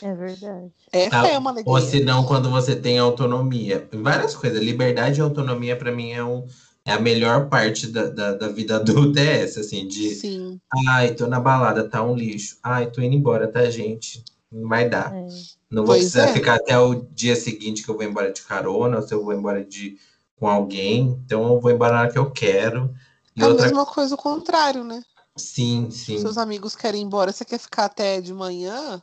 É 0.00 0.14
verdade. 0.14 0.72
Essa 0.90 1.22
Ah, 1.22 1.28
é 1.28 1.38
uma 1.38 1.50
alegria. 1.50 1.72
Ou 1.72 1.80
se 1.80 2.00
não, 2.02 2.24
quando 2.24 2.48
você 2.48 2.74
tem 2.74 2.98
autonomia. 2.98 3.88
Várias 3.92 4.34
coisas. 4.34 4.62
Liberdade 4.62 5.18
e 5.18 5.22
autonomia, 5.22 5.76
pra 5.76 5.92
mim, 5.92 6.12
é, 6.12 6.24
um, 6.24 6.46
é 6.84 6.92
a 6.92 7.00
melhor 7.00 7.48
parte 7.48 7.86
da, 7.86 8.06
da, 8.06 8.32
da 8.34 8.48
vida 8.48 8.76
adulta. 8.76 9.20
É 9.20 9.42
essa, 9.42 9.60
assim, 9.60 9.86
de 9.86 10.14
Sim, 10.14 10.60
ai, 10.88 11.14
tô 11.14 11.26
na 11.26 11.40
balada, 11.40 11.88
tá 11.88 12.02
um 12.02 12.14
lixo. 12.14 12.58
Ai, 12.62 12.90
tô 12.90 13.00
indo 13.00 13.14
embora, 13.14 13.48
tá, 13.48 13.68
gente? 13.70 14.24
Não 14.50 14.68
vai 14.68 14.88
dar. 14.88 15.14
É. 15.14 15.26
Não 15.70 15.84
vou 15.84 15.94
Pois 15.94 16.12
precisar 16.12 16.28
é. 16.28 16.32
ficar 16.32 16.56
até 16.56 16.78
o 16.78 17.06
dia 17.12 17.36
seguinte 17.36 17.82
que 17.82 17.88
eu 17.88 17.96
vou 17.96 18.04
embora 18.04 18.32
de 18.32 18.42
carona, 18.42 18.96
ou 18.96 19.02
se 19.02 19.14
eu 19.14 19.24
vou 19.24 19.32
embora 19.32 19.64
de, 19.64 19.96
com 20.36 20.48
alguém. 20.48 21.18
Então 21.24 21.54
eu 21.54 21.60
vou 21.60 21.70
embora 21.70 21.94
na 21.94 22.00
hora 22.02 22.12
que 22.12 22.18
eu 22.18 22.30
quero. 22.30 22.94
E 23.34 23.42
é 23.42 23.44
a 23.44 23.48
outra 23.48 23.66
mesma 23.66 23.86
coisa 23.86 24.14
o 24.14 24.18
contrário, 24.18 24.84
né? 24.84 25.02
Sim, 25.36 25.90
sim. 25.90 26.18
Seus 26.18 26.36
amigos 26.36 26.76
querem 26.76 27.00
ir 27.00 27.04
embora, 27.04 27.32
você 27.32 27.44
quer 27.44 27.58
ficar 27.58 27.86
até 27.86 28.20
de 28.20 28.34
manhã? 28.34 29.02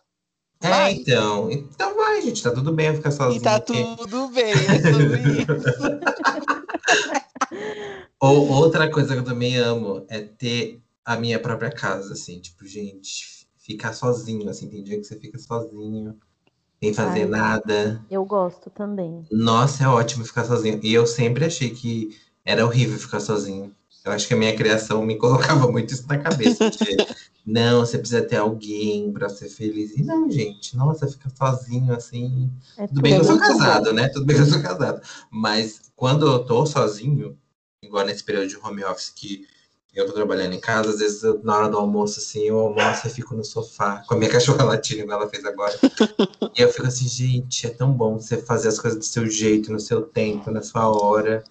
É, 0.62 0.70
vai. 0.70 0.94
então. 0.94 1.50
Então 1.50 1.96
vai, 1.96 2.22
gente. 2.22 2.44
Tá 2.44 2.52
tudo 2.52 2.74
bem 2.74 2.88
eu 2.88 2.96
ficar 2.96 3.12
sozinho. 3.12 3.40
E 3.40 3.44
tá 3.44 3.56
aqui. 3.56 3.96
tudo 3.98 4.28
bem, 4.28 4.52
é 4.54 4.92
sobre 4.92 5.22
isso. 5.42 6.49
Ou, 8.20 8.50
outra 8.50 8.90
coisa 8.92 9.14
que 9.14 9.20
eu 9.20 9.26
também 9.26 9.58
amo 9.58 10.06
é 10.10 10.20
ter 10.20 10.82
a 11.06 11.16
minha 11.16 11.40
própria 11.40 11.72
casa, 11.72 12.14
assim. 12.14 12.40
Tipo, 12.40 12.66
gente, 12.66 13.48
ficar 13.58 13.94
sozinho, 13.94 14.50
assim. 14.50 14.70
Tem 14.70 14.84
dia 14.84 14.98
que 14.98 15.04
você 15.04 15.18
fica 15.18 15.38
sozinho, 15.40 16.18
sem 16.82 16.94
fazer 16.94 17.24
Ai. 17.24 17.30
nada. 17.30 18.06
Eu 18.10 18.26
gosto 18.26 18.70
também. 18.70 19.26
Nossa, 19.32 19.84
é 19.84 19.88
ótimo 19.88 20.26
ficar 20.26 20.46
sozinho. 20.46 20.80
E 20.84 20.94
eu 20.94 21.08
sempre 21.08 21.46
achei 21.46 21.70
que 21.70 22.10
era 22.44 22.66
horrível 22.66 23.00
ficar 23.00 23.20
sozinho. 23.20 23.74
Eu 24.04 24.12
acho 24.12 24.28
que 24.28 24.34
a 24.34 24.38
minha 24.38 24.56
criação 24.56 25.06
me 25.06 25.16
colocava 25.20 25.72
muito 25.72 25.94
isso 25.94 26.08
na 26.08 26.18
cabeça. 26.18 26.70
Não, 27.50 27.80
você 27.86 27.98
precisa 27.98 28.22
ter 28.22 28.38
alguém 28.38 29.12
pra 29.12 29.30
ser 29.30 29.50
feliz. 29.50 29.96
E 29.98 30.04
não, 30.04 30.30
gente, 30.30 30.76
nossa, 30.78 31.08
ficar 31.08 31.30
sozinho 31.36 31.94
assim. 31.94 32.52
É 32.78 32.88
Tudo 32.88 33.02
bem 33.02 33.16
que 33.16 33.22
eu 33.22 33.26
sou 33.26 33.36
bom. 33.36 33.40
casado, 33.40 33.94
né? 33.94 34.08
Tudo 34.10 34.26
bem 34.26 34.36
que 34.36 34.42
eu 34.44 34.46
sou 34.46 34.62
casado. 34.62 35.02
Mas 35.32 35.82
quando 35.96 36.28
eu 36.28 36.46
tô 36.46 36.66
sozinho, 36.66 37.38
igual 37.84 38.06
nesse 38.06 38.24
período 38.24 38.48
de 38.48 38.58
home 38.58 38.84
office 38.84 39.10
que 39.10 39.48
eu 39.94 40.06
tô 40.06 40.14
trabalhando 40.14 40.54
em 40.54 40.60
casa, 40.60 40.92
às 40.92 41.00
vezes 41.00 41.24
eu- 41.24 41.42
na 41.44 41.58
hora 41.58 41.70
do 41.70 41.78
almoço, 41.78 42.20
assim, 42.20 42.42
eu 42.44 42.60
almoço 42.60 43.08
e 43.08 43.10
fico 43.10 43.34
no 43.36 43.44
sofá 43.44 44.04
com 44.08 44.14
a 44.14 44.18
minha 44.18 44.30
cachorra 44.62 44.64
latindo, 44.64 45.02
igual 45.02 45.22
ela 45.22 45.30
fez 45.30 45.44
agora. 45.44 45.78
e 46.56 46.62
eu 46.62 46.72
fico 46.72 46.88
assim, 46.88 47.08
gente, 47.08 47.66
é 47.66 47.70
tão 47.70 47.92
bom 47.92 48.20
você 48.20 48.38
fazer 48.38 48.68
as 48.68 48.80
coisas 48.80 49.00
do 49.00 49.06
seu 49.06 49.28
jeito, 49.28 49.72
no 49.72 49.80
seu 49.80 50.02
tempo, 50.04 50.52
na 50.52 50.62
sua 50.62 50.88
hora. 50.90 51.44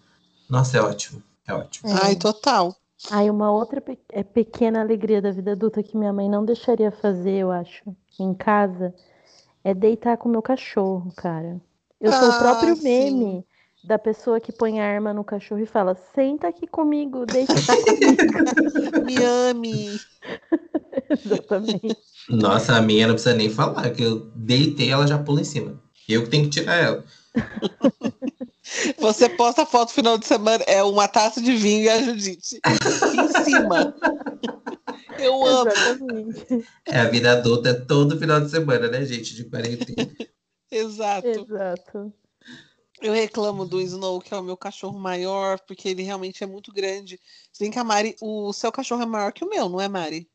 Nossa, 0.48 0.78
é 0.78 0.80
ótimo. 0.80 1.22
É 1.46 1.52
ótimo. 1.54 1.90
É. 1.90 1.94
Ai, 2.04 2.16
total. 2.16 2.76
Aí 3.10 3.30
uma 3.30 3.50
outra 3.50 3.80
pe- 3.80 3.98
é 4.10 4.22
pequena 4.22 4.80
alegria 4.80 5.20
da 5.22 5.30
vida 5.30 5.52
adulta 5.52 5.82
que 5.82 5.96
minha 5.96 6.12
mãe 6.12 6.28
não 6.28 6.44
deixaria 6.44 6.90
fazer, 6.90 7.36
eu 7.38 7.50
acho, 7.50 7.84
em 8.18 8.34
casa, 8.34 8.94
é 9.64 9.74
deitar 9.74 10.16
com 10.18 10.28
o 10.28 10.32
meu 10.32 10.42
cachorro, 10.42 11.12
cara. 11.16 11.60
Eu 12.00 12.12
sou 12.12 12.30
o 12.30 12.32
Ah, 12.32 12.38
próprio 12.38 12.76
sim. 12.76 12.82
meme 12.82 13.46
da 13.82 13.98
pessoa 13.98 14.40
que 14.40 14.52
põe 14.52 14.80
a 14.80 14.86
arma 14.86 15.14
no 15.14 15.24
cachorro 15.24 15.60
e 15.62 15.66
fala: 15.66 15.94
senta 15.94 16.48
aqui 16.48 16.66
comigo, 16.66 17.26
deita 17.26 17.58
aqui 17.58 17.76
comigo. 17.78 18.38
Me 18.96 19.22
ame. 19.22 20.02
Exatamente. 21.10 21.96
Nossa, 22.28 22.76
a 22.76 22.82
minha 22.82 23.06
não 23.06 23.14
precisa 23.14 23.34
nem 23.34 23.48
falar, 23.50 23.90
que 23.90 24.02
eu 24.02 24.30
deitei, 24.34 24.90
ela 24.90 25.06
já 25.06 25.18
pula 25.22 25.40
em 25.40 25.44
cima. 25.44 25.80
Eu 26.08 26.24
que 26.24 26.30
tenho 26.30 26.44
que 26.44 26.50
tirar 26.50 26.76
ela. 26.76 27.04
Você 28.98 29.28
posta 29.28 29.64
foto 29.64 29.88
no 29.88 29.94
final 29.94 30.18
de 30.18 30.26
semana, 30.26 30.62
é 30.66 30.82
uma 30.82 31.08
taça 31.08 31.40
de 31.40 31.54
vinho 31.56 31.84
e 31.84 31.88
a 31.88 32.02
Judite 32.02 32.60
em 32.66 33.44
cima. 33.44 33.94
Eu 35.18 35.44
amo. 35.44 35.70
Exatamente. 35.70 36.68
É, 36.86 36.98
a 36.98 37.08
vida 37.08 37.32
adulta 37.32 37.70
é 37.70 37.74
todo 37.74 38.18
final 38.18 38.40
de 38.40 38.50
semana, 38.50 38.88
né, 38.88 39.04
gente? 39.04 39.34
De 39.34 39.44
quarentena. 39.44 40.10
Exato. 40.70 41.26
Exato. 41.26 42.12
Eu 43.00 43.12
reclamo 43.12 43.64
do 43.64 43.80
Snow, 43.80 44.20
que 44.20 44.34
é 44.34 44.36
o 44.36 44.42
meu 44.42 44.56
cachorro 44.56 44.98
maior, 44.98 45.58
porque 45.60 45.88
ele 45.88 46.02
realmente 46.02 46.42
é 46.42 46.46
muito 46.46 46.72
grande. 46.72 47.20
Se 47.52 47.62
bem 47.62 47.70
que 47.70 47.78
a 47.78 47.84
Mari, 47.84 48.16
o 48.20 48.52
seu 48.52 48.72
cachorro 48.72 49.02
é 49.02 49.06
maior 49.06 49.32
que 49.32 49.44
o 49.44 49.48
meu, 49.48 49.68
não 49.68 49.80
é, 49.80 49.88
Mari? 49.88 50.28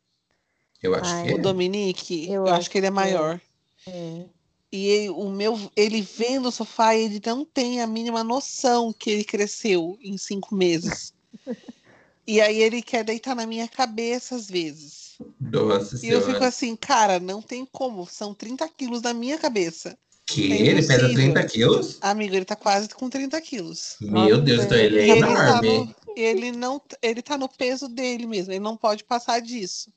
Eu 0.82 0.96
acho 0.96 1.10
Ai, 1.14 1.28
que 1.28 1.34
O 1.34 1.38
é. 1.38 1.42
Dominique, 1.42 2.28
Eu 2.28 2.36
eu, 2.36 2.44
acho 2.48 2.54
acho 2.54 2.72
que 2.72 2.78
ele 2.78 2.88
é 2.88 2.90
que 2.90 2.94
é. 2.94 2.96
maior. 2.96 3.42
É. 3.88 4.26
E 4.74 4.88
ele- 4.88 5.10
o 5.12 5.30
meu, 5.30 5.72
ele 5.76 6.02
vem 6.02 6.40
no 6.40 6.52
sofá 6.52 6.96
e 6.96 7.04
ele 7.04 7.22
não 7.24 7.46
tem 7.46 7.80
a 7.80 7.86
mínima 7.86 8.24
noção 8.24 8.92
que 8.92 9.12
ele 9.12 9.24
cresceu 9.24 10.00
em 10.02 10.18
cinco 10.18 10.56
meses. 10.56 11.14
e 12.26 12.42
aí 12.42 12.58
ele 12.58 12.82
quer 12.82 13.04
deitar 13.04 13.36
na 13.36 13.46
minha 13.46 13.68
cabeça 13.68 14.36
às 14.36 14.48
vezes. 14.48 15.20
Nossa 15.40 15.86
E 15.86 16.10
eu 16.10 16.20
senhora. 16.20 16.26
fico 16.26 16.44
assim, 16.44 16.76
cara, 16.76 17.20
não 17.20 17.40
tem 17.40 17.68
como. 17.72 18.08
São 18.08 18.34
30 18.34 18.68
quilos 18.68 19.04
na 19.04 19.14
minha 19.14 19.38
cabeça. 19.38 19.96
Que? 20.26 20.52
é 20.52 20.56
ele 20.56 20.82
pesa 20.82 20.96
impossível. 21.02 21.14
30 21.14 21.46
quilos? 21.46 22.00
Amigo, 22.02 22.36
ele 22.36 22.46
tá 22.46 22.56
quase 22.56 22.90
com 22.90 23.08
30 23.12 23.40
quilos. 23.42 23.98
Meu 24.02 24.38
Nossa, 24.38 24.42
Deus, 24.42 24.64
então 24.64 24.78
ele 24.80 25.00
é 25.00 25.10
ele 25.10 25.22
tá, 25.22 25.62
enorme. 25.62 25.86
no, 25.86 25.96
ele, 26.18 26.52
não, 26.52 26.82
ele 27.00 27.22
tá 27.22 27.38
no 27.38 27.48
peso 27.48 27.88
dele 27.88 28.26
mesmo, 28.26 28.52
ele 28.52 28.60
não 28.60 28.76
pode 28.76 29.04
passar 29.04 29.40
disso. 29.40 29.94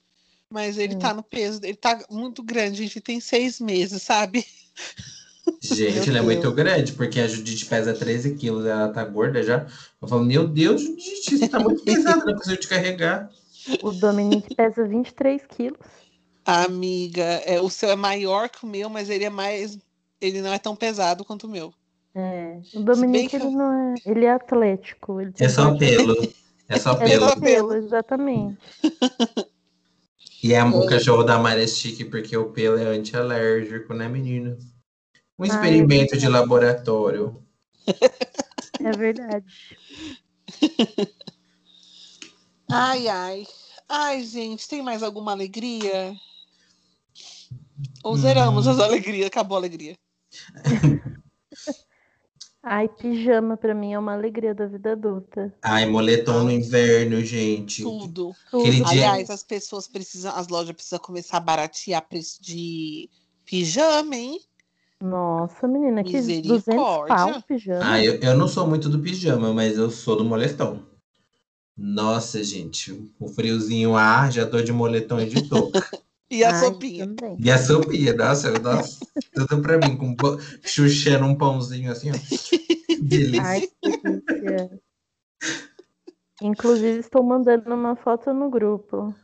Mas 0.51 0.77
ele 0.77 0.95
Hum. 0.95 0.99
tá 0.99 1.15
no 1.15 1.23
peso, 1.23 1.61
ele 1.65 1.75
tá 1.77 2.05
muito 2.11 2.43
grande, 2.43 2.83
a 2.83 2.85
gente 2.85 3.01
tem 3.01 3.21
seis 3.21 3.59
meses, 3.59 4.03
sabe? 4.03 4.45
Gente, 5.63 6.11
ele 6.11 6.19
é 6.19 6.23
muito 6.23 6.51
grande, 6.53 6.93
porque 6.93 7.21
a 7.21 7.29
Judite 7.29 7.67
pesa 7.67 7.95
13 7.95 8.35
quilos, 8.35 8.67
ela 8.67 8.89
tá 8.89 9.05
gorda 9.05 9.43
já. 9.43 9.67
Eu 10.03 10.09
falo, 10.09 10.25
meu 10.25 10.47
Deus, 10.47 10.83
Judite, 10.83 11.39
você 11.39 11.49
tá 11.49 11.59
muito 11.61 11.83
pesada, 11.85 12.25
não 12.25 12.35
consigo 12.35 12.57
te 12.57 12.69
carregar. 12.69 13.31
O 13.83 13.91
Dominique 13.93 14.55
pesa 14.55 14.87
23 14.87 15.43
quilos. 15.47 15.79
Amiga, 16.45 17.23
é, 17.23 17.61
o 17.61 17.69
seu 17.71 17.91
é 17.91 17.97
maior 17.97 18.49
que 18.49 18.65
o 18.65 18.69
meu, 18.69 18.89
mas 18.89 19.09
ele 19.11 19.25
é 19.25 19.31
mais. 19.31 19.79
Ele 20.21 20.41
não 20.41 20.53
é 20.53 20.59
tão 20.59 20.77
pesado 20.77 21.25
quanto 21.25 21.45
o 21.47 21.51
meu. 21.51 21.73
É. 22.15 22.59
O 22.75 22.81
Dominique, 22.81 23.31
que 23.31 23.37
ele 23.37 23.47
eu- 23.47 23.51
não 23.51 23.73
é. 23.73 23.95
Ele 24.07 24.25
é 24.25 24.31
atlético. 24.31 25.21
Ele 25.21 25.33
É 25.39 25.49
só 25.49 25.77
pelo. 25.77 26.15
É 26.69 26.81
só 26.81 26.95
É 26.95 27.05
pelo. 27.09 27.29
só 27.29 27.37
pelo, 27.37 27.75
exatamente. 27.75 28.59
E 30.43 30.53
é, 30.53 30.63
o 30.63 30.87
cachorro 30.87 31.23
da 31.23 31.39
Mara 31.39 31.63
é 31.63 31.67
porque 32.11 32.37
o 32.37 32.51
pelo 32.53 32.79
é 32.79 32.85
anti-alérgico, 32.85 33.95
né, 33.95 34.09
menino? 34.09 34.57
Um 35.39 35.45
é 35.45 35.49
experimento 35.49 36.17
de 36.17 36.29
laboratório. 36.29 37.43
É 38.79 38.93
verdade. 38.93 39.47
Ai, 42.71 43.09
ai. 43.09 43.47
Ai, 43.89 44.23
gente, 44.25 44.69
tem 44.69 44.83
mais 44.83 45.03
alguma 45.03 45.33
alegria? 45.33 46.15
Ou 48.03 48.15
Hum. 48.15 48.17
zeramos 48.17 48.67
as 48.67 48.79
alegrias, 48.79 49.27
acabou 49.27 49.57
a 49.57 49.61
alegria. 49.61 49.97
Ai, 52.69 52.89
pijama 52.89 53.57
pra 53.57 53.73
mim 53.73 53.93
é 53.93 53.99
uma 53.99 54.13
alegria 54.13 54.53
da 54.53 54.67
vida 54.67 54.91
adulta. 54.91 55.55
Ai, 55.63 55.87
moletom 55.87 56.43
no 56.43 56.51
inverno, 56.51 57.21
gente. 57.25 57.81
Tudo. 57.85 58.35
Aquele 58.49 58.79
Tudo. 58.79 58.91
dia- 58.91 59.09
Aliás, 59.09 59.31
as 59.31 59.45
pessoas 59.45 59.87
precisam, 59.87 60.35
as 60.35 60.49
lojas 60.49 60.75
precisam 60.75 60.99
começar 60.99 61.37
a 61.37 61.41
baratear 61.41 62.05
preço 62.09 62.43
de 62.43 63.09
pijama, 63.45 64.17
hein? 64.17 64.41
Nossa, 65.01 65.69
menina, 65.69 66.03
que 66.03 66.11
200 66.15 66.51
Misericórdia. 66.51 67.15
pau 67.17 67.43
pijama. 67.43 67.81
Ah, 67.85 68.05
eu, 68.05 68.17
eu 68.17 68.37
não 68.37 68.49
sou 68.49 68.67
muito 68.67 68.89
do 68.89 68.99
pijama, 68.99 69.55
mas 69.55 69.79
eu 69.79 69.89
sou 69.89 70.17
do 70.17 70.25
moletom. 70.25 70.81
Nossa, 71.77 72.43
gente, 72.43 73.09
o 73.21 73.29
friozinho 73.29 73.95
ah, 73.95 74.29
já 74.29 74.45
tô 74.45 74.61
de 74.61 74.73
moletom 74.73 75.21
e 75.21 75.27
de 75.29 75.49
touca. 75.49 75.89
E 76.31 76.43
a 76.45 76.51
Ai, 76.51 76.65
sopinha. 76.65 77.07
também. 77.07 77.37
E 77.39 77.51
a 77.51 77.59
sopinha, 77.59 78.13
nossa, 78.15 78.49
eu- 78.49 78.61
nossa, 78.61 79.07
tudo 79.33 79.63
pra 79.63 79.79
mim, 79.79 79.97
com 79.97 80.15
pão- 80.15 80.39
chuchando 80.65 81.25
um 81.25 81.37
pãozinho 81.37 81.91
assim, 81.93 82.11
ó. 82.11 82.15
Delícia. 83.01 83.43
Ai, 83.43 83.69
que 83.83 83.99
delícia. 83.99 84.81
Inclusive, 86.43 86.99
estou 86.99 87.23
mandando 87.23 87.73
uma 87.75 87.97
foto 87.97 88.33
no 88.33 88.51
grupo. 88.51 89.15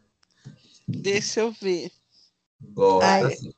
Deixa 0.89 1.41
eu 1.41 1.53
ver. 1.53 1.91
Gosta 2.61 3.27
Ai. 3.27 3.31
sim. 3.37 3.53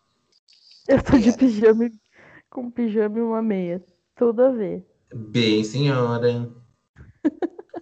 Eu 0.89 1.03
tô 1.03 1.17
de 1.19 1.33
pijama, 1.37 1.91
com 2.51 2.71
pijama 2.71 3.19
e 3.19 3.23
uma 3.23 3.43
meia. 3.43 3.85
Tudo 4.17 4.43
a 4.43 4.51
ver. 4.51 4.85
Bem, 5.15 5.63
senhora. 5.65 6.51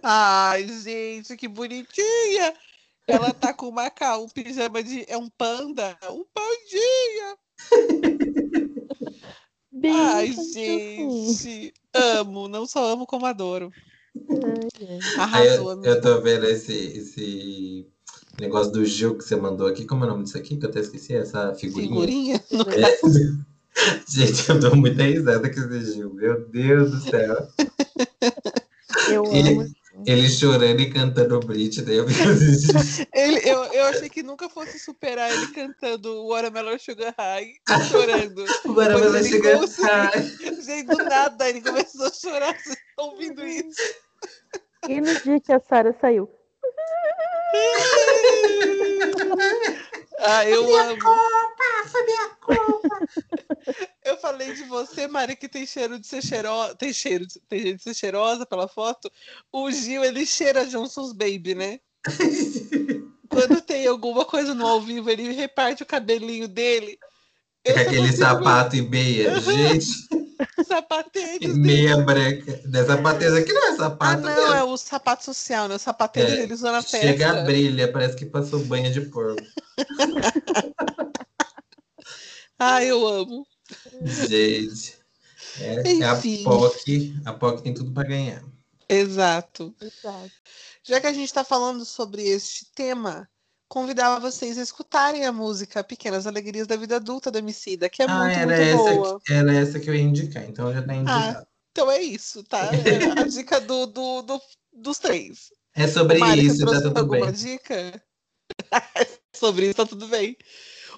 Ai, 0.01 0.67
gente, 0.67 1.35
que 1.37 1.47
bonitinha! 1.47 2.53
Ela 3.07 3.33
tá 3.33 3.53
com 3.53 3.67
uma 3.67 3.89
cal, 3.89 4.23
um 4.23 4.29
pijama 4.29 4.81
de. 4.81 5.03
É 5.07 5.17
um 5.17 5.29
panda? 5.29 5.97
Um 6.09 6.23
pandinha! 6.33 7.37
Bem 9.71 9.91
Ai, 9.91 10.31
gente! 10.53 11.73
Amo, 11.93 12.47
não 12.47 12.65
só 12.65 12.93
amo, 12.93 13.05
como 13.05 13.25
adoro. 13.25 13.71
Arrasou, 15.17 15.83
eu, 15.83 15.83
eu 15.83 16.01
tô 16.01 16.21
vendo 16.21 16.45
esse, 16.45 16.73
esse 16.73 17.87
negócio 18.39 18.71
do 18.71 18.85
Gil 18.85 19.17
que 19.17 19.23
você 19.23 19.35
mandou 19.35 19.67
aqui. 19.67 19.85
Como 19.85 20.03
é 20.03 20.07
o 20.07 20.11
nome 20.11 20.23
disso 20.23 20.37
aqui? 20.37 20.57
Que 20.57 20.65
eu 20.65 20.69
até 20.69 20.79
esqueci, 20.79 21.13
essa 21.13 21.53
figurinha. 21.55 21.89
Figurinha? 21.89 22.43
No 22.51 22.63
É. 23.75 24.03
Gente, 24.07 24.47
eu 24.47 24.59
dou 24.59 24.75
muita 24.75 25.01
risada 25.01 25.51
com 25.51 25.59
esse 25.59 25.93
Gil. 25.93 26.13
Meu 26.13 26.47
Deus 26.47 26.91
do 26.91 27.01
céu. 27.09 27.47
Eu 29.09 29.25
amo. 29.25 29.73
Ele 30.05 30.29
chorando 30.29 30.79
e 30.79 30.89
cantando 30.89 31.39
Britney. 31.39 31.97
Eu 31.97 32.05
Ele, 33.13 33.39
eu, 33.49 33.63
eu 33.65 33.85
achei 33.85 34.09
que 34.09 34.23
nunca 34.23 34.49
fosse 34.49 34.79
superar 34.79 35.31
ele 35.31 35.47
cantando 35.47 36.27
Watermelon 36.27 36.77
Sugar 36.77 37.13
High, 37.17 37.53
chorando. 37.89 38.45
Conseguiu. 38.63 39.59
Ai, 39.89 40.61
Gente, 40.61 40.87
do 40.87 40.97
nada 41.03 41.49
ele 41.49 41.61
começou 41.61 42.07
a 42.07 42.11
chorar. 42.11 42.53
Vocês 42.59 42.77
estão 42.89 43.09
ouvindo 43.09 43.45
isso? 43.45 43.81
E 44.87 44.99
no 44.99 45.19
dia 45.21 45.39
que 45.39 45.53
a 45.53 45.59
Sarah 45.59 45.95
saiu, 45.99 46.29
Ah, 50.25 50.47
eu 50.47 50.77
amo. 50.77 50.99
Eu 54.05 54.17
falei 54.17 54.53
de 54.53 54.63
você, 54.63 55.07
Mari, 55.07 55.35
que 55.35 55.47
tem 55.47 55.65
cheiro 55.65 55.99
de 55.99 56.07
ser 56.07 56.21
cheirosa. 56.21 56.75
Tem 56.75 56.93
cheiro 56.93 57.25
de, 57.25 57.39
tem 57.41 57.59
jeito 57.59 57.77
de 57.77 57.83
ser 57.83 57.93
cheirosa 57.93 58.45
pela 58.45 58.67
foto. 58.67 59.11
O 59.51 59.71
Gil, 59.71 60.03
ele 60.03 60.25
cheira 60.25 60.65
Johnson's 60.65 61.13
Baby, 61.13 61.55
né? 61.55 61.79
Quando 63.29 63.61
tem 63.61 63.87
alguma 63.87 64.25
coisa 64.25 64.53
no 64.53 64.67
ao 64.67 64.81
vivo, 64.81 65.09
ele 65.09 65.31
reparte 65.31 65.83
o 65.83 65.85
cabelinho 65.85 66.47
dele. 66.47 66.97
Eu 67.63 67.75
aquele 67.79 68.11
sapato 68.11 68.75
e 68.75 68.81
meia. 68.81 69.39
Gente, 69.39 70.07
ver 70.09 70.22
Sapatênis 70.67 71.35
e 71.35 71.39
dele. 71.47 71.53
meia 71.59 71.97
branca. 71.97 72.61
Dessa 72.65 72.97
pateza 72.97 73.39
aqui 73.39 73.51
não 73.53 73.67
é 73.67 73.71
Ah, 73.71 73.77
sapato. 73.77 74.21
não, 74.21 74.51
né? 74.51 74.59
é 74.59 74.63
o 74.63 74.77
sapato 74.77 75.23
social, 75.25 75.67
né? 75.67 75.75
O 75.75 75.79
sapatênis 75.79 76.31
É, 76.33 76.43
ele 76.43 76.53
usa 76.53 76.71
na 76.71 76.81
festa. 76.81 76.99
Chega 77.07 77.31
a 77.31 77.43
brilha, 77.43 77.91
parece 77.91 78.15
que 78.15 78.25
passou 78.25 78.59
banho 78.65 78.91
de 78.91 79.01
porco. 79.01 79.41
Ah, 82.59 82.83
eu 82.83 83.05
amo. 83.05 83.45
Gente. 84.03 84.97
É, 85.59 85.99
é 85.99 86.03
a. 86.05 86.15
POC. 86.15 87.13
A 87.25 87.33
POC 87.33 87.61
tem 87.63 87.73
tudo 87.73 87.91
pra 87.91 88.03
ganhar. 88.03 88.43
Exato. 88.87 89.75
exato. 89.81 90.31
Já 90.83 91.01
que 91.01 91.07
a 91.07 91.13
gente 91.13 91.25
está 91.25 91.43
falando 91.43 91.83
sobre 91.83 92.21
este 92.23 92.65
tema, 92.73 93.27
convidava 93.67 94.19
vocês 94.19 94.57
a 94.57 94.61
escutarem 94.61 95.25
a 95.25 95.31
música 95.31 95.83
Pequenas 95.83 96.27
Alegrias 96.27 96.67
da 96.67 96.75
Vida 96.75 96.97
Adulta 96.97 97.31
do 97.31 97.37
Emicida, 97.37 97.89
que 97.89 98.01
é 98.03 98.05
ah, 98.05 98.23
muito, 98.23 98.37
era 98.37 98.45
muito 98.45 98.61
essa, 98.61 98.93
boa. 98.95 99.19
que- 99.21 99.33
era 99.33 99.53
essa 99.53 99.79
que 99.79 99.89
eu 99.89 99.95
ia 99.95 100.01
indicar, 100.01 100.43
então 100.47 100.71
já 100.73 100.81
tá 100.81 100.95
indicado. 100.95 101.47
Então 101.71 101.89
é 101.91 102.01
isso, 102.01 102.43
tá? 102.43 102.69
É 103.17 103.21
a 103.21 103.23
dica 103.23 103.59
do, 103.59 103.87
do, 103.87 104.21
do- 104.21 104.41
dos 104.71 104.99
três. 104.99 105.51
é 105.75 105.87
sobre 105.87 106.19
Mari, 106.19 106.45
isso, 106.45 106.65
tá 106.65 106.81
tudo 106.81 106.99
alguma 106.99 107.31
bem. 107.31 107.31
dica? 107.31 108.03
sobre 109.33 109.65
isso, 109.65 109.75
tá 109.75 109.85
tudo 109.85 110.07
bem. 110.07 110.37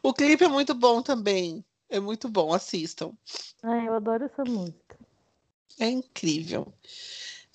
O 0.03 0.13
clipe 0.13 0.43
é 0.43 0.47
muito 0.47 0.74
bom 0.74 1.01
também. 1.01 1.63
É 1.89 1.99
muito 1.99 2.28
bom, 2.28 2.51
assistam. 2.53 3.13
Ai, 3.63 3.88
eu 3.88 3.93
adoro 3.93 4.26
essa 4.26 4.43
música. 4.43 4.97
É 5.80 5.88
incrível. 5.88 6.74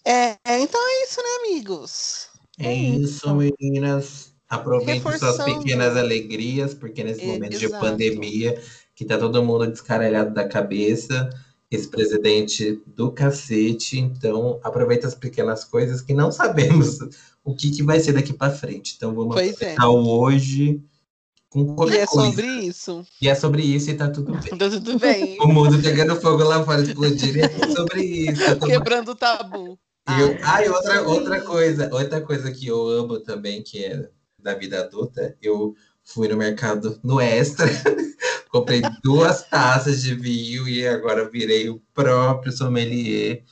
É, 0.04 0.38
é, 0.44 0.60
então 0.60 0.80
é 0.80 1.04
isso, 1.04 1.20
né, 1.20 1.28
amigos? 1.48 2.28
É 2.58 2.66
É 2.66 2.74
isso, 2.74 3.26
isso. 3.26 3.34
meninas. 3.34 4.34
Aproveitem 4.50 5.00
suas 5.00 5.20
Reforçando. 5.20 5.58
pequenas 5.60 5.96
alegrias, 5.96 6.74
porque 6.74 7.04
nesse 7.04 7.22
E- 7.22 7.26
momento 7.26 7.56
de 7.56 7.64
exato. 7.66 7.84
pandemia, 7.86 8.60
que 8.96 9.04
tá 9.04 9.16
todo 9.16 9.42
mundo 9.44 9.66
descaralhado 9.68 10.34
da 10.34 10.46
cabeça, 10.46 11.30
esse 11.70 11.86
presidente 11.86 12.82
do 12.84 13.12
cacete, 13.12 13.96
então 13.98 14.58
aproveita 14.64 15.06
as 15.06 15.14
pequenas 15.14 15.64
coisas 15.64 16.00
que 16.00 16.12
não 16.12 16.32
sabemos 16.32 16.98
o 17.44 17.54
que, 17.54 17.70
que 17.70 17.82
vai 17.84 18.00
ser 18.00 18.12
daqui 18.12 18.32
pra 18.32 18.50
frente. 18.50 18.94
Então 18.96 19.14
vamos 19.14 19.34
Pois 19.36 19.50
é. 19.52 19.74
aproveitar 19.74 19.88
o 19.88 20.08
hoje 20.08 20.82
com 21.48 21.60
E 21.62 21.74
qualquer 21.76 22.00
é 22.00 22.06
coisa. 22.06 22.28
sobre 22.30 22.46
isso. 22.46 23.06
E 23.22 23.28
é 23.28 23.34
sobre 23.36 23.62
isso 23.62 23.88
e 23.90 23.94
tá 23.94 24.08
tudo 24.10 24.32
bem. 24.42 24.58
Tá 24.58 24.68
tudo 24.68 24.98
bem. 24.98 25.36
O 25.40 25.46
mundo 25.46 25.80
pegando 25.80 26.16
fogo 26.20 26.42
lá 26.42 26.64
fora, 26.64 26.82
explodindo, 26.82 27.38
e 27.38 27.40
é 27.40 27.48
sobre 27.72 28.02
isso. 28.02 28.54
tudo 28.56 28.66
Quebrando 28.66 29.12
o 29.12 29.14
tabu. 29.14 29.78
E 30.08 30.20
eu- 30.22 30.38
ah, 30.42 30.64
e 30.64 30.68
outra, 30.68 31.02
outra 31.08 31.40
coisa, 31.40 31.88
outra 31.92 32.20
coisa 32.20 32.50
que 32.50 32.66
eu 32.66 32.88
amo 32.88 33.20
também, 33.20 33.62
que 33.62 33.84
é 33.84 34.08
da 34.42 34.54
vida 34.54 34.80
adulta, 34.80 35.36
eu 35.40 35.74
fui 36.04 36.28
no 36.28 36.36
mercado 36.36 36.98
no 37.02 37.20
Extra, 37.20 37.66
comprei 38.50 38.82
duas 39.02 39.42
taças 39.48 40.02
de 40.02 40.14
vinho 40.14 40.68
e 40.68 40.86
agora 40.86 41.30
virei 41.30 41.68
o 41.68 41.80
próprio 41.94 42.52
sommelier 42.52 43.44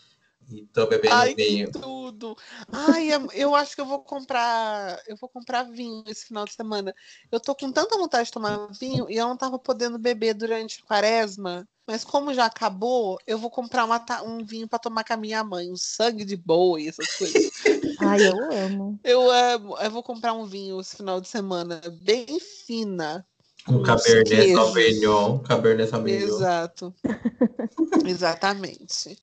e 0.50 0.66
tô 0.66 0.86
bebendo 0.86 1.14
Ai, 1.14 1.34
vinho. 1.34 1.70
tudo. 1.70 2.36
Ai, 2.72 3.12
eu- 3.12 3.30
eu 3.32 3.54
acho 3.54 3.74
que 3.74 3.80
eu 3.80 3.86
vou 3.86 4.00
comprar, 4.00 5.00
eu 5.06 5.16
vou 5.16 5.28
comprar 5.28 5.62
vinho 5.64 6.02
esse 6.06 6.26
final 6.26 6.44
de 6.44 6.52
semana. 6.52 6.94
Eu 7.30 7.40
tô 7.40 7.54
com 7.54 7.70
tanta 7.70 7.96
vontade 7.96 8.26
de 8.26 8.32
tomar 8.32 8.66
vinho 8.72 9.06
e 9.08 9.16
eu 9.16 9.26
não 9.26 9.36
tava 9.36 9.58
podendo 9.58 9.98
beber 9.98 10.34
durante 10.34 10.80
a 10.82 10.86
quaresma. 10.86 11.66
Mas 11.86 12.04
como 12.04 12.34
já 12.34 12.44
acabou, 12.44 13.18
eu 13.26 13.38
vou 13.38 13.50
comprar 13.50 13.84
uma 13.84 14.04
um 14.24 14.44
vinho 14.44 14.68
para 14.68 14.78
tomar 14.78 15.04
com 15.04 15.14
a 15.14 15.16
minha 15.16 15.42
mãe, 15.42 15.70
um 15.70 15.76
sangue 15.76 16.24
de 16.24 16.36
boi, 16.36 16.86
essas 16.86 17.06
coisas. 17.16 17.50
Ai, 17.98 18.28
eu 18.28 18.52
amo. 18.52 19.00
Eu 19.02 19.30
amo. 19.30 19.78
Eu 19.78 19.90
vou 19.90 20.02
comprar 20.02 20.34
um 20.34 20.44
vinho 20.44 20.80
esse 20.80 20.96
final 20.96 21.20
de 21.20 21.28
semana, 21.28 21.80
bem 22.02 22.38
fina. 22.40 23.26
Um 23.66 23.82
Cabernet. 23.82 24.54
Sauvignon, 24.54 25.38
Cabernet 25.40 25.90
Sauvignon. 25.90 26.26
Exato. 26.26 26.94
Exatamente. 28.04 29.18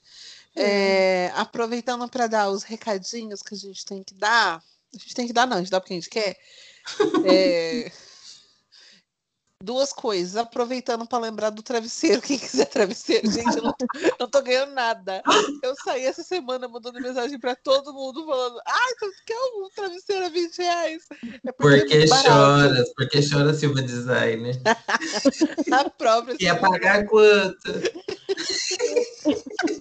É, 0.56 1.32
aproveitando 1.36 2.08
para 2.08 2.28
dar 2.28 2.50
os 2.50 2.64
recadinhos 2.64 3.42
que 3.42 3.54
a 3.54 3.58
gente 3.58 3.86
tem 3.86 4.04
que 4.04 4.14
dar. 4.14 4.64
A 4.94 4.98
gente 4.98 5.14
tem 5.14 5.28
que 5.28 5.34
dar, 5.34 5.46
não, 5.46 5.58
a 5.58 5.60
gente 5.60 5.72
dá 5.72 5.80
porque 5.80 5.94
a 5.94 5.98
gente 5.98 6.10
quer. 6.10 6.38
É, 7.28 7.92
duas 9.66 9.92
coisas. 9.92 10.36
Aproveitando 10.36 11.08
para 11.08 11.24
lembrar 11.24 11.50
do 11.50 11.64
travesseiro. 11.64 12.22
Quem 12.22 12.38
quiser 12.38 12.66
travesseiro, 12.66 13.30
gente, 13.30 13.58
eu 13.58 13.64
não 13.64 13.74
tô, 13.74 13.86
não 14.20 14.30
tô 14.30 14.42
ganhando 14.42 14.74
nada. 14.74 15.24
Eu 15.64 15.76
saí 15.84 16.06
essa 16.06 16.24
semana 16.24 16.68
mandando 16.68 17.02
mensagem 17.02 17.40
para 17.40 17.56
todo 17.56 17.94
mundo 17.94 18.26
falando: 18.26 18.62
Ai, 18.66 18.94
tu 19.00 19.12
quer 19.26 19.38
um 19.38 19.70
travesseiro 19.76 20.26
a 20.28 20.30
20 20.30 20.58
reais? 20.58 21.04
É 21.46 21.52
Por 21.52 21.74
é 21.74 21.84
que 21.84 21.98
muito 21.98 22.10
barato. 22.10 22.30
choras? 22.30 22.94
Por 22.94 23.10
que 23.10 23.30
chora 23.30 23.54
Silva 23.54 23.82
Design? 23.82 24.52
A 25.74 25.90
própria. 25.90 26.38
Ia 26.40 26.56
pagar 26.56 27.06
quanto? 27.08 27.58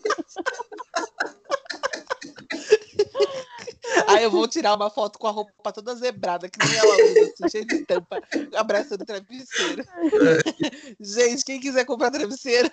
Aí 4.08 4.24
eu 4.24 4.30
vou 4.30 4.48
tirar 4.48 4.74
uma 4.74 4.90
foto 4.90 5.18
com 5.18 5.26
a 5.26 5.30
roupa 5.30 5.72
toda 5.72 5.94
zebrada, 5.94 6.48
que 6.48 6.58
nem 6.58 6.76
ela 6.76 6.94
usa, 6.94 7.32
assim, 7.32 7.50
cheia 7.50 7.64
de 7.64 7.86
tampa, 7.86 8.20
abraçando 8.56 9.04
travesseiro. 9.04 9.84
Gente, 11.00 11.44
quem 11.44 11.60
quiser 11.60 11.84
comprar 11.84 12.10
travesseiro, 12.10 12.70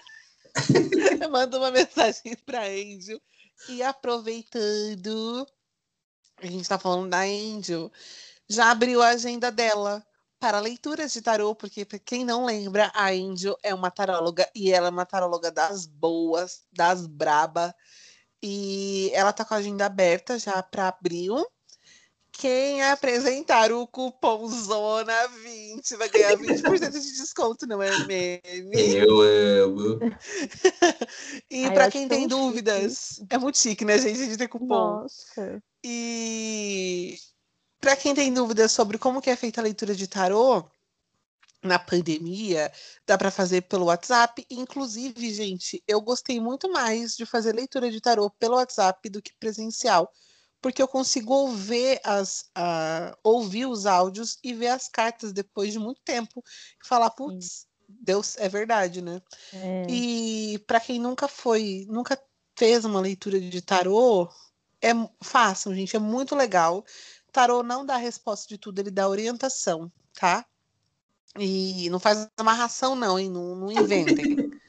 manda 1.32 1.58
uma 1.58 1.72
mensagem 1.72 2.36
pra 2.46 2.66
Angel. 2.66 3.20
E 3.70 3.84
aproveitando, 3.84 5.48
a 6.42 6.48
gente 6.48 6.68
tá 6.68 6.80
falando 6.80 7.10
da 7.10 7.20
Angel, 7.22 7.92
já 8.50 8.72
abriu 8.72 9.02
a 9.02 9.10
agenda 9.10 9.52
dela 9.52 10.04
para 10.40 10.60
leituras 10.60 11.14
de 11.14 11.22
tarô, 11.22 11.54
porque 11.54 11.86
pra 11.86 12.00
quem 12.00 12.26
não 12.26 12.46
lembra, 12.46 12.92
a 12.96 13.12
Angel 13.12 13.56
é 13.62 13.76
uma 13.76 13.92
taróloga 13.92 14.50
e 14.56 14.72
ela 14.72 14.88
é 14.88 14.90
uma 14.90 15.06
taróloga 15.06 15.52
das 15.52 15.86
boas, 15.86 16.64
das 16.74 17.06
braba. 17.06 17.76
E 18.42 19.12
ela 19.14 19.32
tá 19.32 19.46
com 19.46 19.54
a 19.54 19.58
agenda 19.58 19.86
aberta 19.86 20.40
já 20.40 20.62
para 20.64 20.88
abril. 20.88 21.46
Quem 22.32 22.82
apresentar 22.82 23.72
o 23.72 23.86
cupom 23.86 24.48
ZONA20 24.48 25.98
vai 25.98 26.10
ganhar 26.10 26.38
20% 26.38 26.92
de 26.92 27.14
desconto, 27.14 27.68
não 27.68 27.84
é 27.84 27.92
meme? 28.06 28.42
Eu 28.96 29.22
amo. 29.22 30.00
E 31.52 31.70
para 31.72 31.92
quem 31.92 32.08
tem 32.08 32.22
chique. 32.22 32.30
dúvidas, 32.30 33.22
é 33.30 33.38
muito 33.38 33.58
chique, 33.58 33.84
né, 33.84 33.98
gente? 33.98 34.22
A 34.22 34.26
gente 34.26 34.38
tem 34.38 34.48
cupom. 34.48 35.02
Nossa. 35.02 35.62
E 35.84 37.18
para 37.80 37.96
quem 37.96 38.16
tem 38.16 38.34
dúvidas 38.34 38.72
sobre 38.72 38.98
como 38.98 39.22
que 39.22 39.30
é 39.30 39.36
feita 39.36 39.60
a 39.60 39.64
leitura 39.64 39.94
de 39.94 40.08
tarô 40.08 40.66
na 41.64 41.78
pandemia, 41.78 42.72
dá 43.06 43.18
para 43.18 43.32
fazer 43.32 43.62
pelo 43.62 43.86
WhatsApp. 43.86 44.46
Inclusive, 44.50 45.34
gente, 45.34 45.84
eu 45.88 46.02
gostei 46.02 46.40
muito 46.40 46.72
mais 46.72 47.16
de 47.16 47.26
fazer 47.26 47.54
leitura 47.54 47.92
de 47.92 48.02
tarô 48.02 48.30
pelo 48.30 48.56
WhatsApp 48.56 49.10
do 49.10 49.22
que 49.22 49.34
presencial, 49.40 50.12
porque 50.62 50.82
eu 50.82 50.88
consigo 50.88 51.34
ouvir, 51.34 52.00
as, 52.04 52.42
uh, 52.58 53.16
ouvir 53.24 53.66
os 53.66 53.86
áudios 53.86 54.38
e 54.44 54.54
ver 54.54 54.68
as 54.68 54.88
cartas 54.88 55.32
depois 55.32 55.72
de 55.72 55.80
muito 55.80 56.02
tempo 56.04 56.44
e 56.84 56.88
falar, 56.88 57.12
putz, 57.12 57.68
Deus, 57.88 58.38
é 58.38 58.48
verdade, 58.48 59.02
né? 59.02 59.22
É. 59.54 59.86
E 59.90 60.60
para 60.66 60.80
quem 60.80 61.00
nunca 61.00 61.28
foi, 61.28 61.86
nunca 61.90 62.20
fez 62.58 62.86
uma 62.86 63.00
leitura 63.00 63.40
de 63.40 63.62
tarô, 63.62 64.30
é 64.82 64.92
façam, 65.24 65.74
gente, 65.76 65.96
é 65.96 66.00
muito 66.00 66.36
legal. 66.36 66.84
Tarô 67.32 67.64
não 67.64 67.86
dá 67.86 67.98
resposta 67.98 68.48
de 68.48 68.58
tudo, 68.58 68.80
ele 68.80 68.92
dá 68.92 69.08
orientação, 69.08 69.92
tá? 70.14 70.46
E 71.40 71.90
não 71.90 72.00
faz 72.00 72.28
amarração, 72.38 72.96
não, 72.96 73.18
hein? 73.18 73.30
Não, 73.30 73.56
não 73.56 73.72
inventem. 73.72 74.52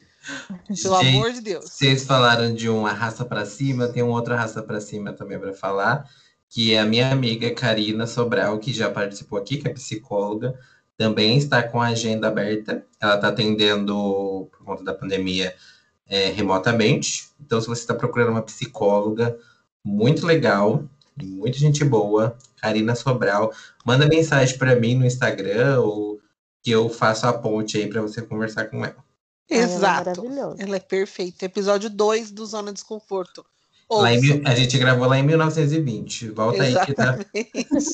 Pelo 0.82 1.02
Gente, 1.02 1.16
amor 1.16 1.32
de 1.32 1.40
Deus. 1.40 1.64
Vocês 1.64 2.04
falaram 2.04 2.54
de 2.54 2.68
uma 2.68 2.92
raça 2.92 3.24
para 3.24 3.44
cima, 3.44 3.88
tem 3.88 4.02
uma 4.02 4.14
outra 4.14 4.36
raça 4.36 4.62
para 4.62 4.80
cima 4.80 5.12
também 5.12 5.38
para 5.38 5.52
falar, 5.52 6.08
que 6.48 6.74
é 6.74 6.80
a 6.80 6.84
minha 6.84 7.10
amiga 7.10 7.52
Karina 7.52 8.06
Sobral, 8.06 8.58
que 8.58 8.72
já 8.72 8.88
participou 8.88 9.38
aqui, 9.38 9.56
que 9.56 9.66
é 9.66 9.72
psicóloga, 9.72 10.56
também 10.96 11.36
está 11.36 11.62
com 11.62 11.80
a 11.80 11.88
agenda 11.88 12.28
aberta. 12.28 12.86
Ela 13.00 13.16
está 13.16 13.28
atendendo, 13.28 14.48
por 14.52 14.64
conta 14.64 14.84
da 14.84 14.94
pandemia, 14.94 15.52
é, 16.06 16.28
remotamente. 16.28 17.30
Então, 17.40 17.60
se 17.60 17.66
você 17.66 17.80
está 17.80 17.94
procurando 17.94 18.30
uma 18.30 18.42
psicóloga, 18.42 19.36
muito 19.84 20.24
legal, 20.24 20.84
muita 21.20 21.58
gente 21.58 21.84
boa, 21.84 22.36
Karina 22.60 22.94
Sobral, 22.94 23.52
manda 23.84 24.06
mensagem 24.06 24.56
para 24.56 24.76
mim 24.76 24.94
no 24.94 25.04
Instagram 25.04 25.80
ou 25.80 26.20
que 26.62 26.70
eu 26.70 26.88
faço 26.88 27.26
a 27.26 27.32
ponte 27.32 27.76
aí 27.76 27.88
para 27.88 28.00
você 28.00 28.22
conversar 28.22 28.66
com 28.66 28.84
ela. 28.84 29.04
Exato. 29.50 30.24
Ela 30.24 30.54
é, 30.58 30.62
ela 30.62 30.76
é 30.76 30.80
perfeita. 30.80 31.44
Episódio 31.44 31.90
2 31.90 32.30
do 32.30 32.46
Zona 32.46 32.72
Desconforto. 32.72 33.44
Em, 33.90 34.42
a 34.46 34.54
gente 34.54 34.78
gravou 34.78 35.06
lá 35.06 35.18
em 35.18 35.22
1920. 35.22 36.30
Volta 36.30 36.66
Exatamente. 36.66 37.28
aí 37.34 37.44
que 37.44 37.64
tá. 37.64 37.88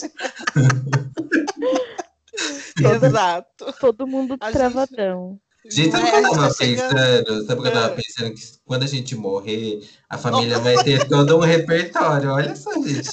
Exato. 2.95 3.73
Todo 3.81 4.07
mundo 4.07 4.37
a 4.39 4.53
travadão. 4.53 5.41
Gente, 5.69 5.91
sabe 5.91 6.05
o 6.05 6.11
que 6.11 6.17
eu 6.17 6.23
tava 6.23 6.49
tá 6.49 6.55
pensando? 6.55 7.47
Sabe 7.47 7.61
o 7.61 7.63
que 7.63 7.69
eu 7.69 7.73
tava 7.73 7.87
é. 7.87 7.97
pensando? 7.97 8.35
Que 8.35 8.43
quando 8.65 8.83
a 8.85 8.87
gente 8.87 9.17
morrer, 9.17 9.89
a 10.09 10.17
família 10.17 10.59
vai 10.61 10.77
ter 10.85 11.07
todo 11.09 11.37
um 11.37 11.41
repertório. 11.41 12.31
Olha 12.31 12.55
só, 12.55 12.73
gente. 12.75 13.11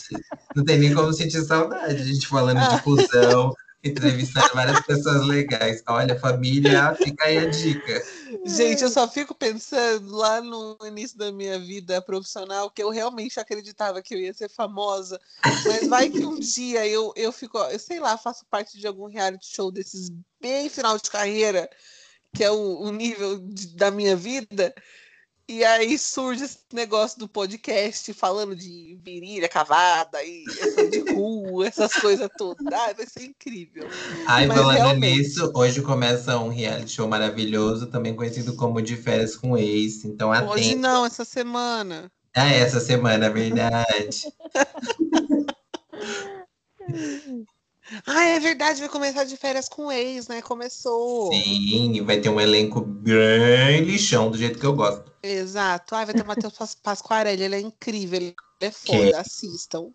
Não 0.56 0.64
tem 0.64 0.78
nem 0.78 0.94
como 0.94 1.12
sentir 1.12 1.42
saudade. 1.42 2.02
A 2.02 2.06
gente 2.06 2.28
falando 2.28 2.60
de 2.70 2.84
fusão, 2.84 3.52
entrevistando 3.86 4.50
várias 4.54 4.82
pessoas 4.86 5.26
legais. 5.28 5.84
Olha, 5.88 6.20
família, 6.20 6.96
fica 6.96 7.26
aí 7.26 7.38
a 7.38 7.46
dica. 7.46 8.04
Gente, 8.46 8.84
eu 8.84 8.90
só 8.90 9.08
fico 9.08 9.34
pensando 9.34 10.16
lá 10.16 10.42
no 10.42 10.78
início 10.86 11.18
da 11.18 11.32
minha 11.32 11.60
vida 11.60 12.02
profissional 12.02 12.70
que 12.70 12.82
eu 12.82 12.90
realmente 12.90 13.40
acreditava 13.40 14.02
que 14.02 14.16
eu 14.16 14.20
ia 14.20 14.34
ser 14.34 14.50
famosa. 14.50 15.20
Mas 15.44 15.88
vai 15.88 16.10
que 16.10 16.26
um 16.26 16.40
dia 16.40 16.88
eu, 16.88 17.14
eu 17.16 17.32
fico, 17.32 17.58
eu 17.58 17.80
sei 17.80 18.00
lá, 18.00 18.18
faço 18.18 18.46
parte 18.50 18.78
de 18.78 18.88
algum 18.88 19.08
reality 19.08 19.48
show 19.48 19.72
desses 19.72 20.10
bem 20.42 20.70
final 20.70 20.98
de 20.98 21.10
carreira 21.10 21.70
que 22.36 22.44
é 22.44 22.52
o, 22.52 22.82
o 22.82 22.92
nível 22.92 23.40
de, 23.40 23.76
da 23.76 23.90
minha 23.90 24.16
vida. 24.16 24.76
E 25.48 25.64
aí 25.64 25.96
surge 25.98 26.44
esse 26.44 26.58
negócio 26.74 27.20
do 27.20 27.28
podcast 27.28 28.12
falando 28.14 28.56
de 28.56 28.98
virilha 29.04 29.48
cavada 29.48 30.24
e 30.24 30.44
de 30.90 31.14
rua, 31.14 31.68
essas 31.68 31.94
coisas 31.94 32.28
todas. 32.36 32.66
Ah, 32.66 32.92
vai 32.94 33.06
ser 33.06 33.26
incrível. 33.26 33.88
Ai, 34.26 34.48
falando 34.48 34.76
realmente... 34.76 35.18
nisso, 35.18 35.52
hoje 35.54 35.84
começa 35.84 36.40
um 36.40 36.50
reality 36.50 36.94
show 36.94 37.08
maravilhoso, 37.08 37.86
também 37.88 38.16
conhecido 38.16 38.56
como 38.56 38.82
De 38.82 38.98
Férias 38.98 39.36
com 39.36 39.56
Ex. 39.56 40.04
Então 40.04 40.32
atenta. 40.32 40.52
Hoje 40.52 40.74
não, 40.74 41.06
essa 41.06 41.24
semana. 41.24 42.12
Ah, 42.36 42.52
essa 42.52 42.80
semana, 42.80 43.30
verdade. 43.30 44.26
Ah, 48.06 48.24
é 48.24 48.40
verdade, 48.40 48.80
vai 48.80 48.90
começar 48.90 49.24
de 49.26 49.38
férias 49.38 49.70
com 49.70 49.88
o 49.88 49.92
ex, 49.92 50.28
né? 50.28 50.42
Começou. 50.42 51.32
Sim, 51.32 52.02
vai 52.04 52.20
ter 52.20 52.30
um 52.30 52.42
elenco 52.42 52.82
bem 52.82 53.82
lixão, 53.82 54.32
do 54.32 54.38
jeito 54.38 54.60
que 54.60 54.66
eu 54.66 54.74
gosto. 54.74 55.12
Exato. 55.22 55.96
Ah, 55.96 56.06
vai 56.06 56.14
ter 56.14 56.24
o 56.24 56.28
Matheus 56.28 56.76
Pasquarelli, 56.82 57.44
ele 57.44 57.56
é 57.56 57.60
incrível, 57.60 58.20
ele 58.20 58.36
é 58.60 58.72
foda, 58.72 59.12
que? 59.12 59.16
assistam. 59.16 59.92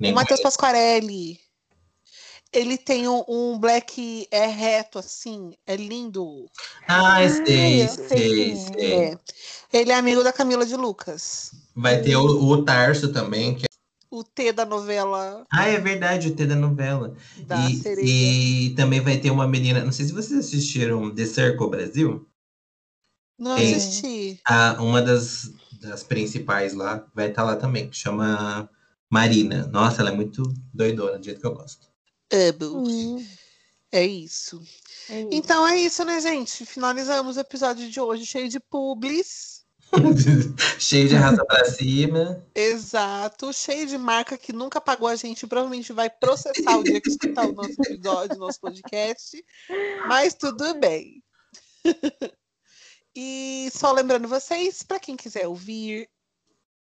Nem 0.00 0.12
o 0.12 0.14
Matheus 0.14 0.40
Pasquarelli, 0.40 1.38
ele 2.52 2.76
tem 2.78 3.06
um, 3.06 3.22
um, 3.28 3.58
black 3.58 4.26
é 4.30 4.46
reto, 4.46 4.98
assim, 4.98 5.52
é 5.66 5.76
lindo. 5.76 6.46
Ah, 6.88 7.18
sei, 7.28 7.86
sei, 7.86 8.18
sei, 8.18 8.56
sei. 8.56 8.92
É. 8.92 9.18
Ele 9.72 9.92
é 9.92 9.94
amigo 9.94 10.24
da 10.24 10.32
Camila 10.32 10.66
de 10.66 10.74
Lucas. 10.74 11.52
Vai 11.76 12.00
ter 12.02 12.16
o, 12.16 12.24
o 12.24 12.64
Tarso 12.64 13.12
também, 13.12 13.54
que 13.54 13.69
o 14.20 14.24
T 14.24 14.52
da 14.52 14.64
novela. 14.64 15.46
Ah, 15.52 15.66
é 15.66 15.78
verdade, 15.78 16.28
o 16.28 16.34
T 16.34 16.46
da 16.46 16.54
novela. 16.54 17.16
Da 17.46 17.68
e, 17.68 18.68
e, 18.68 18.74
também 18.74 19.00
vai 19.00 19.16
ter 19.18 19.30
uma 19.30 19.48
menina, 19.48 19.84
não 19.84 19.92
sei 19.92 20.06
se 20.06 20.12
vocês 20.12 20.38
assistiram 20.38 21.14
The 21.14 21.26
Circle 21.26 21.70
Brasil. 21.70 22.28
Não 23.38 23.56
Tem, 23.56 23.74
assisti. 23.74 24.40
A, 24.46 24.80
uma 24.82 25.00
das, 25.00 25.50
das 25.80 26.02
principais 26.02 26.74
lá 26.74 27.06
vai 27.14 27.30
estar 27.30 27.42
tá 27.42 27.48
lá 27.48 27.56
também, 27.56 27.88
que 27.88 27.96
chama 27.96 28.68
Marina. 29.08 29.66
Nossa, 29.68 30.02
ela 30.02 30.10
é 30.10 30.14
muito 30.14 30.42
doidona, 30.72 31.18
do 31.18 31.24
jeito 31.24 31.40
que 31.40 31.46
eu 31.46 31.54
gosto. 31.54 31.88
Hum. 32.62 33.26
É 33.90 34.06
isso. 34.06 34.62
É 35.08 35.20
isso. 35.20 35.28
Então 35.32 35.66
é 35.66 35.78
isso, 35.78 36.04
né, 36.04 36.20
gente? 36.20 36.64
Finalizamos 36.64 37.36
o 37.36 37.40
episódio 37.40 37.90
de 37.90 37.98
hoje 37.98 38.24
cheio 38.24 38.48
de 38.48 38.60
publis. 38.60 39.59
cheio 40.78 41.08
de 41.08 41.14
raça 41.14 41.44
pra 41.44 41.64
cima. 41.64 42.44
Exato, 42.54 43.52
cheio 43.52 43.86
de 43.86 43.98
marca 43.98 44.38
que 44.38 44.52
nunca 44.52 44.80
pagou 44.80 45.08
a 45.08 45.16
gente, 45.16 45.46
provavelmente 45.46 45.92
vai 45.92 46.08
processar 46.08 46.78
o 46.78 46.84
dia 46.84 47.00
que 47.00 47.10
escutar 47.10 47.46
o 47.46 47.52
nosso 47.52 47.74
episódio, 47.82 48.38
nosso 48.38 48.60
podcast. 48.60 49.44
Mas 50.06 50.34
tudo 50.34 50.74
bem. 50.74 51.22
e 53.14 53.68
só 53.74 53.92
lembrando 53.92 54.28
vocês, 54.28 54.82
para 54.82 55.00
quem 55.00 55.16
quiser 55.16 55.46
ouvir 55.46 56.08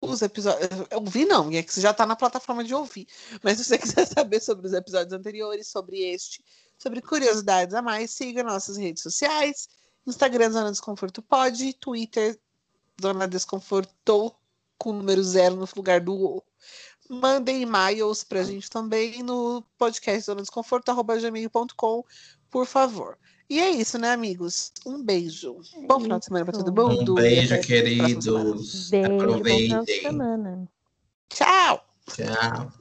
os 0.01 0.21
episódios. 0.21 0.69
Ouvir 0.93 1.25
não, 1.25 1.51
é 1.51 1.63
que 1.63 1.73
você 1.73 1.81
já 1.81 1.91
está 1.91 2.05
na 2.05 2.15
plataforma 2.15 2.63
de 2.63 2.73
ouvir. 2.73 3.07
Mas 3.43 3.57
se 3.57 3.65
você 3.65 3.77
quiser 3.77 4.05
saber 4.07 4.39
sobre 4.39 4.67
os 4.67 4.73
episódios 4.73 5.13
anteriores, 5.13 5.67
sobre 5.67 5.99
este, 6.01 6.43
sobre 6.77 7.01
curiosidades 7.01 7.73
a 7.73 7.81
mais, 7.81 8.11
siga 8.11 8.43
nossas 8.43 8.77
redes 8.77 9.03
sociais. 9.03 9.67
Instagram 10.07 10.51
Zona 10.51 10.71
Desconforto 10.71 11.21
Pode, 11.21 11.73
Twitter 11.73 12.39
Dona 12.99 13.27
Desconfortou 13.27 14.35
com 14.77 14.91
o 14.91 14.93
número 14.93 15.23
zero 15.23 15.55
no 15.55 15.67
lugar 15.75 15.99
do 15.99 16.13
O. 16.13 16.43
Mandem 17.09 17.63
e-mails 17.63 18.23
pra 18.23 18.43
gente 18.43 18.69
também 18.69 19.23
no 19.23 19.63
podcast 19.77 20.21
Zona 20.25 20.41
Desconforto.gmail.com, 20.41 22.03
por 22.49 22.65
favor. 22.67 23.17
E 23.49 23.59
é 23.59 23.71
isso, 23.71 23.97
né, 23.97 24.11
amigos? 24.11 24.71
Um 24.85 25.03
beijo. 25.03 25.57
É 25.75 25.87
bom 25.87 25.99
final 25.99 26.19
de 26.19 26.25
semana 26.25 26.45
para 26.45 26.63
todo 26.63 26.71
mundo. 26.71 27.13
Um 27.13 27.15
beijo, 27.15 27.59
queridos. 27.61 28.89
Beijo, 28.91 29.15
Aproveitem. 29.15 30.69
Tchau. 31.29 31.83
Tchau. 32.15 32.71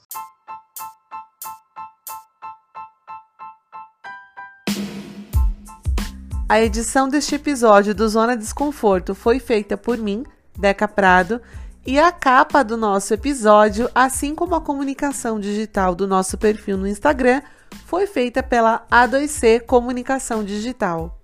A 6.51 6.63
edição 6.63 7.11
deste 7.11 7.35
episódio 7.35 7.95
do 7.95 8.09
Zona 8.09 8.35
Desconforto 8.35 9.15
foi 9.15 9.39
feita 9.39 9.77
por 9.77 9.99
mim, 9.99 10.25
Deca 10.59 10.89
Prado, 10.89 11.43
e 11.87 12.01
a 12.01 12.11
capa 12.11 12.63
do 12.63 12.75
nosso 12.75 13.13
episódio, 13.13 13.91
assim 13.95 14.35
como 14.35 14.55
a 14.55 14.61
comunicação 14.61 15.39
digital 15.39 15.95
do 15.95 16.07
nosso 16.07 16.39
perfil 16.39 16.79
no 16.79 16.89
Instagram, 16.89 17.43
foi 17.85 18.07
feita 18.07 18.43
pela 18.43 18.87
A2C 18.91 19.61
Comunicação 19.61 20.43
Digital. 20.43 21.18